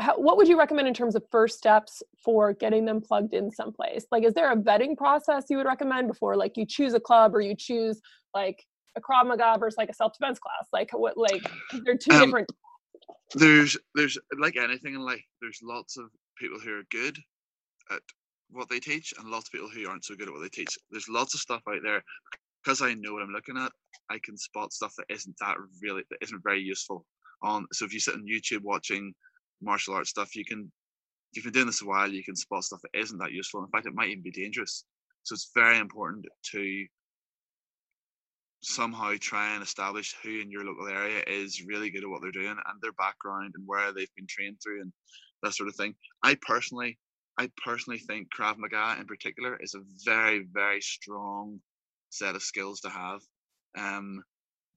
how, 0.00 0.18
what 0.18 0.36
would 0.36 0.48
you 0.48 0.58
recommend 0.58 0.88
in 0.88 0.94
terms 0.94 1.14
of 1.14 1.22
first 1.30 1.58
steps 1.58 2.02
for 2.24 2.52
getting 2.52 2.84
them 2.84 3.00
plugged 3.00 3.34
in 3.34 3.50
someplace 3.50 4.06
like 4.10 4.24
is 4.24 4.34
there 4.34 4.50
a 4.52 4.56
vetting 4.56 4.96
process 4.96 5.44
you 5.48 5.56
would 5.56 5.66
recommend 5.66 6.08
before 6.08 6.36
like 6.36 6.56
you 6.56 6.66
choose 6.66 6.94
a 6.94 7.00
club 7.00 7.34
or 7.34 7.40
you 7.40 7.54
choose 7.54 8.00
like 8.34 8.64
a 8.96 9.00
krav 9.00 9.26
maga 9.26 9.56
versus 9.58 9.76
like 9.78 9.88
a 9.88 9.94
self-defense 9.94 10.38
class 10.38 10.68
like 10.72 10.90
what 10.92 11.16
like 11.16 11.42
they're 11.84 11.96
two 11.96 12.12
Um, 12.12 12.24
different 12.24 12.48
there's 13.34 13.76
there's 13.94 14.18
like 14.38 14.56
anything 14.56 14.94
in 14.94 15.00
life 15.00 15.24
there's 15.40 15.60
lots 15.62 15.96
of 15.96 16.06
people 16.38 16.58
who 16.58 16.72
are 16.72 16.84
good 16.90 17.16
at 17.90 18.00
what 18.50 18.68
they 18.68 18.80
teach 18.80 19.12
and 19.18 19.28
lots 19.28 19.48
of 19.48 19.52
people 19.52 19.68
who 19.68 19.88
aren't 19.88 20.04
so 20.04 20.14
good 20.14 20.28
at 20.28 20.34
what 20.34 20.42
they 20.42 20.48
teach. 20.48 20.78
There's 20.90 21.08
lots 21.08 21.34
of 21.34 21.40
stuff 21.40 21.62
out 21.68 21.80
there. 21.82 22.02
Because 22.64 22.82
i 22.82 22.94
know 22.94 23.12
what 23.12 23.22
i'm 23.22 23.30
looking 23.30 23.56
at 23.56 23.72
i 24.10 24.18
can 24.24 24.36
spot 24.36 24.72
stuff 24.72 24.92
that 24.98 25.06
isn't 25.08 25.36
that 25.40 25.56
really 25.82 26.02
that 26.10 26.18
isn't 26.22 26.42
very 26.42 26.60
useful 26.60 27.06
on 27.42 27.64
so 27.72 27.84
if 27.84 27.94
you 27.94 28.00
sit 28.00 28.14
on 28.14 28.26
youtube 28.26 28.62
watching 28.62 29.14
martial 29.62 29.94
arts 29.94 30.10
stuff 30.10 30.34
you 30.34 30.44
can 30.44 30.70
if 31.32 31.44
you've 31.44 31.52
been 31.52 31.60
doing 31.60 31.66
this 31.66 31.82
a 31.82 31.86
while 31.86 32.10
you 32.10 32.24
can 32.24 32.36
spot 32.36 32.64
stuff 32.64 32.80
that 32.82 32.98
isn't 32.98 33.18
that 33.18 33.32
useful. 33.32 33.62
In 33.62 33.70
fact 33.70 33.86
it 33.86 33.94
might 33.94 34.08
even 34.08 34.22
be 34.22 34.30
dangerous. 34.30 34.84
So 35.22 35.34
it's 35.34 35.50
very 35.54 35.78
important 35.78 36.26
to 36.52 36.86
somehow 38.62 39.14
try 39.20 39.54
and 39.54 39.62
establish 39.62 40.14
who 40.22 40.40
in 40.40 40.50
your 40.50 40.64
local 40.64 40.88
area 40.88 41.22
is 41.26 41.64
really 41.66 41.90
good 41.90 42.02
at 42.02 42.08
what 42.08 42.20
they're 42.22 42.32
doing 42.32 42.48
and 42.48 42.80
their 42.80 42.92
background 42.92 43.52
and 43.54 43.64
where 43.66 43.92
they've 43.92 44.14
been 44.16 44.26
trained 44.28 44.58
through 44.62 44.80
and 44.80 44.92
that 45.42 45.54
sort 45.54 45.68
of 45.68 45.76
thing. 45.76 45.94
I 46.22 46.36
personally, 46.46 46.98
I 47.38 47.50
personally 47.64 47.98
think 47.98 48.28
Krav 48.36 48.56
Maga 48.58 48.96
in 48.98 49.06
particular 49.06 49.58
is 49.60 49.74
a 49.74 49.82
very, 50.04 50.46
very 50.52 50.80
strong 50.80 51.60
set 52.10 52.34
of 52.34 52.42
skills 52.42 52.80
to 52.80 52.88
have. 52.88 53.20
Um, 53.78 54.22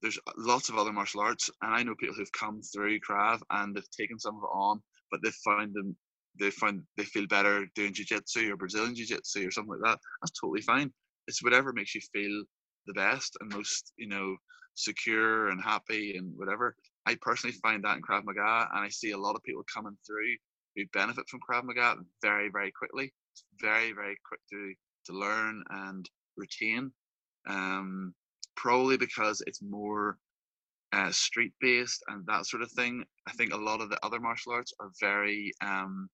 there's 0.02 0.18
lots 0.36 0.68
of 0.68 0.76
other 0.76 0.92
martial 0.92 1.20
arts, 1.20 1.50
and 1.62 1.74
I 1.74 1.82
know 1.82 1.94
people 1.98 2.14
who've 2.14 2.32
come 2.32 2.60
through 2.62 3.00
Krav 3.00 3.40
and 3.50 3.74
they've 3.74 3.90
taken 3.90 4.18
some 4.18 4.36
of 4.36 4.42
it 4.42 4.54
on, 4.54 4.80
but 5.10 5.20
they've 5.22 5.34
found 5.44 5.74
them, 5.74 5.96
they 6.38 6.50
find 6.50 6.82
they 6.96 7.04
feel 7.04 7.26
better 7.26 7.66
doing 7.74 7.92
jiu-jitsu 7.92 8.52
or 8.52 8.56
Brazilian 8.56 8.94
jiu-jitsu 8.94 9.46
or 9.46 9.50
something 9.50 9.72
like 9.72 9.92
that. 9.92 9.98
That's 10.22 10.38
totally 10.38 10.62
fine. 10.62 10.92
It's 11.26 11.42
whatever 11.42 11.72
makes 11.72 11.94
you 11.94 12.00
feel 12.12 12.44
the 12.86 12.94
best 12.94 13.36
and 13.40 13.52
most, 13.52 13.92
you 13.96 14.08
know, 14.08 14.36
secure 14.74 15.48
and 15.48 15.62
happy 15.62 16.16
and 16.16 16.32
whatever. 16.36 16.76
I 17.06 17.16
personally 17.20 17.56
find 17.62 17.84
that 17.84 17.96
in 17.96 18.02
Krav 18.02 18.24
Maga, 18.24 18.68
and 18.72 18.84
I 18.84 18.88
see 18.88 19.12
a 19.12 19.18
lot 19.18 19.36
of 19.36 19.42
people 19.42 19.64
coming 19.72 19.96
through 20.06 20.36
who 20.76 20.84
benefit 20.92 21.28
from 21.28 21.40
Krav 21.40 21.64
Maga 21.64 21.96
very, 22.22 22.48
very 22.48 22.70
quickly. 22.70 23.12
It's 23.32 23.44
very, 23.60 23.92
very 23.92 24.16
quick 24.26 24.40
to 24.50 24.74
to 25.06 25.12
learn 25.12 25.64
and 25.70 26.08
retain. 26.36 26.92
Um, 27.48 28.14
probably 28.56 28.98
because 28.98 29.42
it's 29.46 29.62
more 29.62 30.18
uh, 30.92 31.10
street 31.10 31.52
based 31.60 32.02
and 32.08 32.26
that 32.26 32.46
sort 32.46 32.62
of 32.62 32.70
thing. 32.72 33.04
I 33.26 33.32
think 33.32 33.52
a 33.52 33.56
lot 33.56 33.80
of 33.80 33.90
the 33.90 33.98
other 34.04 34.20
martial 34.20 34.52
arts 34.52 34.72
are 34.80 34.90
very 35.00 35.52
um, 35.62 36.08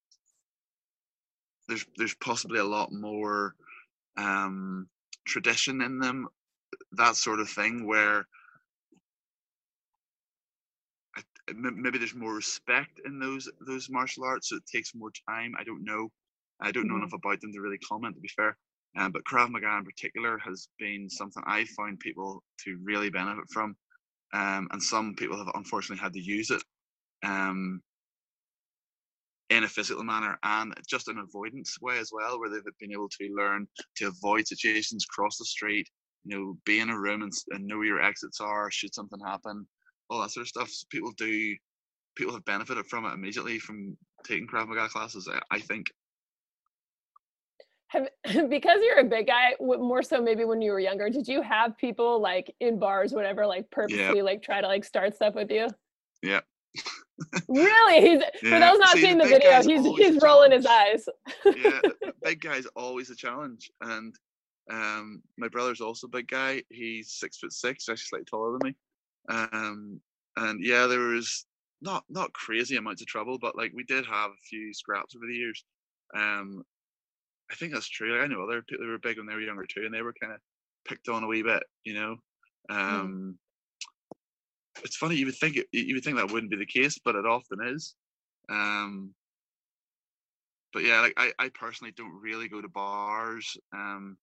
there's 1.67 1.85
there's 1.97 2.15
possibly 2.15 2.59
a 2.59 2.63
lot 2.63 2.91
more 2.91 3.55
um, 4.17 4.87
tradition 5.25 5.81
in 5.81 5.99
them, 5.99 6.27
that 6.93 7.15
sort 7.15 7.39
of 7.39 7.49
thing 7.49 7.85
where 7.87 8.25
I, 11.15 11.21
maybe 11.53 11.97
there's 11.97 12.15
more 12.15 12.33
respect 12.33 12.99
in 13.05 13.19
those 13.19 13.49
those 13.65 13.89
martial 13.89 14.23
arts, 14.23 14.49
so 14.49 14.57
it 14.57 14.65
takes 14.71 14.93
more 14.95 15.11
time. 15.29 15.53
I 15.59 15.63
don't 15.63 15.83
know. 15.83 16.09
I 16.59 16.71
don't 16.71 16.87
know 16.87 16.95
Mhm. 16.95 16.99
enough 16.99 17.13
about 17.13 17.41
them 17.41 17.53
to 17.53 17.61
really 17.61 17.77
comment. 17.79 18.15
To 18.15 18.21
be 18.21 18.27
fair, 18.29 18.57
um, 18.95 19.11
but 19.11 19.23
Krav 19.25 19.49
Maga 19.49 19.77
in 19.77 19.85
particular 19.85 20.37
has 20.39 20.69
been 20.79 21.09
something 21.09 21.43
I 21.45 21.65
found 21.65 21.99
people 21.99 22.43
to 22.63 22.77
really 22.83 23.09
benefit 23.09 23.45
from, 23.51 23.75
um, 24.33 24.67
and 24.71 24.81
some 24.81 25.15
people 25.15 25.37
have 25.37 25.53
unfortunately 25.55 26.01
had 26.01 26.13
to 26.13 26.21
use 26.21 26.49
it 26.51 26.63
um, 27.23 27.81
in 29.49 29.63
a 29.63 29.67
physical 29.67 30.03
manner 30.03 30.37
and 30.43 30.73
just 30.87 31.07
an 31.07 31.19
avoidance 31.19 31.79
way 31.81 31.99
as 31.99 32.11
well, 32.11 32.39
where 32.39 32.49
they've 32.49 32.63
been 32.79 32.91
able 32.91 33.09
to 33.09 33.33
learn 33.35 33.67
to 33.95 34.07
avoid 34.07 34.47
situations, 34.47 35.05
cross 35.05 35.37
the 35.37 35.45
street, 35.45 35.89
you 36.27 36.37
know, 36.37 36.57
be 36.65 36.79
in 36.79 36.89
a 36.89 36.99
room 36.99 37.21
and, 37.21 37.31
and 37.51 37.65
know 37.65 37.77
where 37.77 37.85
your 37.85 38.01
exits 38.01 38.41
are, 38.41 38.69
should 38.69 38.93
something 38.93 39.19
happen, 39.25 39.65
all 40.09 40.21
that 40.21 40.31
sort 40.31 40.43
of 40.43 40.49
stuff. 40.49 40.69
So 40.69 40.85
people 40.89 41.11
do, 41.17 41.55
people 42.15 42.33
have 42.33 42.45
benefited 42.45 42.85
from 42.87 43.05
it 43.05 43.13
immediately 43.13 43.59
from 43.59 43.97
taking 44.25 44.47
Krav 44.47 44.67
Maga 44.67 44.89
classes. 44.89 45.29
I, 45.31 45.39
I 45.55 45.59
think. 45.59 45.87
Have, 47.87 48.09
because 48.49 48.79
you're 48.83 48.99
a 48.99 49.05
big 49.05 49.27
guy, 49.27 49.53
more 49.59 50.03
so 50.03 50.21
maybe 50.21 50.43
when 50.43 50.61
you 50.61 50.71
were 50.71 50.79
younger, 50.79 51.09
did 51.09 51.27
you 51.27 51.41
have 51.41 51.77
people 51.77 52.21
like 52.21 52.53
in 52.59 52.77
bars, 52.77 53.13
whatever, 53.13 53.47
like 53.47 53.69
purposely 53.71 54.21
like 54.21 54.43
try 54.43 54.59
to 54.59 54.67
like 54.67 54.83
start 54.83 55.15
stuff 55.15 55.33
with 55.33 55.49
you? 55.49 55.67
Yeah. 56.21 56.41
Really? 57.47 58.01
He's 58.41 58.49
for 58.51 58.59
those 58.59 58.79
not 58.79 58.89
see, 58.89 59.01
seeing 59.01 59.17
the 59.17 59.23
big 59.23 59.41
video, 59.41 59.63
he's 59.63 59.85
he's 59.97 60.21
rolling 60.21 60.51
his 60.51 60.65
eyes. 60.65 61.05
yeah, 61.45 61.79
the 61.81 62.13
big 62.23 62.41
guy's 62.41 62.65
always 62.75 63.09
a 63.09 63.15
challenge. 63.15 63.71
And 63.81 64.13
um, 64.71 65.21
my 65.37 65.47
brother's 65.47 65.81
also 65.81 66.07
a 66.07 66.11
big 66.11 66.27
guy. 66.27 66.63
He's 66.69 67.13
six 67.13 67.37
foot 67.37 67.53
six, 67.53 67.89
actually 67.89 68.05
slightly 68.05 68.25
taller 68.25 68.57
than 68.57 68.69
me. 68.69 68.75
Um, 69.29 70.01
and 70.35 70.63
yeah, 70.63 70.87
there 70.87 70.99
was 70.99 71.45
not 71.81 72.03
not 72.09 72.33
crazy 72.33 72.75
amounts 72.75 73.01
of 73.01 73.07
trouble, 73.07 73.37
but 73.39 73.57
like 73.57 73.71
we 73.73 73.83
did 73.83 74.05
have 74.05 74.31
a 74.31 74.47
few 74.49 74.73
scraps 74.73 75.15
over 75.15 75.25
the 75.27 75.35
years. 75.35 75.63
Um, 76.15 76.63
I 77.51 77.55
think 77.55 77.73
that's 77.73 77.87
true. 77.87 78.13
Like, 78.13 78.23
I 78.23 78.27
know 78.27 78.43
other 78.43 78.61
people 78.61 78.85
who 78.85 78.91
were 78.91 78.99
big 78.99 79.17
when 79.17 79.25
they 79.25 79.33
were 79.33 79.41
younger 79.41 79.65
too, 79.65 79.85
and 79.85 79.93
they 79.93 80.01
were 80.01 80.13
kind 80.21 80.33
of 80.33 80.39
picked 80.87 81.09
on 81.09 81.23
a 81.23 81.27
wee 81.27 81.43
bit, 81.43 81.63
you 81.83 81.93
know. 81.93 82.17
Um, 82.69 83.37
It's 84.83 84.97
funny 84.97 85.15
you 85.15 85.25
would 85.25 85.35
think 85.35 85.57
it, 85.57 85.67
you 85.71 85.95
would 85.95 86.03
think 86.03 86.17
that 86.17 86.31
wouldn't 86.31 86.51
be 86.51 86.57
the 86.57 86.65
case, 86.65 86.99
but 87.03 87.15
it 87.15 87.25
often 87.25 87.59
is. 87.65 87.95
Um, 88.49 89.13
but 90.73 90.83
yeah, 90.83 91.01
like 91.01 91.13
I, 91.17 91.31
I 91.39 91.49
personally 91.49 91.93
don't 91.95 92.21
really 92.21 92.47
go 92.47 92.61
to 92.61 92.67
bars. 92.67 93.57
Um, 93.73 94.17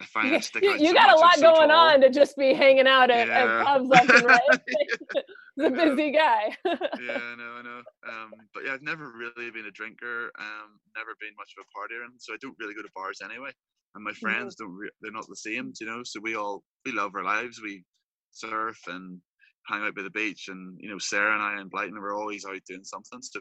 I 0.00 0.04
find 0.06 0.28
You, 0.30 0.36
I 0.36 0.40
stick 0.40 0.62
you- 0.64 0.70
out 0.72 0.80
you 0.80 0.88
so 0.88 0.94
got 0.94 1.10
a 1.16 1.18
lot 1.20 1.40
going 1.40 1.70
on 1.70 2.00
to 2.00 2.10
just 2.10 2.36
be 2.36 2.52
hanging 2.52 2.86
out 2.86 3.10
at, 3.10 3.28
at 3.30 3.46
Yeah. 3.46 3.64
pubs 3.64 3.88
left 3.88 4.10
and 4.10 4.24
right. 4.24 4.40
He's 5.56 5.66
a 5.66 5.70
busy 5.70 6.10
guy. 6.10 6.56
yeah, 6.64 7.20
I 7.22 7.36
know, 7.36 7.52
I 7.58 7.62
know. 7.62 7.82
Um, 8.08 8.30
but 8.52 8.64
yeah, 8.66 8.72
I've 8.74 8.82
never 8.82 9.12
really 9.16 9.52
been 9.52 9.66
a 9.66 9.70
drinker. 9.70 10.32
Um, 10.38 10.80
never 10.96 11.14
been 11.20 11.30
much 11.38 11.52
of 11.56 11.64
a 11.64 11.68
partier, 11.78 12.04
and 12.04 12.14
so 12.18 12.34
I 12.34 12.38
don't 12.40 12.56
really 12.58 12.74
go 12.74 12.82
to 12.82 12.88
bars 12.94 13.20
anyway. 13.24 13.50
And 13.94 14.02
my 14.02 14.12
friends 14.14 14.56
don't. 14.56 14.74
Re- 14.74 14.90
they're 15.00 15.12
not 15.12 15.28
the 15.28 15.36
same, 15.36 15.72
you 15.80 15.86
know. 15.86 16.00
So 16.02 16.18
we 16.20 16.34
all 16.34 16.64
we 16.84 16.90
love 16.90 17.12
our 17.14 17.22
lives. 17.22 17.60
We 17.62 17.84
surf 18.32 18.76
and 18.88 19.20
hang 19.68 19.82
out 19.82 19.94
by 19.94 20.02
the 20.02 20.10
beach, 20.10 20.46
and 20.48 20.76
you 20.80 20.90
know, 20.90 20.98
Sarah 20.98 21.34
and 21.34 21.42
I 21.42 21.60
and 21.60 21.70
Blighton 21.70 22.00
we're 22.00 22.18
always 22.18 22.44
out 22.44 22.58
doing 22.68 22.82
something. 22.82 23.22
So 23.22 23.38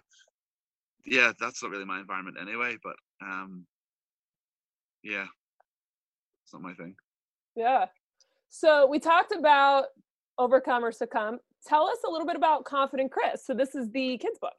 yeah, 1.07 1.31
that's 1.39 1.63
not 1.63 1.71
really 1.71 1.85
my 1.85 1.99
environment 1.99 2.37
anyway. 2.39 2.77
But 2.83 2.95
um, 3.25 3.65
yeah, 5.03 5.25
not 6.53 6.61
my 6.61 6.73
thing. 6.73 6.95
Yeah. 7.55 7.85
So 8.49 8.87
we 8.87 8.99
talked 8.99 9.31
about 9.31 9.85
overcome 10.37 10.85
or 10.85 10.91
succumb. 10.91 11.39
Tell 11.65 11.87
us 11.87 11.99
a 12.07 12.11
little 12.11 12.27
bit 12.27 12.35
about 12.35 12.65
Confident 12.65 13.11
Chris. 13.11 13.45
So 13.45 13.53
this 13.53 13.75
is 13.75 13.89
the 13.91 14.17
kids 14.17 14.37
book. 14.39 14.53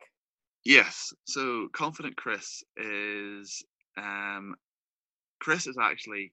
Yes. 0.65 1.13
So 1.27 1.69
confident 1.73 2.17
Chris 2.17 2.63
is 2.77 3.63
um 3.99 4.55
Chris 5.41 5.67
is 5.67 5.77
actually 5.81 6.33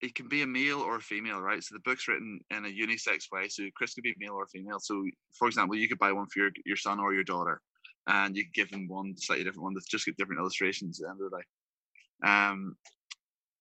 it 0.00 0.14
can 0.16 0.28
be 0.28 0.42
a 0.42 0.46
male 0.46 0.80
or 0.80 0.96
a 0.96 1.00
female, 1.00 1.40
right? 1.40 1.62
So 1.62 1.74
the 1.74 1.82
book's 1.84 2.08
written 2.08 2.40
in 2.50 2.64
a 2.64 2.68
unisex 2.68 3.30
way. 3.30 3.48
So 3.48 3.62
Chris 3.76 3.94
could 3.94 4.02
be 4.02 4.14
male 4.18 4.32
or 4.32 4.46
female. 4.48 4.80
So 4.80 5.04
for 5.38 5.46
example, 5.46 5.76
you 5.76 5.88
could 5.88 5.98
buy 5.98 6.12
one 6.12 6.26
for 6.26 6.40
your 6.40 6.50
your 6.64 6.76
son 6.76 6.98
or 6.98 7.14
your 7.14 7.24
daughter, 7.24 7.60
and 8.08 8.36
you 8.36 8.44
could 8.44 8.54
give 8.54 8.70
them 8.70 8.88
one 8.88 9.14
slightly 9.16 9.44
different 9.44 9.64
one 9.64 9.74
that's 9.74 9.86
just 9.86 10.06
got 10.06 10.16
different 10.16 10.40
illustrations 10.40 11.00
at 11.00 11.06
the 11.06 11.10
end 11.10 11.20
of 11.20 11.30
the 11.30 11.36
day. 11.36 12.28
Um 12.28 12.76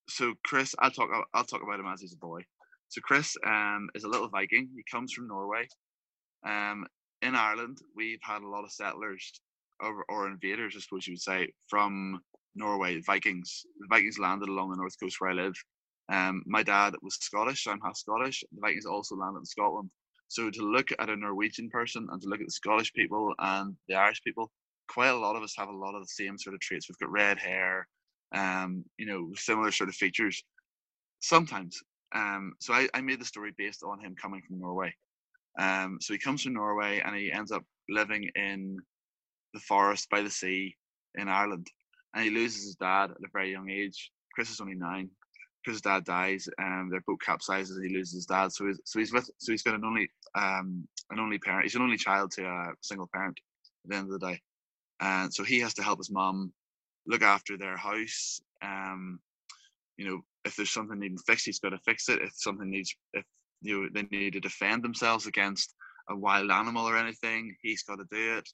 so 0.08 0.34
Chris, 0.43 0.76
I'll 0.80 0.91
talk 0.91 1.10
I'll 1.34 1.43
talk 1.45 1.62
about 1.64 1.80
him 1.80 1.88
as 1.88 2.02
he's 2.02 2.14
a 2.14 2.18
boy. 2.18 2.41
So 2.89 3.02
Chris 3.02 3.36
um 3.45 3.89
is 3.95 4.04
a 4.04 4.10
little 4.10 4.30
Viking. 4.30 4.70
He 4.76 4.84
comes 4.91 5.14
from 5.14 5.28
Norway. 5.28 5.68
Um 6.45 6.86
in 7.22 7.36
Ireland, 7.36 7.78
we've 7.95 8.20
had 8.22 8.41
a 8.41 8.47
lot 8.47 8.64
of 8.64 8.72
settlers 8.72 9.32
or, 9.80 10.04
or 10.10 10.28
invaders, 10.28 10.76
I 10.76 10.80
suppose 10.80 11.08
you 11.08 11.14
would 11.14 11.22
say, 11.22 11.49
from 11.70 12.20
Norway, 12.56 12.99
Vikings. 13.02 13.64
The 13.80 13.88
Vikings 13.89 14.20
landed 14.20 14.49
along 14.49 14.72
the 14.72 14.78
north 14.78 14.99
coast 14.99 15.18
where 15.20 15.32
I 15.32 15.34
live. 15.34 15.54
Um, 16.12 16.43
my 16.45 16.64
dad 16.64 16.93
was 17.02 17.16
Scottish, 17.16 17.68
I'm 17.68 17.80
half 17.82 17.95
Scottish. 17.95 18.43
The 18.52 18.62
Vikings 18.62 18.86
also 18.86 19.16
landed 19.16 19.39
in 19.39 19.45
Scotland. 19.45 19.89
So 20.28 20.49
to 20.49 20.62
look 20.62 20.91
at 20.97 21.10
a 21.10 21.16
Norwegian 21.16 21.70
person 21.70 22.08
and 22.12 22.22
to 22.22 22.28
look 22.28 22.39
at 22.39 22.47
the 22.47 22.52
Scottish 22.52 22.93
people 22.93 23.34
and 23.39 23.76
the 23.88 23.95
Irish 23.95 24.22
people, 24.24 24.52
quite 24.88 25.10
a 25.10 25.18
lot 25.18 25.36
of 25.36 25.43
us 25.43 25.56
have 25.58 25.70
a 25.70 25.76
lot 25.76 25.95
of 25.95 26.02
the 26.02 26.08
same 26.08 26.38
sort 26.38 26.54
of 26.54 26.62
traits. 26.62 26.88
We've 26.89 26.97
got 26.97 27.12
red 27.12 27.38
hair, 27.38 27.88
um, 28.34 28.86
you 28.98 29.06
know, 29.06 29.32
similar 29.36 29.72
sort 29.72 29.90
of 29.90 29.96
features. 29.96 30.44
Sometimes. 31.22 31.80
Um, 32.14 32.54
so 32.60 32.74
I, 32.74 32.90
I 32.94 33.02
made 33.02 33.22
the 33.22 33.26
story 33.26 33.54
based 33.58 33.84
on 33.84 34.00
him 34.00 34.16
coming 34.22 34.42
from 34.48 34.60
Norway. 34.60 34.94
Um, 35.60 35.98
so 36.02 36.14
he 36.14 36.20
comes 36.20 36.44
from 36.44 36.54
Norway 36.54 37.02
and 37.06 37.16
he 37.16 37.32
ends 37.32 37.52
up 37.52 37.64
living 37.90 38.30
in 38.36 38.78
the 39.54 39.60
forest 39.60 40.10
by 40.10 40.22
the 40.22 40.30
sea 40.30 40.76
in 41.16 41.30
Ireland. 41.30 41.68
And 42.14 42.24
he 42.24 42.30
loses 42.30 42.66
his 42.66 42.76
dad 42.76 43.12
at 43.12 43.18
a 43.18 43.32
very 43.32 43.52
young 43.52 43.70
age. 43.70 44.12
Chris 44.34 44.50
is 44.50 44.60
only 44.60 44.76
nine. 44.76 45.10
Chris's 45.64 45.82
dad 45.82 46.06
dies, 46.06 46.48
and 46.58 46.92
their 46.92 47.02
boat 47.02 47.22
capsizes, 47.26 47.76
and 47.76 47.86
he 47.86 47.96
loses 47.96 48.14
his 48.14 48.26
dad. 48.26 48.52
So 48.52 48.68
he's 48.68 48.80
so 48.84 49.00
he's 49.00 49.14
with 49.14 49.30
so 49.38 49.52
he's 49.52 49.62
got 49.62 49.76
an 49.76 49.86
only 49.86 50.10
um 50.36 50.88
an 51.12 51.20
only 51.20 51.38
parent. 51.38 51.64
He's 51.64 51.76
an 51.76 51.82
only 51.82 51.98
child 51.98 52.32
to 52.32 52.46
a 52.46 52.72
single 52.82 53.10
parent 53.14 53.40
at 53.86 53.92
the 53.92 53.96
end 53.98 54.12
of 54.12 54.20
the 54.20 54.28
day, 54.28 54.42
and 55.00 55.34
so 55.34 55.44
he 55.44 55.60
has 55.60 55.74
to 55.76 55.84
help 55.84 56.00
his 56.00 56.12
mom 56.12 56.52
look 57.08 57.22
after 57.22 57.58
their 57.58 57.78
house. 57.78 58.41
Um, 58.62 59.20
you 59.97 60.08
know, 60.08 60.22
if 60.45 60.56
there's 60.56 60.72
something 60.72 60.99
needing 60.99 61.18
fixed, 61.18 61.45
he's 61.45 61.60
got 61.60 61.70
to 61.70 61.80
fix 61.80 62.10
it. 62.10 62.22
If 62.22 62.32
something 62.36 62.70
needs, 62.70 62.95
if 63.14 63.24
you 63.62 63.84
know, 63.84 63.89
they 63.93 64.08
need 64.16 64.34
to 64.34 64.39
defend 64.39 64.84
themselves 64.84 65.28
against 65.28 65.76
a 66.10 66.16
wild 66.16 66.52
animal 66.52 66.86
or 66.86 66.97
anything, 66.97 67.56
he's 67.62 67.84
got 67.84 67.97
to 67.97 68.06
do 68.12 68.38
it. 68.38 68.49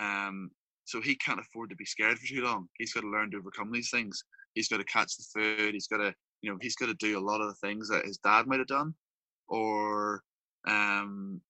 Um, 0.00 0.50
so 0.84 1.00
he 1.00 1.16
can't 1.16 1.40
afford 1.40 1.70
to 1.70 1.76
be 1.76 1.84
scared 1.84 2.18
for 2.18 2.26
too 2.26 2.42
long. 2.42 2.68
He's 2.78 2.92
got 2.92 3.00
to 3.00 3.10
learn 3.10 3.30
to 3.32 3.38
overcome 3.38 3.72
these 3.72 3.90
things. 3.90 4.22
He's 4.54 4.68
got 4.68 4.78
to 4.78 4.84
catch 4.84 5.16
the 5.16 5.24
food. 5.34 5.74
He's 5.74 5.88
got 5.88 5.98
to, 5.98 6.14
you 6.42 6.50
know, 6.50 6.58
he's 6.60 6.76
got 6.76 6.86
to 6.86 6.94
do 6.94 7.18
a 7.18 7.20
lot 7.20 7.40
of 7.40 7.48
the 7.48 7.66
things 7.66 7.88
that 7.88 8.06
his 8.06 8.18
dad 8.18 8.46
might 8.46 8.60
have 8.60 8.68
done, 8.68 8.94
or 9.48 10.22
um, 10.68 11.40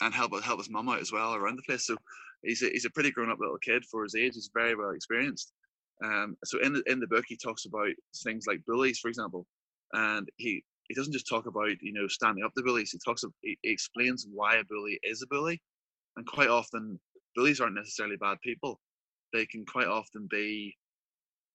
and 0.00 0.12
help 0.12 0.32
help 0.42 0.58
his 0.58 0.70
mum 0.70 0.88
out 0.88 1.00
as 1.00 1.12
well 1.12 1.34
around 1.34 1.56
the 1.56 1.62
place. 1.62 1.86
So 1.86 1.96
he's 2.42 2.62
a, 2.62 2.68
he's 2.70 2.84
a 2.84 2.90
pretty 2.90 3.10
grown 3.10 3.30
up 3.30 3.38
little 3.40 3.58
kid 3.58 3.84
for 3.84 4.02
his 4.02 4.14
age. 4.14 4.34
He's 4.34 4.50
very 4.52 4.74
well 4.74 4.90
experienced. 4.90 5.52
Um, 6.04 6.36
so 6.44 6.58
in 6.60 6.72
the 6.72 6.82
in 6.86 7.00
the 7.00 7.06
book, 7.06 7.24
he 7.28 7.36
talks 7.36 7.64
about 7.64 7.90
things 8.24 8.44
like 8.46 8.64
bullies, 8.66 8.98
for 8.98 9.08
example, 9.08 9.46
and 9.92 10.28
he 10.36 10.64
he 10.88 10.94
doesn't 10.94 11.12
just 11.12 11.28
talk 11.28 11.46
about 11.46 11.80
you 11.80 11.92
know 11.92 12.08
standing 12.08 12.44
up 12.44 12.52
to 12.54 12.62
bullies. 12.62 12.90
He 12.90 12.98
talks 13.04 13.24
he, 13.42 13.56
he 13.62 13.70
explains 13.70 14.26
why 14.32 14.56
a 14.56 14.64
bully 14.64 14.98
is 15.02 15.22
a 15.22 15.26
bully, 15.28 15.60
and 16.16 16.26
quite 16.26 16.48
often 16.48 16.98
bullies 17.36 17.60
aren't 17.60 17.76
necessarily 17.76 18.16
bad 18.16 18.38
people. 18.42 18.80
They 19.32 19.46
can 19.46 19.64
quite 19.64 19.86
often 19.86 20.26
be, 20.30 20.76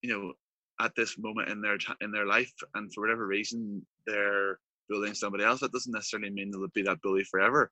you 0.02 0.10
know, 0.12 0.34
at 0.80 0.94
this 0.96 1.18
moment 1.18 1.50
in 1.50 1.62
their 1.62 1.78
in 2.02 2.12
their 2.12 2.26
life, 2.26 2.54
and 2.76 2.94
for 2.94 3.02
whatever 3.02 3.28
reason 3.28 3.86
they're 4.06 4.60
bullying 4.90 5.14
somebody 5.14 5.44
else. 5.44 5.60
That 5.60 5.74
doesn't 5.74 5.92
necessarily 5.92 6.30
mean 6.30 6.52
they'll 6.52 6.68
be 6.74 6.84
that 6.84 7.02
bully 7.02 7.24
forever. 7.26 7.72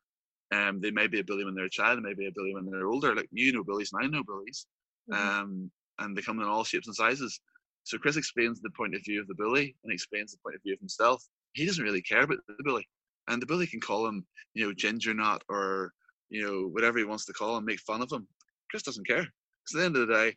Um, 0.52 0.80
they 0.80 0.92
may 0.92 1.08
be 1.08 1.20
a 1.20 1.24
bully 1.24 1.44
when 1.44 1.56
they're 1.56 1.66
a 1.66 1.70
child, 1.70 1.98
they 1.98 2.08
may 2.08 2.14
be 2.14 2.28
a 2.28 2.32
bully 2.32 2.54
when 2.54 2.66
they're 2.66 2.88
older. 2.88 3.16
Like 3.16 3.30
you 3.32 3.52
know 3.52 3.64
bullies 3.64 3.92
and 3.94 4.06
I 4.06 4.08
know 4.08 4.24
bullies. 4.24 4.68
Mm-hmm. 5.12 5.42
Um, 5.42 5.72
and 6.00 6.16
they 6.16 6.22
come 6.22 6.40
in 6.40 6.46
all 6.46 6.64
shapes 6.64 6.88
and 6.88 6.96
sizes. 6.96 7.40
So 7.84 7.98
Chris 7.98 8.18
explains 8.18 8.62
the 8.62 8.72
point 8.72 8.96
of 8.96 9.04
view 9.04 9.22
of 9.22 9.28
the 9.28 9.36
bully 9.36 9.76
and 9.84 9.94
explains 9.94 10.32
the 10.32 10.40
point 10.44 10.56
of 10.56 10.64
view 10.64 10.74
of 10.74 10.80
himself. 10.80 11.24
He 11.54 11.66
doesn't 11.66 11.84
really 11.84 12.02
care 12.02 12.24
about 12.24 12.40
the 12.48 12.64
bully, 12.64 12.88
and 13.28 13.42
the 13.42 13.46
bully 13.46 13.68
can 13.68 13.80
call 13.80 14.08
him, 14.08 14.26
you 14.54 14.66
know, 14.66 14.74
ginger 14.74 15.14
nut 15.14 15.44
or 15.50 15.94
you 16.30 16.42
know 16.42 16.68
whatever 16.68 16.98
he 16.98 17.06
wants 17.06 17.26
to 17.26 17.34
call 17.34 17.58
him, 17.58 17.66
make 17.66 17.80
fun 17.80 18.02
of 18.02 18.12
him. 18.12 18.28
Chris 18.70 18.84
doesn't 18.84 19.08
care 19.08 19.22
because 19.22 19.76
at 19.76 19.80
the 19.80 19.86
end 19.86 19.96
of 19.96 20.08
the 20.08 20.14
day, 20.14 20.36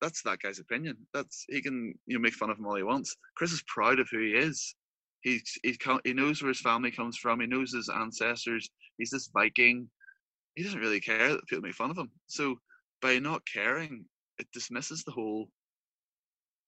that's 0.00 0.22
that 0.22 0.40
guy's 0.40 0.58
opinion. 0.58 0.96
That's 1.12 1.44
he 1.48 1.60
can 1.60 1.94
you 2.06 2.16
know 2.16 2.20
make 2.20 2.34
fun 2.34 2.50
of 2.50 2.58
him 2.58 2.66
all 2.66 2.76
he 2.76 2.82
wants. 2.82 3.16
Chris 3.36 3.52
is 3.52 3.62
proud 3.66 3.98
of 3.98 4.08
who 4.10 4.20
he 4.20 4.32
is. 4.32 4.74
He 5.22 5.42
he 5.62 5.76
he 6.04 6.12
knows 6.14 6.42
where 6.42 6.48
his 6.48 6.60
family 6.60 6.90
comes 6.90 7.16
from. 7.16 7.40
He 7.40 7.46
knows 7.46 7.72
his 7.72 7.90
ancestors. 7.90 8.68
He's 8.96 9.10
this 9.10 9.28
Viking. 9.32 9.88
He 10.54 10.62
doesn't 10.62 10.80
really 10.80 11.00
care 11.00 11.30
that 11.30 11.46
people 11.46 11.62
make 11.62 11.74
fun 11.74 11.90
of 11.90 11.98
him. 11.98 12.10
So 12.26 12.58
by 13.02 13.18
not 13.18 13.42
caring, 13.46 14.04
it 14.38 14.46
dismisses 14.52 15.04
the 15.04 15.12
whole 15.12 15.48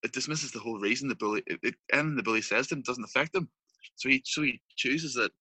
it 0.03 0.12
dismisses 0.12 0.50
the 0.50 0.59
whole 0.59 0.78
reason 0.80 1.09
the 1.09 1.14
bully 1.14 1.42
it, 1.46 1.61
it, 1.62 1.74
the 1.90 2.22
bully 2.24 2.42
says 2.42 2.66
to 2.68 2.74
him 2.74 2.82
doesn't 2.82 3.05
affect 3.05 3.34
him. 3.34 3.48
So 3.96 4.09
he 4.09 4.22
so 4.24 4.42
he 4.42 4.61
chooses 4.76 5.14
that 5.14 5.32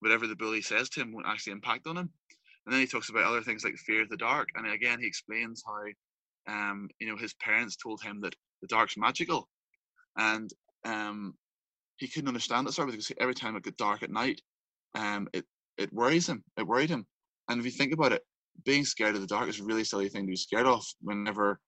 whatever 0.00 0.26
the 0.26 0.36
bully 0.36 0.62
says 0.62 0.88
to 0.90 1.00
him 1.00 1.12
won't 1.12 1.26
actually 1.26 1.52
impact 1.52 1.86
on 1.86 1.96
him. 1.96 2.10
And 2.66 2.72
then 2.72 2.80
he 2.80 2.86
talks 2.86 3.10
about 3.10 3.24
other 3.24 3.42
things 3.42 3.64
like 3.64 3.74
fear 3.76 4.02
of 4.02 4.10
the 4.10 4.16
dark. 4.16 4.48
And 4.54 4.70
again 4.70 5.00
he 5.00 5.06
explains 5.06 5.62
how 5.66 5.84
um, 6.46 6.90
you 7.00 7.08
know, 7.08 7.16
his 7.16 7.32
parents 7.34 7.76
told 7.76 8.02
him 8.02 8.20
that 8.20 8.34
the 8.60 8.68
dark's 8.68 8.96
magical. 8.96 9.48
And 10.16 10.50
um 10.84 11.34
he 11.96 12.08
couldn't 12.08 12.28
understand 12.28 12.66
it 12.66 12.72
sort 12.72 12.88
of 12.88 12.92
because 12.92 13.12
every 13.18 13.34
time 13.34 13.56
it 13.56 13.62
got 13.62 13.76
dark 13.76 14.02
at 14.02 14.10
night, 14.10 14.40
um 14.94 15.28
it, 15.32 15.44
it 15.78 15.92
worries 15.92 16.28
him. 16.28 16.42
It 16.56 16.66
worried 16.66 16.90
him. 16.90 17.06
And 17.48 17.58
if 17.58 17.64
you 17.64 17.72
think 17.72 17.92
about 17.92 18.12
it, 18.12 18.22
being 18.64 18.84
scared 18.84 19.14
of 19.14 19.20
the 19.20 19.26
dark 19.26 19.48
is 19.48 19.60
a 19.60 19.64
really 19.64 19.84
silly 19.84 20.08
thing 20.08 20.22
to 20.22 20.30
be 20.30 20.36
scared 20.36 20.66
of 20.66 20.84
whenever 21.00 21.60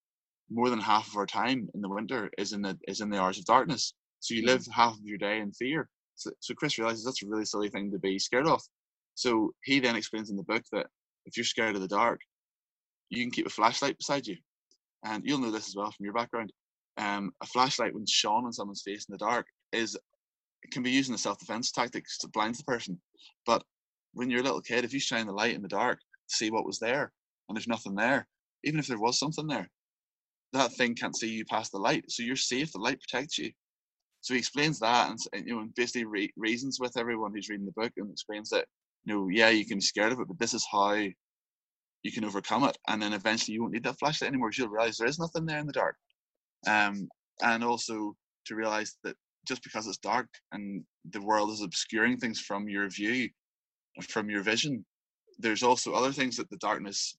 more 0.50 0.70
than 0.70 0.80
half 0.80 1.08
of 1.08 1.16
our 1.16 1.26
time 1.26 1.68
in 1.74 1.80
the 1.80 1.88
winter 1.88 2.30
is 2.38 2.52
in 2.52 2.62
the 2.62 2.78
is 2.86 3.00
in 3.00 3.10
the 3.10 3.20
hours 3.20 3.38
of 3.38 3.44
darkness. 3.44 3.94
So 4.20 4.34
you 4.34 4.46
live 4.46 4.66
half 4.66 4.94
of 4.94 5.04
your 5.04 5.18
day 5.18 5.38
in 5.38 5.52
fear. 5.52 5.88
So, 6.14 6.30
so 6.40 6.54
Chris 6.54 6.78
realizes 6.78 7.04
that's 7.04 7.22
a 7.22 7.26
really 7.26 7.44
silly 7.44 7.68
thing 7.68 7.90
to 7.90 7.98
be 7.98 8.18
scared 8.18 8.46
of. 8.46 8.62
So 9.14 9.52
he 9.64 9.80
then 9.80 9.96
explains 9.96 10.30
in 10.30 10.36
the 10.36 10.42
book 10.42 10.62
that 10.72 10.86
if 11.26 11.36
you're 11.36 11.44
scared 11.44 11.74
of 11.74 11.82
the 11.82 11.88
dark, 11.88 12.20
you 13.10 13.22
can 13.22 13.30
keep 13.30 13.46
a 13.46 13.50
flashlight 13.50 13.98
beside 13.98 14.26
you, 14.26 14.36
and 15.04 15.22
you'll 15.24 15.38
know 15.38 15.50
this 15.50 15.68
as 15.68 15.76
well 15.76 15.90
from 15.90 16.04
your 16.04 16.14
background. 16.14 16.52
Um, 16.96 17.32
a 17.42 17.46
flashlight 17.46 17.94
when 17.94 18.06
shone 18.06 18.46
on 18.46 18.52
someone's 18.52 18.82
face 18.82 19.06
in 19.08 19.12
the 19.12 19.18
dark 19.18 19.46
is 19.72 19.98
can 20.70 20.82
be 20.82 20.90
used 20.90 21.08
in 21.08 21.14
a 21.14 21.18
self-defense 21.18 21.72
tactic 21.72 22.04
to 22.20 22.28
blind 22.28 22.54
the 22.54 22.64
person. 22.64 23.00
But 23.44 23.62
when 24.12 24.30
you're 24.30 24.40
a 24.40 24.44
little 24.44 24.60
kid, 24.60 24.84
if 24.84 24.92
you 24.92 25.00
shine 25.00 25.26
the 25.26 25.32
light 25.32 25.54
in 25.54 25.62
the 25.62 25.68
dark, 25.68 25.98
see 26.28 26.50
what 26.50 26.66
was 26.66 26.78
there, 26.78 27.12
and 27.48 27.56
there's 27.56 27.68
nothing 27.68 27.94
there. 27.94 28.26
Even 28.64 28.80
if 28.80 28.86
there 28.86 28.98
was 28.98 29.18
something 29.18 29.46
there, 29.46 29.68
that 30.52 30.72
thing 30.72 30.94
can't 30.94 31.16
see 31.16 31.28
you 31.28 31.44
past 31.44 31.72
the 31.72 31.78
light, 31.78 32.04
so 32.10 32.22
you're 32.22 32.36
safe. 32.36 32.72
The 32.72 32.78
light 32.78 33.00
protects 33.00 33.38
you. 33.38 33.50
So 34.22 34.34
he 34.34 34.38
explains 34.38 34.78
that, 34.80 35.10
and, 35.10 35.46
you 35.46 35.54
know, 35.54 35.60
and 35.60 35.74
basically 35.74 36.04
re- 36.04 36.32
reasons 36.36 36.78
with 36.80 36.96
everyone 36.96 37.32
who's 37.34 37.48
reading 37.48 37.66
the 37.66 37.80
book, 37.80 37.92
and 37.96 38.10
explains 38.10 38.50
that 38.50 38.66
you 39.04 39.14
know, 39.14 39.28
yeah, 39.28 39.50
you 39.50 39.64
can 39.64 39.78
be 39.78 39.82
scared 39.82 40.12
of 40.12 40.20
it, 40.20 40.28
but 40.28 40.38
this 40.38 40.52
is 40.52 40.66
how 40.70 40.92
you 40.92 42.12
can 42.12 42.24
overcome 42.24 42.64
it, 42.64 42.76
and 42.88 43.00
then 43.00 43.12
eventually 43.12 43.54
you 43.54 43.62
won't 43.62 43.72
need 43.72 43.84
that 43.84 43.98
flashlight 43.98 44.28
anymore 44.28 44.48
because 44.48 44.58
you'll 44.58 44.68
realize 44.68 44.96
there 44.96 45.08
is 45.08 45.18
nothing 45.18 45.46
there 45.46 45.58
in 45.58 45.66
the 45.66 45.72
dark. 45.72 45.96
Um, 46.66 47.08
and 47.42 47.62
also 47.62 48.16
to 48.46 48.54
realize 48.54 48.96
that 49.04 49.16
just 49.46 49.62
because 49.62 49.86
it's 49.86 49.98
dark 49.98 50.28
and 50.52 50.84
the 51.10 51.20
world 51.20 51.50
is 51.50 51.62
obscuring 51.62 52.16
things 52.18 52.40
from 52.40 52.68
your 52.68 52.88
view, 52.88 53.28
from 54.02 54.28
your 54.28 54.42
vision, 54.42 54.84
there's 55.38 55.62
also 55.62 55.92
other 55.92 56.12
things 56.12 56.36
that 56.36 56.50
the 56.50 56.56
darkness 56.58 57.16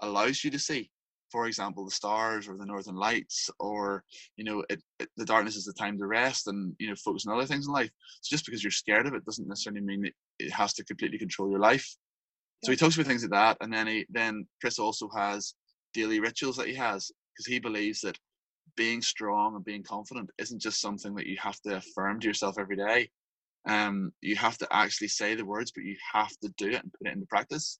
allows 0.00 0.44
you 0.44 0.50
to 0.50 0.58
see. 0.58 0.90
For 1.30 1.46
example 1.46 1.84
the 1.84 1.92
stars 1.92 2.48
or 2.48 2.56
the 2.56 2.66
northern 2.66 2.96
lights 2.96 3.48
or 3.60 4.02
you 4.36 4.44
know 4.44 4.64
it, 4.68 4.82
it, 4.98 5.08
the 5.16 5.24
darkness 5.24 5.54
is 5.54 5.64
the 5.64 5.72
time 5.72 5.96
to 5.98 6.06
rest 6.06 6.48
and 6.48 6.74
you 6.80 6.88
know 6.88 6.96
focus 6.96 7.24
on 7.26 7.34
other 7.36 7.46
things 7.46 7.68
in 7.68 7.72
life. 7.72 7.90
So 8.20 8.34
just 8.34 8.44
because 8.44 8.64
you're 8.64 8.72
scared 8.72 9.06
of 9.06 9.14
it 9.14 9.24
doesn't 9.24 9.46
necessarily 9.46 9.80
mean 9.80 10.06
it, 10.06 10.14
it 10.40 10.50
has 10.50 10.74
to 10.74 10.84
completely 10.84 11.18
control 11.18 11.48
your 11.48 11.60
life. 11.60 11.96
So 12.64 12.72
he 12.72 12.76
talks 12.76 12.96
about 12.96 13.06
things 13.06 13.22
like 13.22 13.30
that 13.30 13.58
and 13.60 13.72
then 13.72 13.86
he 13.86 14.06
then 14.10 14.46
chris 14.60 14.80
also 14.80 15.08
has 15.16 15.54
daily 15.94 16.18
rituals 16.18 16.56
that 16.56 16.66
he 16.66 16.74
has 16.74 17.12
because 17.36 17.46
he 17.46 17.60
believes 17.60 18.00
that 18.00 18.18
being 18.76 19.02
strong 19.02 19.54
and 19.54 19.64
being 19.64 19.82
confident 19.82 20.30
isn't 20.38 20.60
just 20.60 20.80
something 20.80 21.14
that 21.14 21.26
you 21.26 21.36
have 21.40 21.60
to 21.60 21.76
affirm 21.76 22.20
to 22.20 22.26
yourself 22.26 22.56
every 22.58 22.76
day 22.76 23.10
um, 23.68 24.12
you 24.20 24.36
have 24.36 24.56
to 24.58 24.68
actually 24.70 25.08
say 25.08 25.34
the 25.34 25.44
words, 25.44 25.72
but 25.72 25.84
you 25.84 25.96
have 26.12 26.30
to 26.42 26.48
do 26.56 26.68
it 26.68 26.82
and 26.82 26.92
put 26.92 27.08
it 27.08 27.12
into 27.12 27.26
practice. 27.26 27.78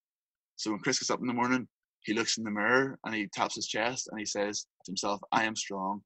So 0.56 0.70
when 0.70 0.80
Chris 0.80 0.98
gets 0.98 1.10
up 1.10 1.20
in 1.20 1.26
the 1.26 1.32
morning, 1.32 1.66
he 2.02 2.14
looks 2.14 2.38
in 2.38 2.44
the 2.44 2.50
mirror 2.50 2.98
and 3.04 3.14
he 3.14 3.26
taps 3.28 3.54
his 3.54 3.66
chest 3.66 4.08
and 4.10 4.18
he 4.18 4.26
says 4.26 4.66
to 4.84 4.90
himself, 4.90 5.20
I 5.32 5.44
am 5.44 5.56
strong, 5.56 6.02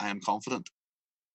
I 0.00 0.08
am 0.08 0.20
confident. 0.20 0.68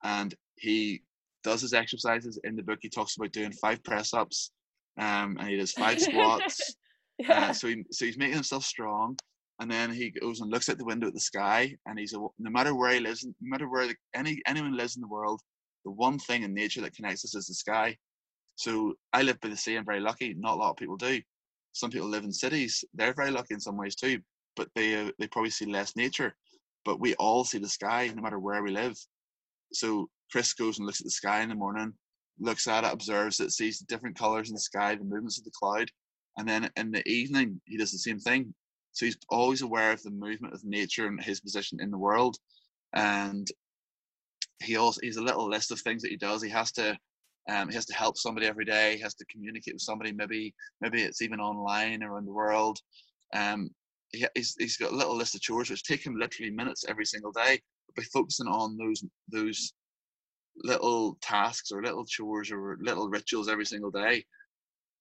And 0.04 0.36
he 0.58 1.02
does 1.44 1.62
his 1.62 1.74
exercises 1.74 2.40
in 2.44 2.56
the 2.56 2.64
book. 2.64 2.80
He 2.82 2.90
talks 2.90 3.16
about 3.16 3.32
doing 3.32 3.52
five 3.54 3.84
press 3.84 4.14
ups 4.14 4.52
um, 5.00 5.38
and 5.40 5.48
he 5.48 5.58
does 5.58 5.72
five 5.72 6.02
squats. 6.02 6.76
yeah. 7.20 7.50
uh, 7.50 7.54
so, 7.54 7.68
he, 7.68 7.84
so 7.92 8.06
he's 8.06 8.18
making 8.18 8.36
himself 8.36 8.66
strong. 8.66 9.18
And 9.60 9.72
then 9.72 9.92
he 9.92 10.12
goes 10.12 10.42
and 10.42 10.52
looks 10.52 10.70
at 10.70 10.78
the 10.78 10.86
window 10.86 11.08
at 11.08 11.14
the 11.14 11.20
sky, 11.20 11.76
and 11.88 11.98
he's 11.98 12.14
a, 12.14 12.18
no 12.18 12.52
matter 12.52 12.76
where 12.76 12.94
he 12.94 13.00
lives, 13.00 13.26
no 13.26 13.34
matter 13.42 13.68
where 13.68 13.88
the, 13.88 13.96
any 14.14 14.42
anyone 14.46 14.78
lives 14.78 14.96
in 14.96 15.02
the 15.02 15.08
world, 15.08 15.42
the 15.84 15.92
one 15.92 16.20
thing 16.20 16.44
in 16.44 16.54
nature 16.54 16.82
that 16.82 16.96
connects 16.96 17.26
us 17.26 17.36
is 17.36 17.48
the 17.48 17.54
sky. 17.54 17.98
So 18.56 18.94
I 19.14 19.24
live 19.24 19.40
by 19.40 19.50
the 19.50 19.58
sea. 19.58 19.76
I'm 19.76 19.86
very 19.86 20.00
lucky. 20.00 20.36
Not 20.38 20.56
a 20.56 20.58
lot 20.58 20.72
of 20.72 20.78
people 20.78 20.98
do. 20.98 21.22
Some 21.74 21.92
people 21.92 22.08
live 22.08 22.24
in 22.24 22.32
cities. 22.32 22.84
They're 22.94 23.14
very 23.14 23.32
lucky 23.32 23.54
in 23.54 23.60
some 23.60 23.78
ways 23.78 23.96
too, 23.96 24.20
but 24.56 24.68
they 24.76 24.96
uh, 24.96 25.12
they 25.20 25.28
probably 25.28 25.52
see 25.52 25.66
less 25.66 25.96
nature. 25.96 26.36
But 26.86 27.00
we 27.00 27.16
all 27.16 27.44
see 27.44 27.58
the 27.58 27.70
sky, 27.70 28.12
no 28.16 28.22
matter 28.22 28.40
where 28.40 28.64
we 28.64 28.72
live. 28.72 28.96
So 29.74 30.10
Chris 30.32 30.54
goes 30.54 30.78
and 30.78 30.86
looks 30.86 31.02
at 31.02 31.06
the 31.06 31.12
sky 31.12 31.42
in 31.42 31.50
the 31.50 31.56
morning, 31.56 31.94
looks 32.40 32.68
at 32.68 32.84
it, 32.84 32.94
observes 32.94 33.40
it, 33.40 33.52
sees 33.52 33.80
the 33.80 33.86
different 33.86 34.18
colors 34.18 34.50
in 34.50 34.56
the 34.56 34.62
sky, 34.62 34.96
the 34.96 35.04
movements 35.04 35.38
of 35.38 35.46
the 35.46 35.52
cloud, 35.52 35.90
and 36.38 36.48
then 36.48 36.70
in 36.78 36.92
the 36.92 37.08
evening 37.08 37.60
he 37.66 37.78
does 37.78 37.92
the 37.92 37.98
same 37.98 38.20
thing. 38.20 38.54
So 38.98 39.06
he's 39.06 39.18
always 39.30 39.62
aware 39.62 39.92
of 39.92 40.02
the 40.02 40.10
movement 40.10 40.56
of 40.56 40.66
nature 40.66 41.06
and 41.06 41.22
his 41.22 41.40
position 41.40 41.80
in 41.80 41.92
the 41.92 42.00
world, 42.00 42.36
and 42.94 43.48
he 44.64 44.76
also 44.76 45.00
he's 45.04 45.18
a 45.18 45.24
little 45.24 45.48
list 45.48 45.70
of 45.70 45.80
things 45.80 46.02
that 46.02 46.10
he 46.10 46.18
does. 46.18 46.42
He 46.42 46.50
has 46.50 46.72
to 46.72 46.98
um, 47.48 47.70
he 47.70 47.76
has 47.76 47.86
to 47.86 47.94
help 47.94 48.18
somebody 48.18 48.48
every 48.48 48.66
day. 48.66 48.96
He 48.96 49.02
has 49.04 49.14
to 49.14 49.26
communicate 49.26 49.76
with 49.76 49.84
somebody. 49.84 50.14
Maybe 50.14 50.52
maybe 50.82 51.04
it's 51.04 51.22
even 51.22 51.40
online 51.40 52.02
around 52.02 52.26
the 52.26 52.34
world. 52.34 52.80
Um, 53.36 53.70
he, 54.14 54.26
he's, 54.34 54.56
he's 54.58 54.78
got 54.78 54.92
a 54.92 54.96
little 54.96 55.16
list 55.16 55.36
of 55.36 55.42
chores 55.42 55.70
which 55.70 55.84
take 55.84 56.04
him 56.04 56.16
literally 56.18 56.50
minutes 56.50 56.84
every 56.88 57.06
single 57.06 57.32
day. 57.32 57.62
But 57.86 57.98
by 57.98 58.04
focusing 58.12 58.48
on 58.48 58.78
those 58.78 59.04
those 59.32 59.74
little 60.64 61.20
tasks 61.22 61.72
or 61.72 61.84
little 61.84 62.06
chores 62.08 62.52
or 62.52 62.80
little 62.82 63.10
rituals 63.10 63.48
every 63.48 63.68
single 63.68 63.92
day, 63.92 64.26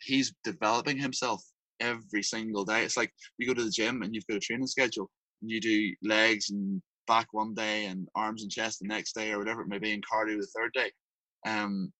he's 0.02 0.34
developing 0.44 0.98
himself 0.98 1.42
every 1.80 2.22
single 2.22 2.64
day. 2.64 2.82
It's 2.82 2.96
like 2.96 3.12
you 3.38 3.46
go 3.46 3.54
to 3.54 3.64
the 3.64 3.70
gym 3.70 4.02
and 4.02 4.14
you've 4.14 4.26
got 4.26 4.36
a 4.36 4.40
training 4.40 4.66
schedule 4.66 5.10
and 5.42 5.50
you 5.50 5.60
do 5.60 5.94
legs 6.02 6.50
and 6.50 6.82
back 7.06 7.28
one 7.32 7.54
day 7.54 7.86
and 7.86 8.08
arms 8.14 8.42
and 8.42 8.50
chest 8.50 8.80
the 8.80 8.88
next 8.88 9.14
day 9.14 9.32
or 9.32 9.38
whatever 9.38 9.62
it 9.62 9.68
may 9.68 9.78
be, 9.78 9.92
and 9.92 10.04
cardio 10.06 10.38
the 10.38 10.46
third 10.56 10.72
day. 10.74 10.90
Um, 11.46 11.92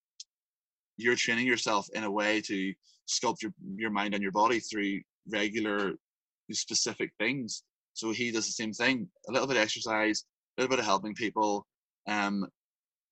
you're 0.97 1.15
training 1.15 1.47
yourself 1.47 1.87
in 1.93 2.03
a 2.03 2.11
way 2.11 2.41
to 2.41 2.73
sculpt 3.07 3.41
your, 3.41 3.51
your 3.75 3.91
mind 3.91 4.13
and 4.13 4.23
your 4.23 4.31
body 4.31 4.59
through 4.59 4.99
regular 5.29 5.93
specific 6.51 7.11
things. 7.19 7.63
So 7.93 8.11
he 8.11 8.31
does 8.31 8.45
the 8.45 8.53
same 8.53 8.73
thing, 8.73 9.07
a 9.29 9.31
little 9.31 9.47
bit 9.47 9.57
of 9.57 9.63
exercise, 9.63 10.23
a 10.57 10.61
little 10.61 10.75
bit 10.75 10.79
of 10.79 10.85
helping 10.85 11.13
people, 11.13 11.65
um, 12.07 12.45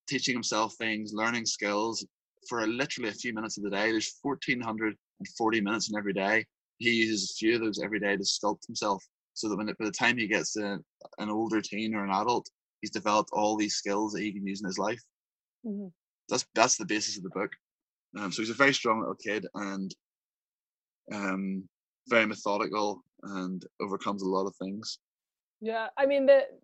teaching 0.07 0.35
himself 0.35 0.75
things, 0.75 1.13
learning 1.13 1.45
skills 1.45 2.05
for 2.47 2.67
literally 2.67 3.09
a 3.09 3.13
few 3.13 3.33
minutes 3.33 3.57
of 3.57 3.63
the 3.63 3.69
day. 3.69 3.91
There's 3.91 4.19
1440 4.21 5.61
minutes 5.61 5.89
in 5.89 5.97
every 5.97 6.13
day. 6.13 6.45
He 6.77 6.91
uses 6.91 7.31
a 7.31 7.35
few 7.35 7.55
of 7.55 7.61
those 7.61 7.81
every 7.81 7.99
day 7.99 8.17
to 8.17 8.23
sculpt 8.23 8.65
himself 8.65 9.03
so 9.33 9.49
that 9.49 9.57
when 9.57 9.69
it, 9.69 9.77
by 9.77 9.85
the 9.85 9.91
time 9.91 10.17
he 10.17 10.27
gets 10.27 10.55
a, 10.57 10.79
an 11.19 11.29
older 11.29 11.61
teen 11.61 11.93
or 11.93 12.03
an 12.03 12.11
adult, 12.11 12.49
he's 12.81 12.91
developed 12.91 13.29
all 13.33 13.55
these 13.55 13.75
skills 13.75 14.13
that 14.13 14.21
he 14.21 14.31
can 14.31 14.45
use 14.45 14.61
in 14.61 14.67
his 14.67 14.77
life. 14.77 15.01
Mm-hmm. 15.65 15.87
That's 16.29 16.45
that's 16.55 16.77
the 16.77 16.85
basis 16.85 17.17
of 17.17 17.23
the 17.23 17.29
book. 17.29 17.51
Um, 18.17 18.31
so 18.31 18.41
he's 18.41 18.49
a 18.49 18.55
very 18.55 18.73
strong 18.73 18.99
little 18.99 19.15
kid 19.15 19.45
and 19.55 19.93
um, 21.13 21.67
very 22.07 22.25
methodical 22.25 23.01
and 23.23 23.63
overcomes 23.81 24.21
a 24.21 24.27
lot 24.27 24.47
of 24.47 24.55
things. 24.55 24.99
Yeah, 25.61 25.87
I 25.97 26.05
mean 26.05 26.25
that 26.27 26.59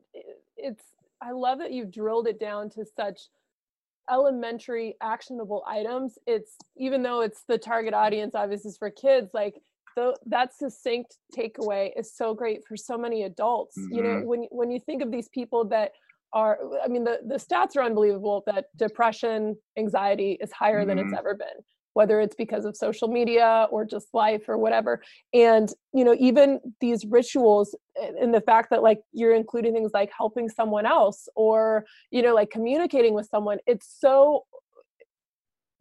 it's. 0.57 0.83
I 1.23 1.31
love 1.31 1.59
that 1.59 1.71
you've 1.71 1.91
drilled 1.91 2.27
it 2.27 2.39
down 2.39 2.69
to 2.71 2.85
such 2.95 3.29
elementary 4.11 4.95
actionable 5.01 5.63
items. 5.67 6.17
It's 6.25 6.55
even 6.77 7.03
though 7.03 7.21
it's 7.21 7.43
the 7.47 7.57
target 7.57 7.93
audience, 7.93 8.33
obviously 8.35 8.69
is 8.69 8.77
for 8.77 8.89
kids. 8.89 9.31
Like 9.33 9.61
the, 9.95 10.15
that 10.25 10.55
succinct 10.55 11.17
takeaway 11.35 11.91
is 11.97 12.15
so 12.15 12.33
great 12.33 12.61
for 12.67 12.77
so 12.77 12.97
many 12.97 13.23
adults. 13.23 13.77
Mm-hmm. 13.77 13.95
You 13.95 14.03
know, 14.03 14.09
mm-hmm. 14.09 14.27
when 14.27 14.47
when 14.51 14.71
you 14.71 14.79
think 14.79 15.01
of 15.01 15.11
these 15.11 15.29
people 15.29 15.65
that 15.65 15.91
are 16.33 16.59
i 16.83 16.87
mean 16.87 17.03
the, 17.03 17.19
the 17.27 17.35
stats 17.35 17.75
are 17.75 17.83
unbelievable 17.83 18.43
that 18.45 18.65
depression 18.77 19.55
anxiety 19.77 20.37
is 20.41 20.51
higher 20.51 20.79
mm-hmm. 20.79 20.89
than 20.89 20.99
it's 20.99 21.07
mm-hmm. 21.07 21.15
ever 21.15 21.35
been 21.35 21.47
whether 21.93 22.21
it's 22.21 22.35
because 22.35 22.63
of 22.63 22.75
social 22.75 23.07
media 23.09 23.67
or 23.69 23.83
just 23.83 24.07
life 24.13 24.47
or 24.47 24.57
whatever 24.57 25.01
and 25.33 25.73
you 25.93 26.03
know 26.03 26.15
even 26.19 26.59
these 26.79 27.05
rituals 27.05 27.75
and 28.19 28.33
the 28.33 28.41
fact 28.41 28.69
that 28.69 28.81
like 28.81 28.99
you're 29.11 29.35
including 29.35 29.73
things 29.73 29.91
like 29.93 30.09
helping 30.17 30.47
someone 30.47 30.85
else 30.85 31.27
or 31.35 31.83
you 32.11 32.21
know 32.21 32.33
like 32.33 32.49
communicating 32.49 33.13
with 33.13 33.27
someone 33.29 33.57
it's 33.67 33.93
so 33.99 34.45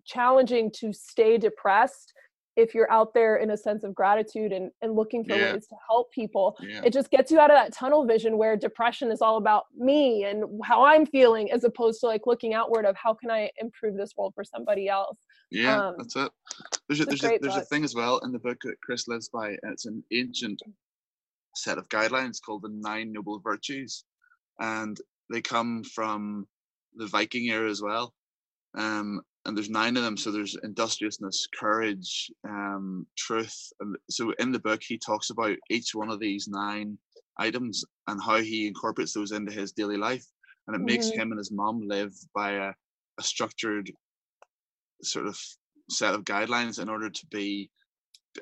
challenging 0.05 0.71
to 0.73 0.93
stay 0.93 1.39
depressed 1.39 2.13
if 2.57 2.75
you're 2.75 2.91
out 2.91 3.15
there 3.15 3.37
in 3.37 3.51
a 3.51 3.57
sense 3.57 3.85
of 3.85 3.95
gratitude 3.95 4.53
and, 4.53 4.71
and 4.83 4.95
looking 4.95 5.25
for 5.25 5.35
yeah. 5.35 5.53
ways 5.53 5.67
to 5.67 5.77
help 5.89 6.11
people 6.13 6.57
yeah. 6.61 6.81
it 6.85 6.93
just 6.93 7.11
gets 7.11 7.31
you 7.31 7.39
out 7.39 7.51
of 7.51 7.57
that 7.57 7.73
tunnel 7.73 8.05
vision 8.05 8.37
where 8.37 8.57
depression 8.57 9.11
is 9.11 9.23
all 9.23 9.37
about 9.37 9.65
me 9.77 10.25
and 10.25 10.45
how 10.65 10.85
i'm 10.85 11.07
feeling 11.07 11.51
as 11.53 11.65
opposed 11.65 12.01
to 12.01 12.07
like 12.07 12.23
looking 12.27 12.55
outward 12.55 12.85
of 12.85 12.97
how 12.97 13.15
can 13.15 13.31
i 13.31 13.49
improve 13.61 13.97
this 13.97 14.13
world 14.17 14.33
for 14.35 14.45
somebody 14.45 14.89
else 14.89 15.19
yeah 15.51 15.89
um, 15.89 15.95
that's 15.99 16.17
it 16.17 16.31
there's 16.89 17.01
a, 17.01 17.05
there's, 17.05 17.25
a, 17.25 17.39
there's 17.41 17.57
a 17.57 17.63
thing 17.63 17.85
as 17.85 17.95
well 17.95 18.19
in 18.19 18.33
the 18.33 18.39
book 18.39 18.59
that 18.63 18.81
chris 18.83 19.09
lives 19.09 19.29
by 19.29 19.49
and 19.49 19.73
it's 19.73 19.87
an 19.87 20.03
ancient 20.13 20.61
set 21.55 21.79
of 21.79 21.89
guidelines 21.89 22.41
called 22.45 22.63
the 22.63 22.71
nine 22.73 23.13
noble 23.13 23.41
virtues 23.41 24.05
and 24.61 25.01
they 25.31 25.41
come 25.41 25.83
from 25.85 26.47
the 26.97 27.07
viking 27.07 27.49
era 27.49 27.71
as 27.71 27.81
well 27.81 28.13
um, 28.77 29.21
and 29.47 29.57
there's 29.57 29.71
nine 29.71 29.97
of 29.97 30.03
them. 30.03 30.17
So 30.17 30.31
there's 30.31 30.57
industriousness, 30.63 31.49
courage, 31.59 32.31
um, 32.49 33.07
truth. 33.17 33.57
And 33.81 33.97
so 34.11 34.33
in 34.39 34.53
the 34.53 34.59
book, 34.59 34.83
he 34.83 34.99
talks 34.99 35.31
about 35.31 35.57
each 35.71 35.95
one 35.95 36.11
of 36.11 36.21
these 36.21 36.49
nine 36.49 36.99
items 37.39 37.85
and 38.07 38.21
how 38.23 38.37
he 38.37 38.67
incorporates 38.67 39.15
those 39.15 39.33
into 39.33 39.53
his 39.53 39.73
daily 39.73 39.97
life. 39.97 40.25
And 40.67 40.75
it 40.75 40.79
mm-hmm. 40.81 40.87
makes 40.87 41.11
him 41.11 41.33
and 41.33 41.39
his 41.39 41.51
mom 41.51 41.81
live 41.87 42.13
by 42.35 42.53
a, 42.53 42.73
a 43.19 43.23
structured 43.23 43.91
sort 45.03 45.27
of 45.27 45.39
set 45.89 46.15
of 46.15 46.25
guidelines 46.25 46.81
in 46.81 46.89
order 46.89 47.09
to 47.09 47.27
be 47.31 47.71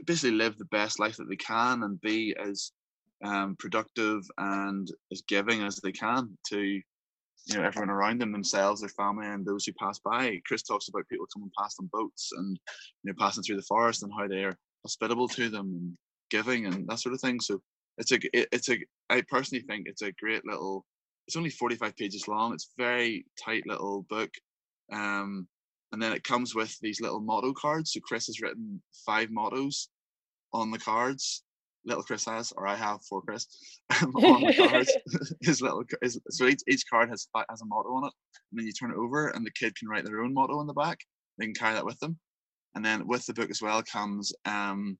basically 0.04 0.36
live 0.36 0.58
the 0.58 0.64
best 0.66 0.98
life 0.98 1.16
that 1.16 1.28
they 1.28 1.36
can 1.36 1.84
and 1.84 2.00
be 2.00 2.34
as 2.44 2.72
um, 3.24 3.56
productive 3.58 4.22
and 4.38 4.88
as 5.12 5.22
giving 5.28 5.62
as 5.62 5.76
they 5.76 5.92
can 5.92 6.36
to 6.48 6.80
you 7.48 7.56
know 7.56 7.64
everyone 7.64 7.90
around 7.90 8.20
them 8.20 8.32
themselves 8.32 8.80
their 8.80 8.90
family 8.90 9.26
and 9.26 9.44
those 9.44 9.64
who 9.64 9.72
pass 9.72 9.98
by. 9.98 10.40
Chris 10.46 10.62
talks 10.62 10.88
about 10.88 11.08
people 11.08 11.26
coming 11.32 11.50
past 11.58 11.78
on 11.80 11.88
boats 11.92 12.30
and 12.36 12.58
you 13.02 13.10
know 13.10 13.14
passing 13.18 13.42
through 13.42 13.56
the 13.56 13.62
forest 13.62 14.02
and 14.02 14.12
how 14.16 14.28
they're 14.28 14.56
hospitable 14.84 15.28
to 15.28 15.48
them 15.48 15.66
and 15.66 15.96
giving 16.30 16.66
and 16.66 16.86
that 16.88 17.00
sort 17.00 17.14
of 17.14 17.20
thing. 17.20 17.40
So 17.40 17.60
it's 17.96 18.12
a 18.12 18.18
it's 18.54 18.68
a 18.68 18.78
i 19.10 19.22
personally 19.28 19.64
think 19.64 19.86
it's 19.88 20.02
a 20.02 20.12
great 20.12 20.44
little 20.46 20.84
it's 21.26 21.36
only 21.36 21.50
45 21.50 21.96
pages 21.96 22.28
long. 22.28 22.52
It's 22.52 22.70
very 22.76 23.24
tight 23.42 23.66
little 23.66 24.04
book 24.08 24.30
um 24.92 25.48
and 25.92 26.02
then 26.02 26.12
it 26.12 26.24
comes 26.24 26.54
with 26.54 26.78
these 26.80 27.00
little 27.00 27.20
motto 27.20 27.54
cards. 27.54 27.92
So 27.92 28.00
chris 28.00 28.26
has 28.26 28.42
written 28.42 28.82
five 29.06 29.30
mottos 29.30 29.88
on 30.52 30.70
the 30.70 30.78
cards 30.78 31.44
little 31.88 32.02
Chris 32.04 32.26
has, 32.26 32.52
or 32.52 32.66
I 32.66 32.76
have 32.76 33.02
for 33.04 33.22
Chris, 33.22 33.46
on 34.02 34.12
the 34.12 34.54
cards. 34.56 34.96
his 35.40 35.60
little 35.60 35.82
his, 36.02 36.20
so 36.30 36.46
each, 36.46 36.60
each 36.68 36.84
card 36.88 37.08
has 37.08 37.26
has 37.50 37.62
a 37.62 37.66
motto 37.66 37.94
on 37.94 38.04
it, 38.04 38.12
and 38.50 38.58
then 38.58 38.66
you 38.66 38.72
turn 38.72 38.92
it 38.92 38.96
over, 38.96 39.28
and 39.28 39.44
the 39.44 39.50
kid 39.50 39.74
can 39.76 39.88
write 39.88 40.04
their 40.04 40.20
own 40.20 40.34
motto 40.34 40.58
on 40.58 40.66
the 40.66 40.74
back. 40.74 40.98
They 41.38 41.46
can 41.46 41.54
carry 41.54 41.74
that 41.74 41.84
with 41.84 41.98
them, 41.98 42.18
and 42.74 42.84
then 42.84 43.06
with 43.06 43.26
the 43.26 43.34
book 43.34 43.50
as 43.50 43.62
well 43.62 43.82
comes 43.82 44.32
um, 44.44 44.98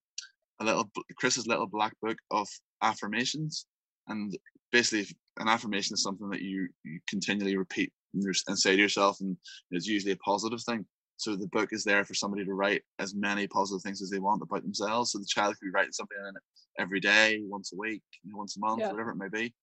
a 0.60 0.64
little 0.64 0.90
Chris's 1.16 1.46
little 1.46 1.66
black 1.66 1.94
book 2.02 2.18
of 2.30 2.48
affirmations, 2.82 3.66
and 4.08 4.36
basically 4.72 5.14
an 5.38 5.48
affirmation 5.48 5.94
is 5.94 6.02
something 6.02 6.30
that 6.30 6.42
you 6.42 6.68
you 6.84 6.98
continually 7.08 7.56
repeat 7.56 7.92
and 8.14 8.58
say 8.58 8.74
to 8.74 8.82
yourself, 8.82 9.20
and 9.20 9.36
it's 9.70 9.86
usually 9.86 10.12
a 10.12 10.16
positive 10.16 10.62
thing. 10.62 10.84
So 11.18 11.34
the 11.34 11.48
book 11.48 11.70
is 11.72 11.82
there 11.82 12.04
for 12.04 12.14
somebody 12.14 12.44
to 12.44 12.54
write 12.54 12.82
as 13.00 13.12
many 13.12 13.48
positive 13.48 13.82
things 13.82 14.00
as 14.00 14.08
they 14.08 14.20
want 14.20 14.40
about 14.40 14.62
themselves. 14.62 15.10
So 15.10 15.18
the 15.18 15.26
child 15.26 15.54
could 15.54 15.66
be 15.66 15.72
writing 15.72 15.92
something 15.92 16.16
in 16.16 16.36
it 16.36 16.42
every 16.78 17.00
day, 17.00 17.40
once 17.44 17.72
a 17.72 17.76
week, 17.76 18.02
you 18.22 18.32
know, 18.32 18.38
once 18.38 18.56
a 18.56 18.60
month, 18.60 18.80
yeah. 18.80 18.90
whatever 18.90 19.10
it 19.10 19.16
may 19.16 19.28
be. 19.28 19.54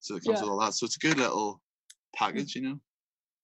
So 0.00 0.16
it 0.16 0.24
comes 0.24 0.38
yeah. 0.38 0.42
with 0.42 0.50
all 0.50 0.60
that. 0.60 0.74
So 0.74 0.86
it's 0.86 0.96
a 0.96 1.06
good 1.06 1.18
little 1.18 1.54
mm. 1.54 2.18
package, 2.18 2.54
you 2.54 2.62
know. 2.62 2.80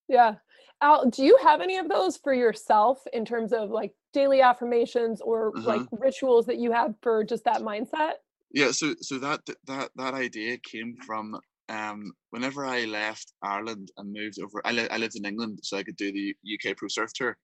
Yeah. 0.08 0.34
Al, 0.82 1.08
do 1.10 1.24
you 1.24 1.38
have 1.42 1.60
any 1.60 1.76
of 1.76 1.88
those 1.88 2.16
for 2.16 2.32
yourself 2.32 3.02
in 3.12 3.24
terms 3.24 3.52
of 3.52 3.70
like 3.70 3.92
daily 4.12 4.40
affirmations 4.40 5.20
or 5.20 5.52
uh-huh. 5.56 5.66
like 5.66 5.86
rituals 5.92 6.46
that 6.46 6.56
you 6.56 6.72
have 6.72 6.94
for 7.02 7.22
just 7.22 7.44
that 7.44 7.60
mindset? 7.60 8.14
Yeah, 8.52 8.72
so 8.72 8.94
so 9.00 9.18
that 9.18 9.40
that 9.66 9.90
that 9.94 10.14
idea 10.14 10.58
came 10.58 10.96
from 11.06 11.38
um, 11.68 12.12
whenever 12.30 12.66
I 12.66 12.84
left 12.84 13.32
Ireland 13.42 13.92
and 13.96 14.12
moved 14.12 14.40
over, 14.42 14.60
I, 14.64 14.72
li- 14.72 14.88
I 14.90 14.98
lived 14.98 15.16
in 15.16 15.24
England 15.24 15.60
so 15.62 15.76
I 15.76 15.84
could 15.84 15.96
do 15.96 16.10
the 16.10 16.34
UK 16.54 16.76
Pro 16.76 16.88
Surf 16.88 17.12
Tour. 17.14 17.36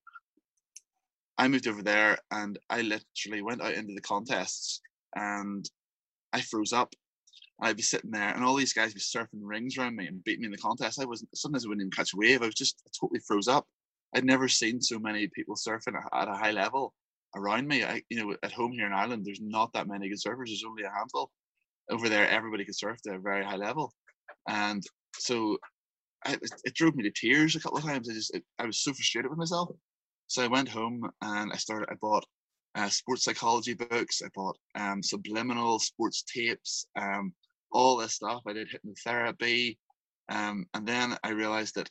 I 1.37 1.47
moved 1.47 1.67
over 1.67 1.81
there 1.81 2.17
and 2.31 2.59
I 2.69 2.81
literally 2.81 3.41
went 3.41 3.61
out 3.61 3.73
into 3.73 3.93
the 3.93 4.01
contests 4.01 4.81
and 5.15 5.69
I 6.33 6.41
froze 6.41 6.73
up. 6.73 6.93
I'd 7.59 7.75
be 7.77 7.81
sitting 7.81 8.11
there 8.11 8.29
and 8.29 8.43
all 8.43 8.55
these 8.55 8.73
guys 8.73 8.93
be 8.93 8.99
surfing 8.99 9.41
rings 9.41 9.77
around 9.77 9.95
me 9.95 10.05
and 10.05 10.23
beating 10.23 10.41
me 10.41 10.45
in 10.45 10.51
the 10.51 10.57
contest. 10.57 11.01
I 11.01 11.05
wasn't. 11.05 11.35
sometimes 11.35 11.65
I 11.65 11.69
wouldn't 11.69 11.81
even 11.81 11.91
catch 11.91 12.13
a 12.13 12.17
wave. 12.17 12.43
I 12.43 12.45
was 12.45 12.55
just 12.55 12.83
I 12.85 12.91
totally 12.99 13.19
froze 13.27 13.47
up. 13.47 13.65
I'd 14.15 14.25
never 14.25 14.47
seen 14.47 14.79
so 14.81 14.99
many 14.99 15.27
people 15.27 15.55
surfing 15.55 15.99
at 16.13 16.27
a 16.27 16.33
high 16.33 16.51
level 16.51 16.93
around 17.35 17.67
me. 17.67 17.83
I, 17.83 18.01
you 18.09 18.19
know, 18.19 18.35
at 18.43 18.51
home 18.51 18.71
here 18.71 18.85
in 18.85 18.93
Ireland, 18.93 19.25
there's 19.25 19.41
not 19.41 19.73
that 19.73 19.87
many 19.87 20.09
good 20.09 20.19
surfers. 20.19 20.47
There's 20.47 20.63
only 20.67 20.83
a 20.83 20.91
handful. 20.91 21.31
Over 21.89 22.09
there, 22.09 22.29
everybody 22.29 22.65
could 22.65 22.77
surf 22.77 23.01
to 23.03 23.15
a 23.15 23.19
very 23.19 23.45
high 23.45 23.55
level, 23.55 23.93
and 24.49 24.83
so 25.17 25.57
I, 26.25 26.37
it 26.65 26.73
drove 26.73 26.95
me 26.95 27.03
to 27.03 27.11
tears 27.11 27.55
a 27.55 27.59
couple 27.59 27.77
of 27.77 27.85
times. 27.85 28.09
I 28.09 28.13
just 28.13 28.35
it, 28.35 28.43
I 28.59 28.65
was 28.65 28.83
so 28.83 28.91
frustrated 28.93 29.29
with 29.29 29.39
myself. 29.39 29.69
So 30.27 30.43
I 30.43 30.47
went 30.47 30.67
home 30.67 31.09
and 31.21 31.51
I 31.51 31.55
started. 31.55 31.87
I 31.89 31.95
bought 32.01 32.25
uh, 32.77 32.89
sports 32.89 33.23
psychology 33.23 33.73
books. 33.73 34.21
I 34.23 34.29
bought 34.35 34.57
um, 34.75 35.01
subliminal 35.01 35.79
sports 35.79 36.23
tapes, 36.23 36.87
um, 36.95 37.33
all 37.71 37.97
this 37.97 38.13
stuff. 38.13 38.41
I 38.47 38.53
did 38.53 38.69
hypnotherapy. 38.69 39.77
Um, 40.29 40.65
and 40.73 40.85
then 40.85 41.17
I 41.23 41.29
realized 41.29 41.75
that 41.75 41.89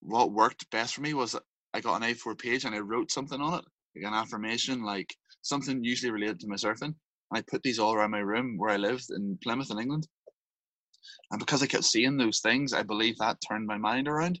what 0.00 0.32
worked 0.32 0.70
best 0.70 0.94
for 0.94 1.00
me 1.00 1.14
was 1.14 1.34
I 1.74 1.80
got 1.80 2.02
an 2.02 2.08
A4 2.08 2.38
page 2.38 2.64
and 2.64 2.74
I 2.74 2.80
wrote 2.80 3.10
something 3.10 3.40
on 3.40 3.54
it, 3.54 3.64
like 3.96 4.04
an 4.04 4.14
affirmation, 4.14 4.82
like 4.82 5.14
something 5.42 5.82
usually 5.82 6.12
related 6.12 6.40
to 6.40 6.48
my 6.48 6.56
surfing. 6.56 6.82
And 6.82 6.94
I 7.32 7.42
put 7.42 7.62
these 7.62 7.78
all 7.78 7.94
around 7.94 8.10
my 8.10 8.18
room 8.18 8.56
where 8.58 8.70
I 8.70 8.76
lived 8.76 9.06
in 9.10 9.38
Plymouth 9.42 9.70
in 9.70 9.78
England. 9.78 10.06
And 11.30 11.38
because 11.38 11.62
I 11.62 11.66
kept 11.66 11.84
seeing 11.84 12.16
those 12.16 12.40
things, 12.40 12.72
I 12.72 12.82
believe 12.82 13.16
that 13.18 13.38
turned 13.46 13.66
my 13.66 13.78
mind 13.78 14.08
around. 14.08 14.38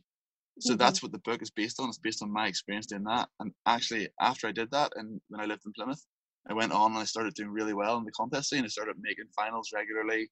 So 0.60 0.72
mm-hmm. 0.72 0.78
that's 0.78 1.02
what 1.02 1.12
the 1.12 1.18
book 1.18 1.42
is 1.42 1.50
based 1.50 1.80
on. 1.80 1.88
It's 1.88 1.98
based 1.98 2.22
on 2.22 2.32
my 2.32 2.46
experience 2.46 2.86
doing 2.86 3.04
that. 3.04 3.28
And 3.40 3.52
actually, 3.66 4.08
after 4.20 4.48
I 4.48 4.52
did 4.52 4.70
that, 4.72 4.92
and 4.96 5.20
when 5.28 5.40
I 5.40 5.44
lived 5.44 5.62
in 5.66 5.72
Plymouth, 5.72 6.04
I 6.48 6.54
went 6.54 6.72
on 6.72 6.92
and 6.92 7.00
I 7.00 7.04
started 7.04 7.34
doing 7.34 7.50
really 7.50 7.74
well 7.74 7.96
in 7.98 8.04
the 8.04 8.12
contest 8.12 8.48
scene. 8.48 8.64
I 8.64 8.68
started 8.68 8.96
making 9.00 9.26
finals 9.36 9.70
regularly. 9.74 10.28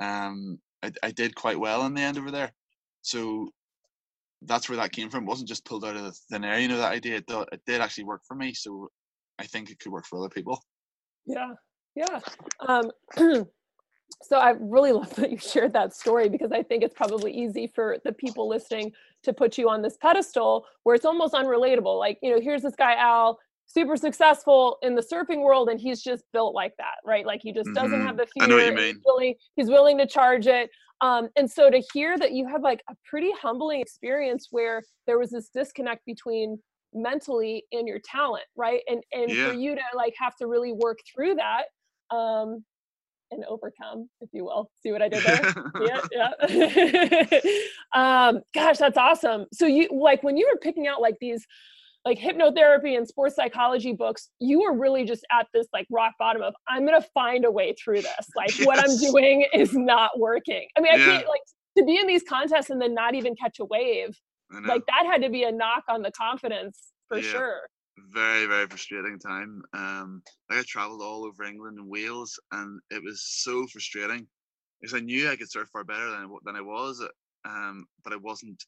Um, 0.00 0.58
I, 0.82 0.90
I 1.02 1.10
did 1.12 1.34
quite 1.34 1.58
well 1.58 1.86
in 1.86 1.94
the 1.94 2.02
end 2.02 2.18
over 2.18 2.30
there. 2.30 2.52
So 3.02 3.48
that's 4.42 4.68
where 4.68 4.78
that 4.78 4.92
came 4.92 5.10
from. 5.10 5.24
It 5.24 5.28
wasn't 5.28 5.48
just 5.48 5.64
pulled 5.64 5.84
out 5.84 5.96
of 5.96 6.04
the 6.04 6.12
thin 6.30 6.44
air. 6.44 6.58
You 6.58 6.68
know 6.68 6.78
that 6.78 6.92
idea. 6.92 7.16
It, 7.16 7.24
it 7.28 7.60
did 7.66 7.80
actually 7.80 8.04
work 8.04 8.22
for 8.26 8.34
me. 8.34 8.54
So 8.54 8.88
I 9.38 9.46
think 9.46 9.70
it 9.70 9.78
could 9.78 9.92
work 9.92 10.06
for 10.06 10.18
other 10.18 10.28
people. 10.28 10.62
Yeah, 11.26 11.52
yeah. 11.94 12.20
Um, 12.66 12.90
so 14.22 14.38
I 14.38 14.54
really 14.58 14.92
love 15.00 15.14
that 15.16 15.30
you 15.30 15.38
shared 15.38 15.72
that 15.74 15.94
story 15.94 16.28
because 16.28 16.52
I 16.52 16.62
think 16.62 16.82
it's 16.82 16.94
probably 16.94 17.32
easy 17.32 17.70
for 17.74 17.98
the 18.04 18.12
people 18.12 18.48
listening 18.48 18.92
to 19.22 19.32
put 19.32 19.58
you 19.58 19.68
on 19.68 19.82
this 19.82 19.96
pedestal 19.96 20.66
where 20.84 20.94
it's 20.94 21.04
almost 21.04 21.34
unrelatable. 21.34 21.98
Like, 21.98 22.18
you 22.22 22.32
know, 22.32 22.40
here's 22.40 22.62
this 22.62 22.74
guy 22.76 22.94
Al, 22.94 23.38
super 23.66 23.96
successful 23.96 24.78
in 24.82 24.94
the 24.94 25.02
surfing 25.02 25.42
world, 25.42 25.68
and 25.68 25.80
he's 25.80 26.02
just 26.02 26.24
built 26.32 26.54
like 26.54 26.72
that, 26.78 26.96
right? 27.04 27.26
Like 27.26 27.40
he 27.42 27.52
just 27.52 27.66
mm-hmm. 27.66 27.74
doesn't 27.74 28.06
have 28.06 28.16
the 28.16 28.26
fear. 28.26 28.44
I 28.44 28.46
know 28.46 28.56
what 28.56 28.66
you 28.66 28.74
mean. 28.74 28.94
He's 28.94 29.02
willing, 29.04 29.34
he's 29.56 29.68
willing 29.68 29.98
to 29.98 30.06
charge 30.06 30.46
it. 30.46 30.70
Um, 31.02 31.28
and 31.36 31.50
so 31.50 31.70
to 31.70 31.82
hear 31.92 32.18
that 32.18 32.32
you 32.32 32.46
had 32.46 32.62
like 32.62 32.82
a 32.90 32.94
pretty 33.08 33.30
humbling 33.40 33.80
experience 33.80 34.48
where 34.50 34.82
there 35.06 35.18
was 35.18 35.30
this 35.30 35.48
disconnect 35.48 36.04
between 36.04 36.58
mentally 36.92 37.64
and 37.72 37.88
your 37.88 38.00
talent, 38.04 38.44
right? 38.56 38.80
And 38.88 39.02
and 39.12 39.30
yeah. 39.30 39.48
for 39.48 39.54
you 39.54 39.74
to 39.74 39.82
like 39.94 40.14
have 40.18 40.36
to 40.36 40.46
really 40.46 40.72
work 40.72 40.98
through 41.14 41.36
that. 41.36 41.64
Um, 42.14 42.64
and 43.30 43.44
overcome, 43.46 44.08
if 44.20 44.28
you 44.32 44.44
will. 44.44 44.70
See 44.82 44.92
what 44.92 45.02
I 45.02 45.08
did 45.08 45.22
there? 45.24 45.54
yeah, 46.12 47.30
yeah. 47.30 47.40
um, 48.28 48.40
gosh, 48.54 48.78
that's 48.78 48.98
awesome. 48.98 49.46
So 49.52 49.66
you 49.66 49.88
like 49.92 50.22
when 50.22 50.36
you 50.36 50.48
were 50.52 50.58
picking 50.58 50.86
out 50.86 51.00
like 51.00 51.16
these 51.20 51.46
like 52.04 52.18
hypnotherapy 52.18 52.96
and 52.96 53.06
sports 53.06 53.36
psychology 53.36 53.92
books, 53.92 54.30
you 54.38 54.60
were 54.60 54.76
really 54.76 55.04
just 55.04 55.24
at 55.30 55.46
this 55.52 55.66
like 55.72 55.86
rock 55.90 56.14
bottom 56.18 56.42
of 56.42 56.54
I'm 56.68 56.84
gonna 56.84 57.04
find 57.14 57.44
a 57.44 57.50
way 57.50 57.74
through 57.82 58.02
this. 58.02 58.14
Like 58.36 58.56
yes. 58.58 58.66
what 58.66 58.78
I'm 58.78 58.96
doing 58.98 59.46
is 59.52 59.74
not 59.74 60.18
working. 60.18 60.66
I 60.76 60.80
mean, 60.80 60.92
I 60.92 60.96
yeah. 60.96 61.04
can't 61.04 61.28
like 61.28 61.40
to 61.78 61.84
be 61.84 61.98
in 61.98 62.06
these 62.06 62.22
contests 62.28 62.70
and 62.70 62.80
then 62.80 62.94
not 62.94 63.14
even 63.14 63.34
catch 63.36 63.58
a 63.60 63.64
wave. 63.64 64.16
Like 64.66 64.82
that 64.86 65.06
had 65.06 65.22
to 65.22 65.30
be 65.30 65.44
a 65.44 65.52
knock 65.52 65.84
on 65.88 66.02
the 66.02 66.10
confidence 66.10 66.76
for 67.08 67.18
yeah. 67.18 67.30
sure 67.30 67.60
very 68.12 68.46
very 68.46 68.66
frustrating 68.66 69.18
time. 69.18 69.62
Um 69.74 70.22
like 70.48 70.60
i 70.60 70.62
traveled 70.66 71.02
all 71.02 71.24
over 71.24 71.44
england 71.44 71.78
and 71.78 71.88
wales 71.88 72.38
and 72.52 72.80
it 72.90 73.02
was 73.02 73.22
so 73.22 73.66
frustrating. 73.66 74.26
Because 74.80 74.94
i 74.94 75.00
knew 75.00 75.28
i 75.28 75.36
could 75.36 75.50
surf 75.50 75.68
far 75.72 75.84
better 75.84 76.10
than, 76.10 76.30
than 76.44 76.56
i 76.56 76.60
was 76.60 77.04
um 77.44 77.86
but 78.02 78.12
i 78.12 78.16
wasn't 78.16 78.62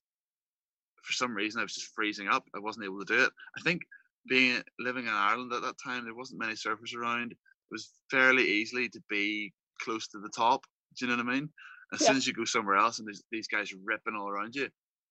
for 1.02 1.12
some 1.12 1.34
reason 1.34 1.60
i 1.60 1.64
was 1.64 1.74
just 1.74 1.94
freezing 1.94 2.28
up. 2.28 2.44
I 2.54 2.58
wasn't 2.58 2.84
able 2.84 3.04
to 3.04 3.16
do 3.16 3.22
it. 3.24 3.32
I 3.58 3.60
think 3.62 3.82
being 4.28 4.62
living 4.78 5.06
in 5.06 5.12
ireland 5.12 5.52
at 5.52 5.62
that 5.62 5.76
time 5.82 6.04
there 6.04 6.14
wasn't 6.14 6.40
many 6.40 6.54
surfers 6.54 6.94
around. 6.96 7.32
It 7.32 7.38
was 7.70 7.90
fairly 8.10 8.44
easily 8.44 8.88
to 8.90 9.00
be 9.08 9.52
close 9.80 10.06
to 10.08 10.18
the 10.20 10.30
top 10.36 10.64
do 10.96 11.06
you 11.06 11.10
know 11.10 11.22
what 11.22 11.32
i 11.32 11.34
mean? 11.34 11.48
As 11.92 12.00
yeah. 12.00 12.08
soon 12.08 12.16
as 12.16 12.26
you 12.26 12.32
go 12.32 12.44
somewhere 12.44 12.76
else 12.76 12.98
and 12.98 13.08
these 13.30 13.48
guys 13.48 13.72
are 13.72 13.76
ripping 13.84 14.14
all 14.14 14.28
around 14.28 14.54
you 14.54 14.68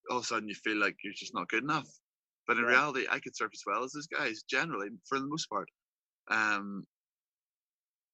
all 0.10 0.18
of 0.18 0.24
a 0.24 0.28
sudden 0.28 0.48
you 0.48 0.56
feel 0.56 0.78
like 0.78 0.96
you're 1.04 1.14
just 1.14 1.34
not 1.34 1.50
good 1.50 1.64
enough 1.64 1.88
but 2.48 2.58
in 2.58 2.64
reality, 2.64 3.06
I 3.10 3.20
could 3.20 3.36
surf 3.36 3.52
as 3.54 3.64
well 3.66 3.84
as 3.84 3.92
those 3.92 4.08
guys, 4.08 4.44
generally, 4.44 4.90
for 5.08 5.20
the 5.20 5.28
most 5.28 5.48
part. 5.50 5.70
Um, 6.30 6.86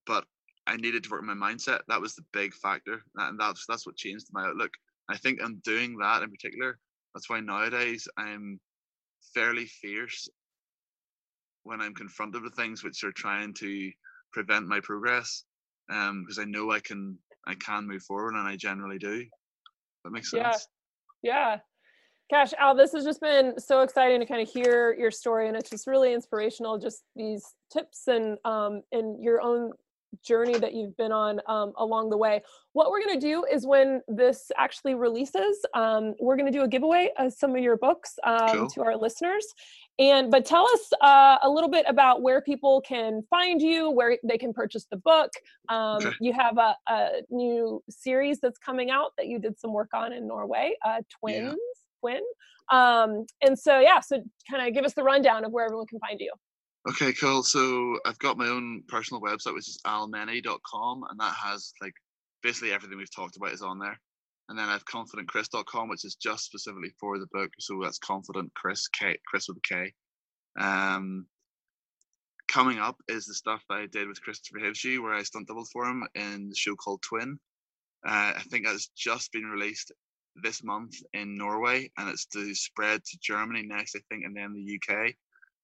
but 0.06 0.26
I 0.66 0.76
needed 0.78 1.04
to 1.04 1.10
work 1.10 1.22
on 1.22 1.38
my 1.38 1.52
mindset. 1.52 1.80
That 1.88 2.02
was 2.02 2.16
the 2.16 2.26
big 2.34 2.54
factor, 2.54 3.02
and 3.16 3.40
that's 3.40 3.66
that's 3.68 3.86
what 3.86 3.96
changed 3.96 4.28
my 4.32 4.46
outlook. 4.46 4.72
I 5.10 5.18
think 5.18 5.40
I'm 5.42 5.62
doing 5.64 5.98
that 5.98 6.24
in 6.24 6.30
particular. 6.30 6.78
That's 7.14 7.30
why 7.30 7.40
nowadays 7.40 8.08
I'm 8.18 8.60
fairly 9.34 9.66
fierce 9.66 10.28
when 11.64 11.82
I'm 11.82 11.94
confronted 11.94 12.44
with 12.44 12.56
things 12.56 12.84
which 12.84 13.04
are 13.04 13.12
trying 13.14 13.54
to 13.56 13.92
prevent 14.34 14.68
my 14.68 14.80
progress. 14.82 15.44
Um, 15.90 16.24
because 16.24 16.40
I 16.40 16.44
know 16.44 16.72
I 16.72 16.80
can 16.82 17.18
I 17.46 17.56
can 17.56 17.88
move 17.88 18.04
forward, 18.04 18.34
and 18.34 18.48
I 18.48 18.58
generally 18.58 18.98
do. 18.98 19.26
That 20.04 20.12
makes 20.12 20.32
sense. 20.32 20.68
Yeah, 21.22 21.54
yeah. 21.54 21.58
Gosh, 22.30 22.52
Al, 22.58 22.76
this 22.76 22.92
has 22.92 23.06
just 23.06 23.22
been 23.22 23.58
so 23.58 23.82
exciting 23.82 24.20
to 24.20 24.26
kind 24.26 24.42
of 24.42 24.50
hear 24.50 24.94
your 25.00 25.12
story, 25.12 25.48
and 25.48 25.56
it's 25.56 25.70
just 25.70 25.88
really 25.88 26.14
inspirational. 26.14 26.78
Just 26.78 27.04
these 27.16 27.46
tips 27.72 28.08
and 28.08 28.38
um, 28.44 28.82
and 28.92 29.24
your 29.24 29.42
own 29.42 29.72
journey 30.26 30.58
that 30.58 30.74
you've 30.74 30.96
been 30.98 31.12
on 31.12 31.40
um, 31.48 31.74
along 31.78 32.10
the 32.10 32.18
way. 32.18 32.42
What 32.74 32.92
we're 32.92 33.04
going 33.04 33.20
to 33.20 33.26
do 33.26 33.46
is 33.46 33.66
when 33.66 34.02
this 34.08 34.52
actually 34.58 34.96
releases, 34.96 35.58
um, 35.74 36.16
we're 36.20 36.36
going 36.36 36.52
to 36.52 36.58
do 36.58 36.64
a 36.64 36.68
giveaway 36.68 37.10
of 37.18 37.34
some 37.34 37.56
of 37.56 37.62
your 37.62 37.78
books 37.78 38.16
um, 38.24 38.50
cool. 38.50 38.70
to 38.70 38.84
our 38.84 38.96
listeners. 38.98 39.46
And 40.00 40.30
but 40.30 40.46
tell 40.46 40.68
us 40.68 40.92
uh, 41.02 41.38
a 41.44 41.50
little 41.50 41.70
bit 41.70 41.86
about 41.88 42.22
where 42.22 42.42
people 42.42 42.82
can 42.82 43.24
find 43.30 43.62
you, 43.62 43.90
where 43.90 44.18
they 44.24 44.38
can 44.38 44.54
purchase 44.54 44.86
the 44.92 44.98
book. 44.98 45.32
Um, 45.70 45.98
okay. 45.98 46.12
You 46.20 46.34
have 46.34 46.58
a, 46.58 46.76
a, 46.88 47.10
new 47.30 47.82
series 47.90 48.40
that's 48.40 48.60
coming 48.60 48.92
out 48.92 49.14
that 49.18 49.28
you 49.28 49.40
did 49.40 49.60
some 49.60 49.74
work 49.74 49.90
on 49.94 50.14
in 50.14 50.28
Norway, 50.28 50.76
uh, 50.86 51.02
Twins. 51.20 51.56
Yeah 51.58 51.84
Quinn. 52.02 52.22
Um, 52.72 53.26
and 53.42 53.58
so, 53.58 53.80
yeah, 53.80 54.00
so 54.00 54.22
kind 54.50 54.68
of 54.68 54.74
give 54.74 54.86
us 54.86 54.94
the 54.94 55.04
rundown 55.04 55.46
of 55.46 55.52
where 55.52 55.66
everyone 55.66 55.88
can 55.88 56.00
find 56.00 56.20
you. 56.20 56.32
Okay, 56.90 57.14
cool. 57.14 57.44
So 57.44 57.98
I've 58.06 58.20
got 58.20 58.38
my 58.38 58.48
own 58.48 58.84
personal 58.88 59.22
website, 59.22 59.54
which 59.54 59.68
is 59.68 59.80
almennie.com, 59.86 61.04
and 61.10 61.20
that 61.20 61.34
has 61.34 61.74
like 61.82 61.94
basically 62.44 62.72
everything 62.72 62.98
we've 62.98 63.14
talked 63.14 63.36
about 63.36 63.52
is 63.52 63.62
on 63.62 63.80
there. 63.80 64.00
And 64.50 64.58
then 64.58 64.70
I 64.70 64.74
have 64.74 64.86
confidentkris.com, 64.86 65.90
which 65.90 66.06
is 66.06 66.16
just 66.16 66.46
specifically 66.46 66.94
for 67.00 67.20
the 67.20 67.28
book. 67.34 67.52
So 67.60 67.80
that's 67.84 68.00
confident 68.00 68.54
Chris, 68.56 68.88
K, 68.88 69.18
Chris 69.28 69.50
with 69.50 69.58
a 69.58 69.62
K. 69.62 69.94
Um, 70.58 71.26
coming 72.48 72.80
up 72.80 72.96
is 73.10 73.26
the 73.26 73.34
stuff 73.34 73.62
I 73.70 73.88
did 73.92 74.08
with 74.08 74.22
Kristofer 74.22 74.64
Hivju, 74.64 75.02
where 75.02 75.14
I 75.14 75.24
stunt 75.24 75.48
doubled 75.48 75.68
for 75.74 75.86
him 75.86 76.08
in 76.16 76.50
the 76.50 76.56
show 76.56 76.76
called 76.76 77.02
Twin. 77.02 77.38
Uh, 78.08 78.34
I 78.38 78.44
think 78.50 78.66
that's 78.66 78.88
just 78.96 79.34
been 79.34 79.46
released 79.46 79.92
this 80.44 80.64
month 80.64 80.96
in 81.14 81.38
Norway, 81.38 81.92
and 81.98 82.10
it's 82.10 82.26
to 82.28 82.54
spread 82.56 83.04
to 83.04 83.18
Germany 83.22 83.64
next, 83.64 83.96
I 83.96 84.00
think, 84.10 84.26
and 84.26 84.36
then 84.36 84.54
the 84.54 84.80
UK, 84.80 85.14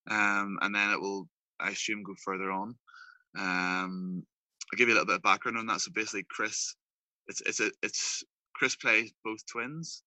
um, 0.10 0.58
and 0.62 0.74
then 0.74 0.92
it 0.92 1.00
will, 1.00 1.28
I 1.60 1.70
assume, 1.70 2.04
go 2.04 2.14
further 2.24 2.52
on. 2.52 2.76
Um, 3.38 4.24
I'll 4.72 4.78
give 4.78 4.88
you 4.88 4.94
a 4.94 4.98
little 4.98 5.08
bit 5.08 5.18
of 5.18 5.24
background 5.24 5.58
on 5.58 5.68
that. 5.68 5.82
So 5.82 5.92
basically, 5.94 6.26
Chris, 6.30 6.76
it's 7.28 7.42
it's 7.42 7.60
a, 7.60 7.72
it's 7.82 8.24
Chris 8.56 8.76
plays 8.76 9.14
both 9.24 9.46
twins, 9.46 10.04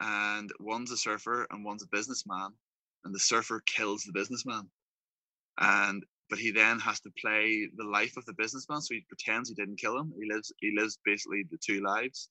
and 0.00 0.50
one's 0.60 0.90
a 0.90 0.96
surfer 0.96 1.46
and 1.50 1.64
one's 1.64 1.82
a 1.82 1.88
businessman, 1.92 2.50
and 3.04 3.14
the 3.14 3.20
surfer 3.20 3.62
kills 3.66 4.02
the 4.02 4.12
businessman, 4.12 4.68
and 5.58 6.04
but 6.30 6.38
he 6.38 6.50
then 6.50 6.78
has 6.78 6.98
to 7.00 7.10
play 7.20 7.68
the 7.76 7.84
life 7.84 8.16
of 8.16 8.24
the 8.24 8.32
businessman, 8.34 8.80
so 8.80 8.94
he 8.94 9.04
pretends 9.06 9.48
he 9.48 9.54
didn't 9.54 9.78
kill 9.78 9.98
him. 9.98 10.12
He 10.18 10.30
lives 10.32 10.52
he 10.58 10.72
lives 10.76 10.98
basically 11.04 11.44
the 11.50 11.58
two 11.58 11.82
lives, 11.82 12.30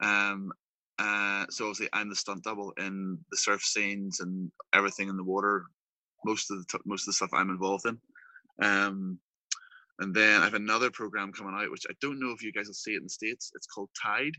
um, 0.00 0.52
uh, 0.98 1.46
so 1.50 1.64
obviously, 1.64 1.88
I'm 1.92 2.08
the 2.08 2.16
stunt 2.16 2.44
double 2.44 2.72
in 2.78 3.18
the 3.30 3.36
surf 3.36 3.62
scenes 3.62 4.20
and 4.20 4.50
everything 4.72 5.08
in 5.08 5.16
the 5.16 5.24
water. 5.24 5.64
Most 6.24 6.50
of 6.50 6.58
the 6.58 6.64
t- 6.70 6.82
most 6.84 7.02
of 7.02 7.06
the 7.06 7.12
stuff 7.14 7.30
I'm 7.32 7.50
involved 7.50 7.86
in. 7.86 7.98
Um, 8.62 9.18
and 9.98 10.14
then 10.14 10.40
I 10.40 10.44
have 10.44 10.54
another 10.54 10.90
program 10.90 11.32
coming 11.32 11.54
out, 11.54 11.70
which 11.70 11.86
I 11.88 11.94
don't 12.00 12.20
know 12.20 12.30
if 12.30 12.42
you 12.42 12.52
guys 12.52 12.66
will 12.66 12.74
see 12.74 12.92
it 12.92 12.98
in 12.98 13.04
the 13.04 13.08
states. 13.08 13.52
It's 13.54 13.66
called 13.66 13.90
Tide, 14.00 14.34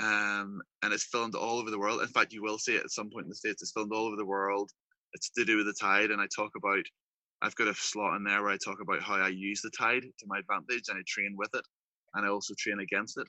um, 0.00 0.60
and 0.82 0.92
it's 0.92 1.04
filmed 1.04 1.34
all 1.34 1.58
over 1.58 1.70
the 1.70 1.78
world. 1.78 2.00
In 2.00 2.08
fact, 2.08 2.32
you 2.32 2.42
will 2.42 2.58
see 2.58 2.74
it 2.74 2.84
at 2.84 2.90
some 2.90 3.10
point 3.10 3.24
in 3.24 3.30
the 3.30 3.34
states. 3.34 3.62
It's 3.62 3.72
filmed 3.72 3.92
all 3.92 4.06
over 4.06 4.16
the 4.16 4.24
world. 4.24 4.70
It's 5.12 5.30
to 5.30 5.44
do 5.44 5.58
with 5.58 5.66
the 5.66 5.74
tide, 5.80 6.10
and 6.10 6.20
I 6.20 6.26
talk 6.34 6.50
about. 6.56 6.84
I've 7.42 7.54
got 7.56 7.68
a 7.68 7.74
slot 7.74 8.16
in 8.16 8.24
there 8.24 8.42
where 8.42 8.52
I 8.52 8.56
talk 8.56 8.78
about 8.80 9.02
how 9.02 9.16
I 9.16 9.28
use 9.28 9.60
the 9.60 9.70
tide 9.76 10.02
to 10.02 10.26
my 10.26 10.38
advantage, 10.38 10.84
and 10.88 10.98
I 10.98 11.02
train 11.06 11.34
with 11.36 11.50
it, 11.54 11.64
and 12.14 12.24
I 12.24 12.30
also 12.30 12.54
train 12.58 12.80
against 12.80 13.18
it. 13.18 13.26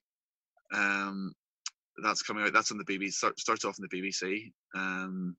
Um, 0.74 1.34
that's 2.04 2.22
coming 2.22 2.44
out. 2.44 2.54
That's 2.54 2.72
on 2.72 2.78
the 2.78 2.86
BBC. 2.86 3.14
Start, 3.14 3.40
starts 3.40 3.66
off 3.66 3.78
in 3.80 3.88
the 3.90 3.98
BBC, 3.98 4.52
um, 4.76 5.36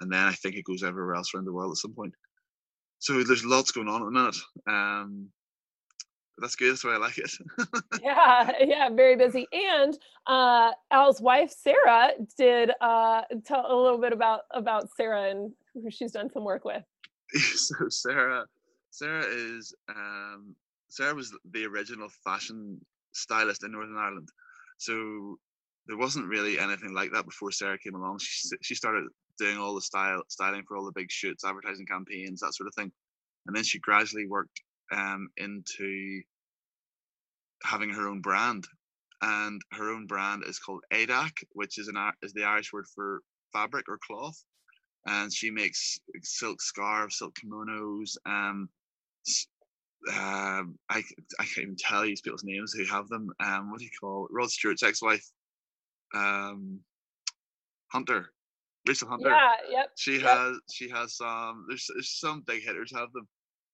and 0.00 0.12
then 0.12 0.24
I 0.24 0.32
think 0.32 0.56
it 0.56 0.64
goes 0.64 0.82
everywhere 0.82 1.14
else 1.14 1.34
around 1.34 1.46
the 1.46 1.52
world 1.52 1.72
at 1.72 1.78
some 1.78 1.92
point. 1.92 2.14
So 2.98 3.22
there's 3.22 3.44
lots 3.44 3.70
going 3.70 3.88
on 3.88 4.02
at 4.02 4.04
the 4.04 4.10
minute. 4.10 4.36
Um, 4.66 5.28
that's 6.38 6.56
good. 6.56 6.72
That's 6.72 6.84
why 6.84 6.94
I 6.94 6.98
like 6.98 7.18
it. 7.18 7.32
yeah, 8.02 8.50
yeah, 8.60 8.88
very 8.90 9.16
busy. 9.16 9.46
And 9.52 9.98
uh, 10.26 10.72
Al's 10.90 11.20
wife 11.20 11.50
Sarah 11.50 12.12
did 12.36 12.72
uh, 12.80 13.22
tell 13.44 13.66
a 13.68 13.76
little 13.76 13.98
bit 13.98 14.12
about 14.12 14.42
about 14.52 14.88
Sarah 14.96 15.30
and 15.30 15.52
who 15.74 15.90
she's 15.90 16.12
done 16.12 16.30
some 16.30 16.44
work 16.44 16.64
with. 16.64 16.82
so 17.32 17.74
Sarah, 17.88 18.46
Sarah 18.90 19.24
is 19.28 19.74
um, 19.88 20.54
Sarah 20.88 21.14
was 21.14 21.34
the 21.52 21.64
original 21.66 22.08
fashion 22.24 22.80
stylist 23.12 23.64
in 23.64 23.72
Northern 23.72 23.96
Ireland. 23.96 24.28
So 24.78 25.38
there 25.86 25.96
wasn't 25.96 26.28
really 26.28 26.58
anything 26.58 26.94
like 26.94 27.12
that 27.12 27.24
before 27.24 27.50
Sarah 27.50 27.78
came 27.78 27.94
along. 27.94 28.18
She 28.20 28.48
she 28.62 28.74
started 28.74 29.04
doing 29.38 29.58
all 29.58 29.74
the 29.74 29.80
style 29.80 30.22
styling 30.28 30.64
for 30.66 30.76
all 30.76 30.84
the 30.84 30.92
big 30.94 31.10
shoots, 31.10 31.44
advertising 31.44 31.86
campaigns, 31.86 32.40
that 32.40 32.54
sort 32.54 32.68
of 32.68 32.74
thing, 32.74 32.92
and 33.46 33.56
then 33.56 33.64
she 33.64 33.78
gradually 33.78 34.26
worked 34.26 34.60
um, 34.92 35.28
into 35.36 36.22
having 37.64 37.90
her 37.90 38.08
own 38.08 38.20
brand, 38.20 38.66
and 39.22 39.60
her 39.72 39.90
own 39.90 40.06
brand 40.06 40.44
is 40.46 40.58
called 40.58 40.84
Éadach, 40.92 41.42
which 41.52 41.78
is 41.78 41.88
an 41.88 41.96
is 42.22 42.32
the 42.32 42.44
Irish 42.44 42.72
word 42.72 42.86
for 42.94 43.20
fabric 43.52 43.86
or 43.88 43.98
cloth, 44.06 44.42
and 45.06 45.32
she 45.32 45.50
makes 45.50 45.98
silk 46.22 46.60
scarves, 46.60 47.18
silk 47.18 47.36
kimonos, 47.42 48.16
um, 48.26 48.68
um, 50.08 50.78
I, 50.88 51.02
I 51.38 51.44
can't 51.44 51.58
even 51.58 51.76
tell 51.78 52.06
you 52.06 52.14
people's 52.22 52.44
names 52.44 52.72
who 52.72 52.84
have 52.86 53.08
them. 53.08 53.30
Um, 53.40 53.70
what 53.70 53.78
do 53.78 53.84
you 53.84 53.90
call 54.00 54.26
it? 54.26 54.32
Rod 54.32 54.50
Stewart's 54.50 54.82
ex-wife 54.82 55.26
um, 56.14 56.80
Hunter, 57.88 58.32
Rachel 58.86 59.08
Hunter. 59.08 59.30
Yeah, 59.30 59.52
yep. 59.70 59.90
She 59.96 60.14
yep. 60.14 60.22
has 60.22 60.56
she 60.72 60.88
has 60.88 61.16
some. 61.16 61.66
There's, 61.68 61.86
there's 61.92 62.18
some 62.18 62.42
big 62.46 62.62
hitters 62.62 62.92
have 62.94 63.12
them, 63.12 63.28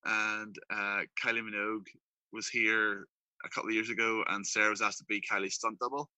and 0.05 0.57
uh, 0.71 1.01
Kylie 1.23 1.43
Minogue 1.43 1.87
was 2.33 2.49
here 2.49 3.07
a 3.45 3.49
couple 3.49 3.69
of 3.69 3.75
years 3.75 3.91
ago, 3.91 4.25
and 4.29 4.47
Sarah 4.47 4.71
was 4.71 4.83
asked 4.83 4.99
to 4.99 5.05
be 5.05 5.21
Kylie's 5.21 5.55
stunt 5.55 5.79
double, 5.79 6.09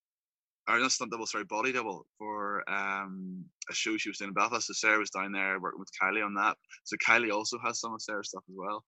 or 0.69 0.79
not 0.79 0.93
stunt 0.93 1.11
double, 1.11 1.27
sorry, 1.27 1.45
body 1.45 1.73
double 1.73 2.07
for 2.19 2.69
um, 2.71 3.45
a 3.71 3.75
show 3.75 3.97
she 3.97 4.09
was 4.09 4.19
doing 4.19 4.29
in 4.29 4.35
Belfast. 4.35 4.67
So 4.67 4.73
Sarah 4.73 4.99
was 4.99 5.11
down 5.11 5.33
there 5.33 5.61
working 5.61 5.81
with 5.81 5.91
Kylie 6.01 6.25
on 6.25 6.35
that. 6.35 6.57
So 6.85 6.97
Kylie 6.97 7.33
also 7.33 7.59
has 7.65 7.81
some 7.81 7.95
of 7.95 8.03
Sarah's 8.03 8.29
stuff 8.29 8.45
as 8.49 8.55
well. 8.57 8.85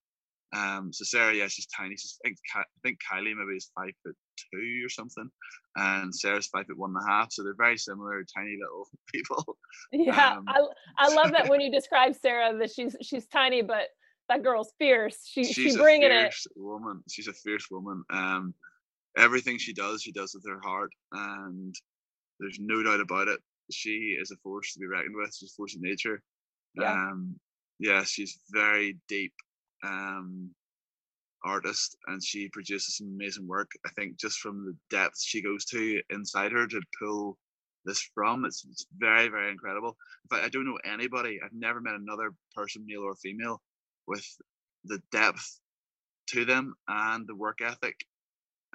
Um, 0.53 0.93
so 0.93 1.05
Sarah, 1.05 1.35
yeah, 1.35 1.47
she's 1.49 1.67
tiny. 1.67 1.97
She's 1.97 2.19
I 2.25 2.29
think, 2.29 2.39
I 2.57 2.63
think 2.83 2.99
Kylie 2.99 3.37
maybe 3.37 3.57
is 3.57 3.71
five 3.75 3.93
foot 4.05 4.17
two 4.37 4.83
or 4.85 4.89
something, 4.89 5.31
and 5.77 6.15
Sarah's 6.15 6.49
five 6.49 6.67
foot 6.67 6.79
one 6.79 6.95
and 6.97 7.09
a 7.09 7.11
half. 7.11 7.33
So 7.33 7.45
they're 7.45 7.55
very 7.57 7.79
similar, 7.79 8.25
tiny 8.37 8.57
little 8.61 8.89
people. 9.13 9.57
Yeah, 9.93 10.39
um, 10.39 10.45
I 10.49 10.67
I 10.99 11.15
love 11.15 11.33
that 11.33 11.49
when 11.51 11.61
you 11.61 11.71
describe 11.71 12.15
Sarah 12.17 12.57
that 12.59 12.73
she's 12.73 12.97
she's 13.01 13.27
tiny, 13.27 13.63
but 13.63 13.89
that 14.29 14.43
girl's 14.43 14.73
fierce. 14.79 15.19
She 15.25 15.45
she's 15.45 15.73
she 15.73 15.77
bringing 15.77 16.11
it. 16.11 16.35
Woman, 16.57 17.03
she's 17.09 17.29
a 17.29 17.33
fierce 17.33 17.67
woman. 17.71 18.03
Um, 18.11 18.55
everything 19.17 19.59
she 19.59 19.73
does, 19.73 20.03
she 20.03 20.13
does 20.13 20.35
with 20.35 20.45
her 20.49 20.61
heart, 20.65 20.91
and 21.13 21.75
there's 22.41 22.59
no 22.61 22.83
doubt 22.83 23.01
about 23.01 23.29
it. 23.29 23.39
She 23.71 24.17
is 24.21 24.33
a 24.33 24.37
force 24.43 24.73
to 24.73 24.81
be 24.81 24.87
reckoned 24.87 25.15
with. 25.15 25.33
She's 25.33 25.53
a 25.53 25.57
force 25.57 25.77
of 25.77 25.83
nature. 25.83 26.21
Yeah. 26.75 26.93
Um, 26.93 27.37
yeah, 27.79 28.03
she's 28.05 28.41
very 28.53 28.99
deep 29.09 29.33
um, 29.85 30.51
artist 31.45 31.97
and 32.07 32.22
she 32.22 32.49
produces 32.49 32.97
some 32.97 33.09
amazing 33.14 33.47
work. 33.47 33.70
I 33.87 33.91
think 33.91 34.18
just 34.18 34.39
from 34.39 34.64
the 34.64 34.76
depth 34.95 35.20
she 35.20 35.43
goes 35.43 35.64
to 35.66 36.01
inside 36.11 36.53
her 36.53 36.66
to 36.66 36.81
pull 37.01 37.39
this 37.85 38.07
from, 38.14 38.45
it's, 38.45 38.64
it's 38.70 38.87
very, 38.99 39.28
very 39.28 39.51
incredible. 39.51 39.97
In 40.24 40.37
fact, 40.37 40.47
I 40.47 40.51
don't 40.51 40.66
know 40.66 40.78
anybody, 40.85 41.41
I've 41.43 41.53
never 41.53 41.81
met 41.81 41.95
another 41.95 42.35
person, 42.55 42.85
male 42.87 43.03
or 43.03 43.14
female, 43.16 43.62
with 44.07 44.26
the 44.85 45.01
depth 45.12 45.61
to 46.28 46.45
them 46.45 46.74
and 46.89 47.26
the 47.26 47.35
work 47.35 47.61
ethic. 47.62 47.97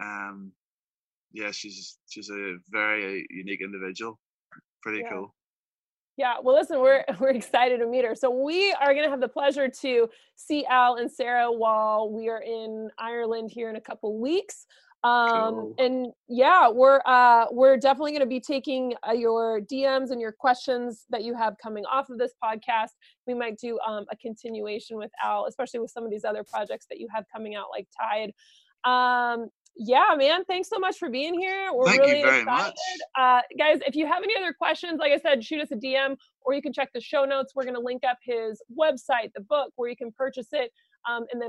Um, 0.01 0.51
yeah, 1.31 1.51
she's 1.51 1.97
she's 2.07 2.29
a 2.29 2.55
very 2.69 3.27
unique 3.29 3.61
individual. 3.61 4.19
Pretty 4.81 5.01
yeah. 5.01 5.09
cool. 5.11 5.34
Yeah, 6.17 6.35
well, 6.41 6.55
listen, 6.55 6.79
we're 6.79 7.03
we're 7.19 7.29
excited 7.29 7.79
to 7.79 7.87
meet 7.87 8.05
her. 8.05 8.15
So 8.15 8.29
we 8.29 8.73
are 8.73 8.93
going 8.93 9.03
to 9.03 9.09
have 9.09 9.21
the 9.21 9.27
pleasure 9.27 9.67
to 9.69 10.09
see 10.35 10.65
Al 10.65 10.95
and 10.95 11.11
Sarah 11.11 11.51
while 11.51 12.09
we 12.09 12.29
are 12.29 12.41
in 12.41 12.89
Ireland 12.97 13.51
here 13.51 13.69
in 13.69 13.75
a 13.75 13.81
couple 13.81 14.19
weeks. 14.19 14.65
Um, 15.03 15.53
cool. 15.53 15.75
And 15.77 16.07
yeah, 16.27 16.67
we're 16.67 16.99
uh, 17.05 17.45
we're 17.51 17.77
definitely 17.77 18.11
going 18.11 18.21
to 18.21 18.27
be 18.27 18.39
taking 18.39 18.95
uh, 19.07 19.11
your 19.11 19.61
DMs 19.61 20.09
and 20.09 20.19
your 20.19 20.31
questions 20.31 21.05
that 21.11 21.23
you 21.23 21.35
have 21.35 21.55
coming 21.61 21.85
off 21.85 22.09
of 22.09 22.17
this 22.17 22.31
podcast. 22.43 22.89
We 23.27 23.35
might 23.35 23.59
do 23.59 23.77
um, 23.87 24.05
a 24.11 24.15
continuation 24.15 24.97
with 24.97 25.11
Al, 25.23 25.45
especially 25.45 25.79
with 25.79 25.91
some 25.91 26.05
of 26.05 26.09
these 26.09 26.23
other 26.23 26.43
projects 26.43 26.87
that 26.89 26.99
you 26.99 27.07
have 27.13 27.25
coming 27.31 27.53
out, 27.55 27.67
like 27.71 27.87
Tide. 27.99 28.31
Um, 28.83 29.49
yeah, 29.77 30.15
man. 30.17 30.45
Thanks 30.45 30.69
so 30.69 30.79
much 30.79 30.97
for 30.97 31.09
being 31.09 31.37
here. 31.37 31.69
We're 31.73 31.85
Thank 31.85 32.01
really 32.01 32.19
you 32.19 32.25
very 32.25 32.41
excited. 32.41 32.67
much. 32.67 32.75
Uh, 33.17 33.41
guys, 33.57 33.79
if 33.85 33.95
you 33.95 34.07
have 34.07 34.23
any 34.23 34.35
other 34.37 34.53
questions, 34.53 34.99
like 34.99 35.11
I 35.11 35.19
said, 35.19 35.43
shoot 35.43 35.61
us 35.61 35.71
a 35.71 35.75
DM 35.75 36.15
or 36.41 36.53
you 36.53 36.61
can 36.61 36.71
check 36.73 36.89
the 36.93 37.01
show 37.01 37.25
notes. 37.25 37.53
We're 37.55 37.63
going 37.63 37.75
to 37.75 37.81
link 37.81 38.03
up 38.07 38.17
his 38.23 38.61
website, 38.77 39.31
the 39.35 39.41
book, 39.41 39.71
where 39.75 39.89
you 39.89 39.95
can 39.95 40.11
purchase 40.11 40.47
it. 40.51 40.71
Um, 41.09 41.25
and 41.31 41.41
then 41.41 41.43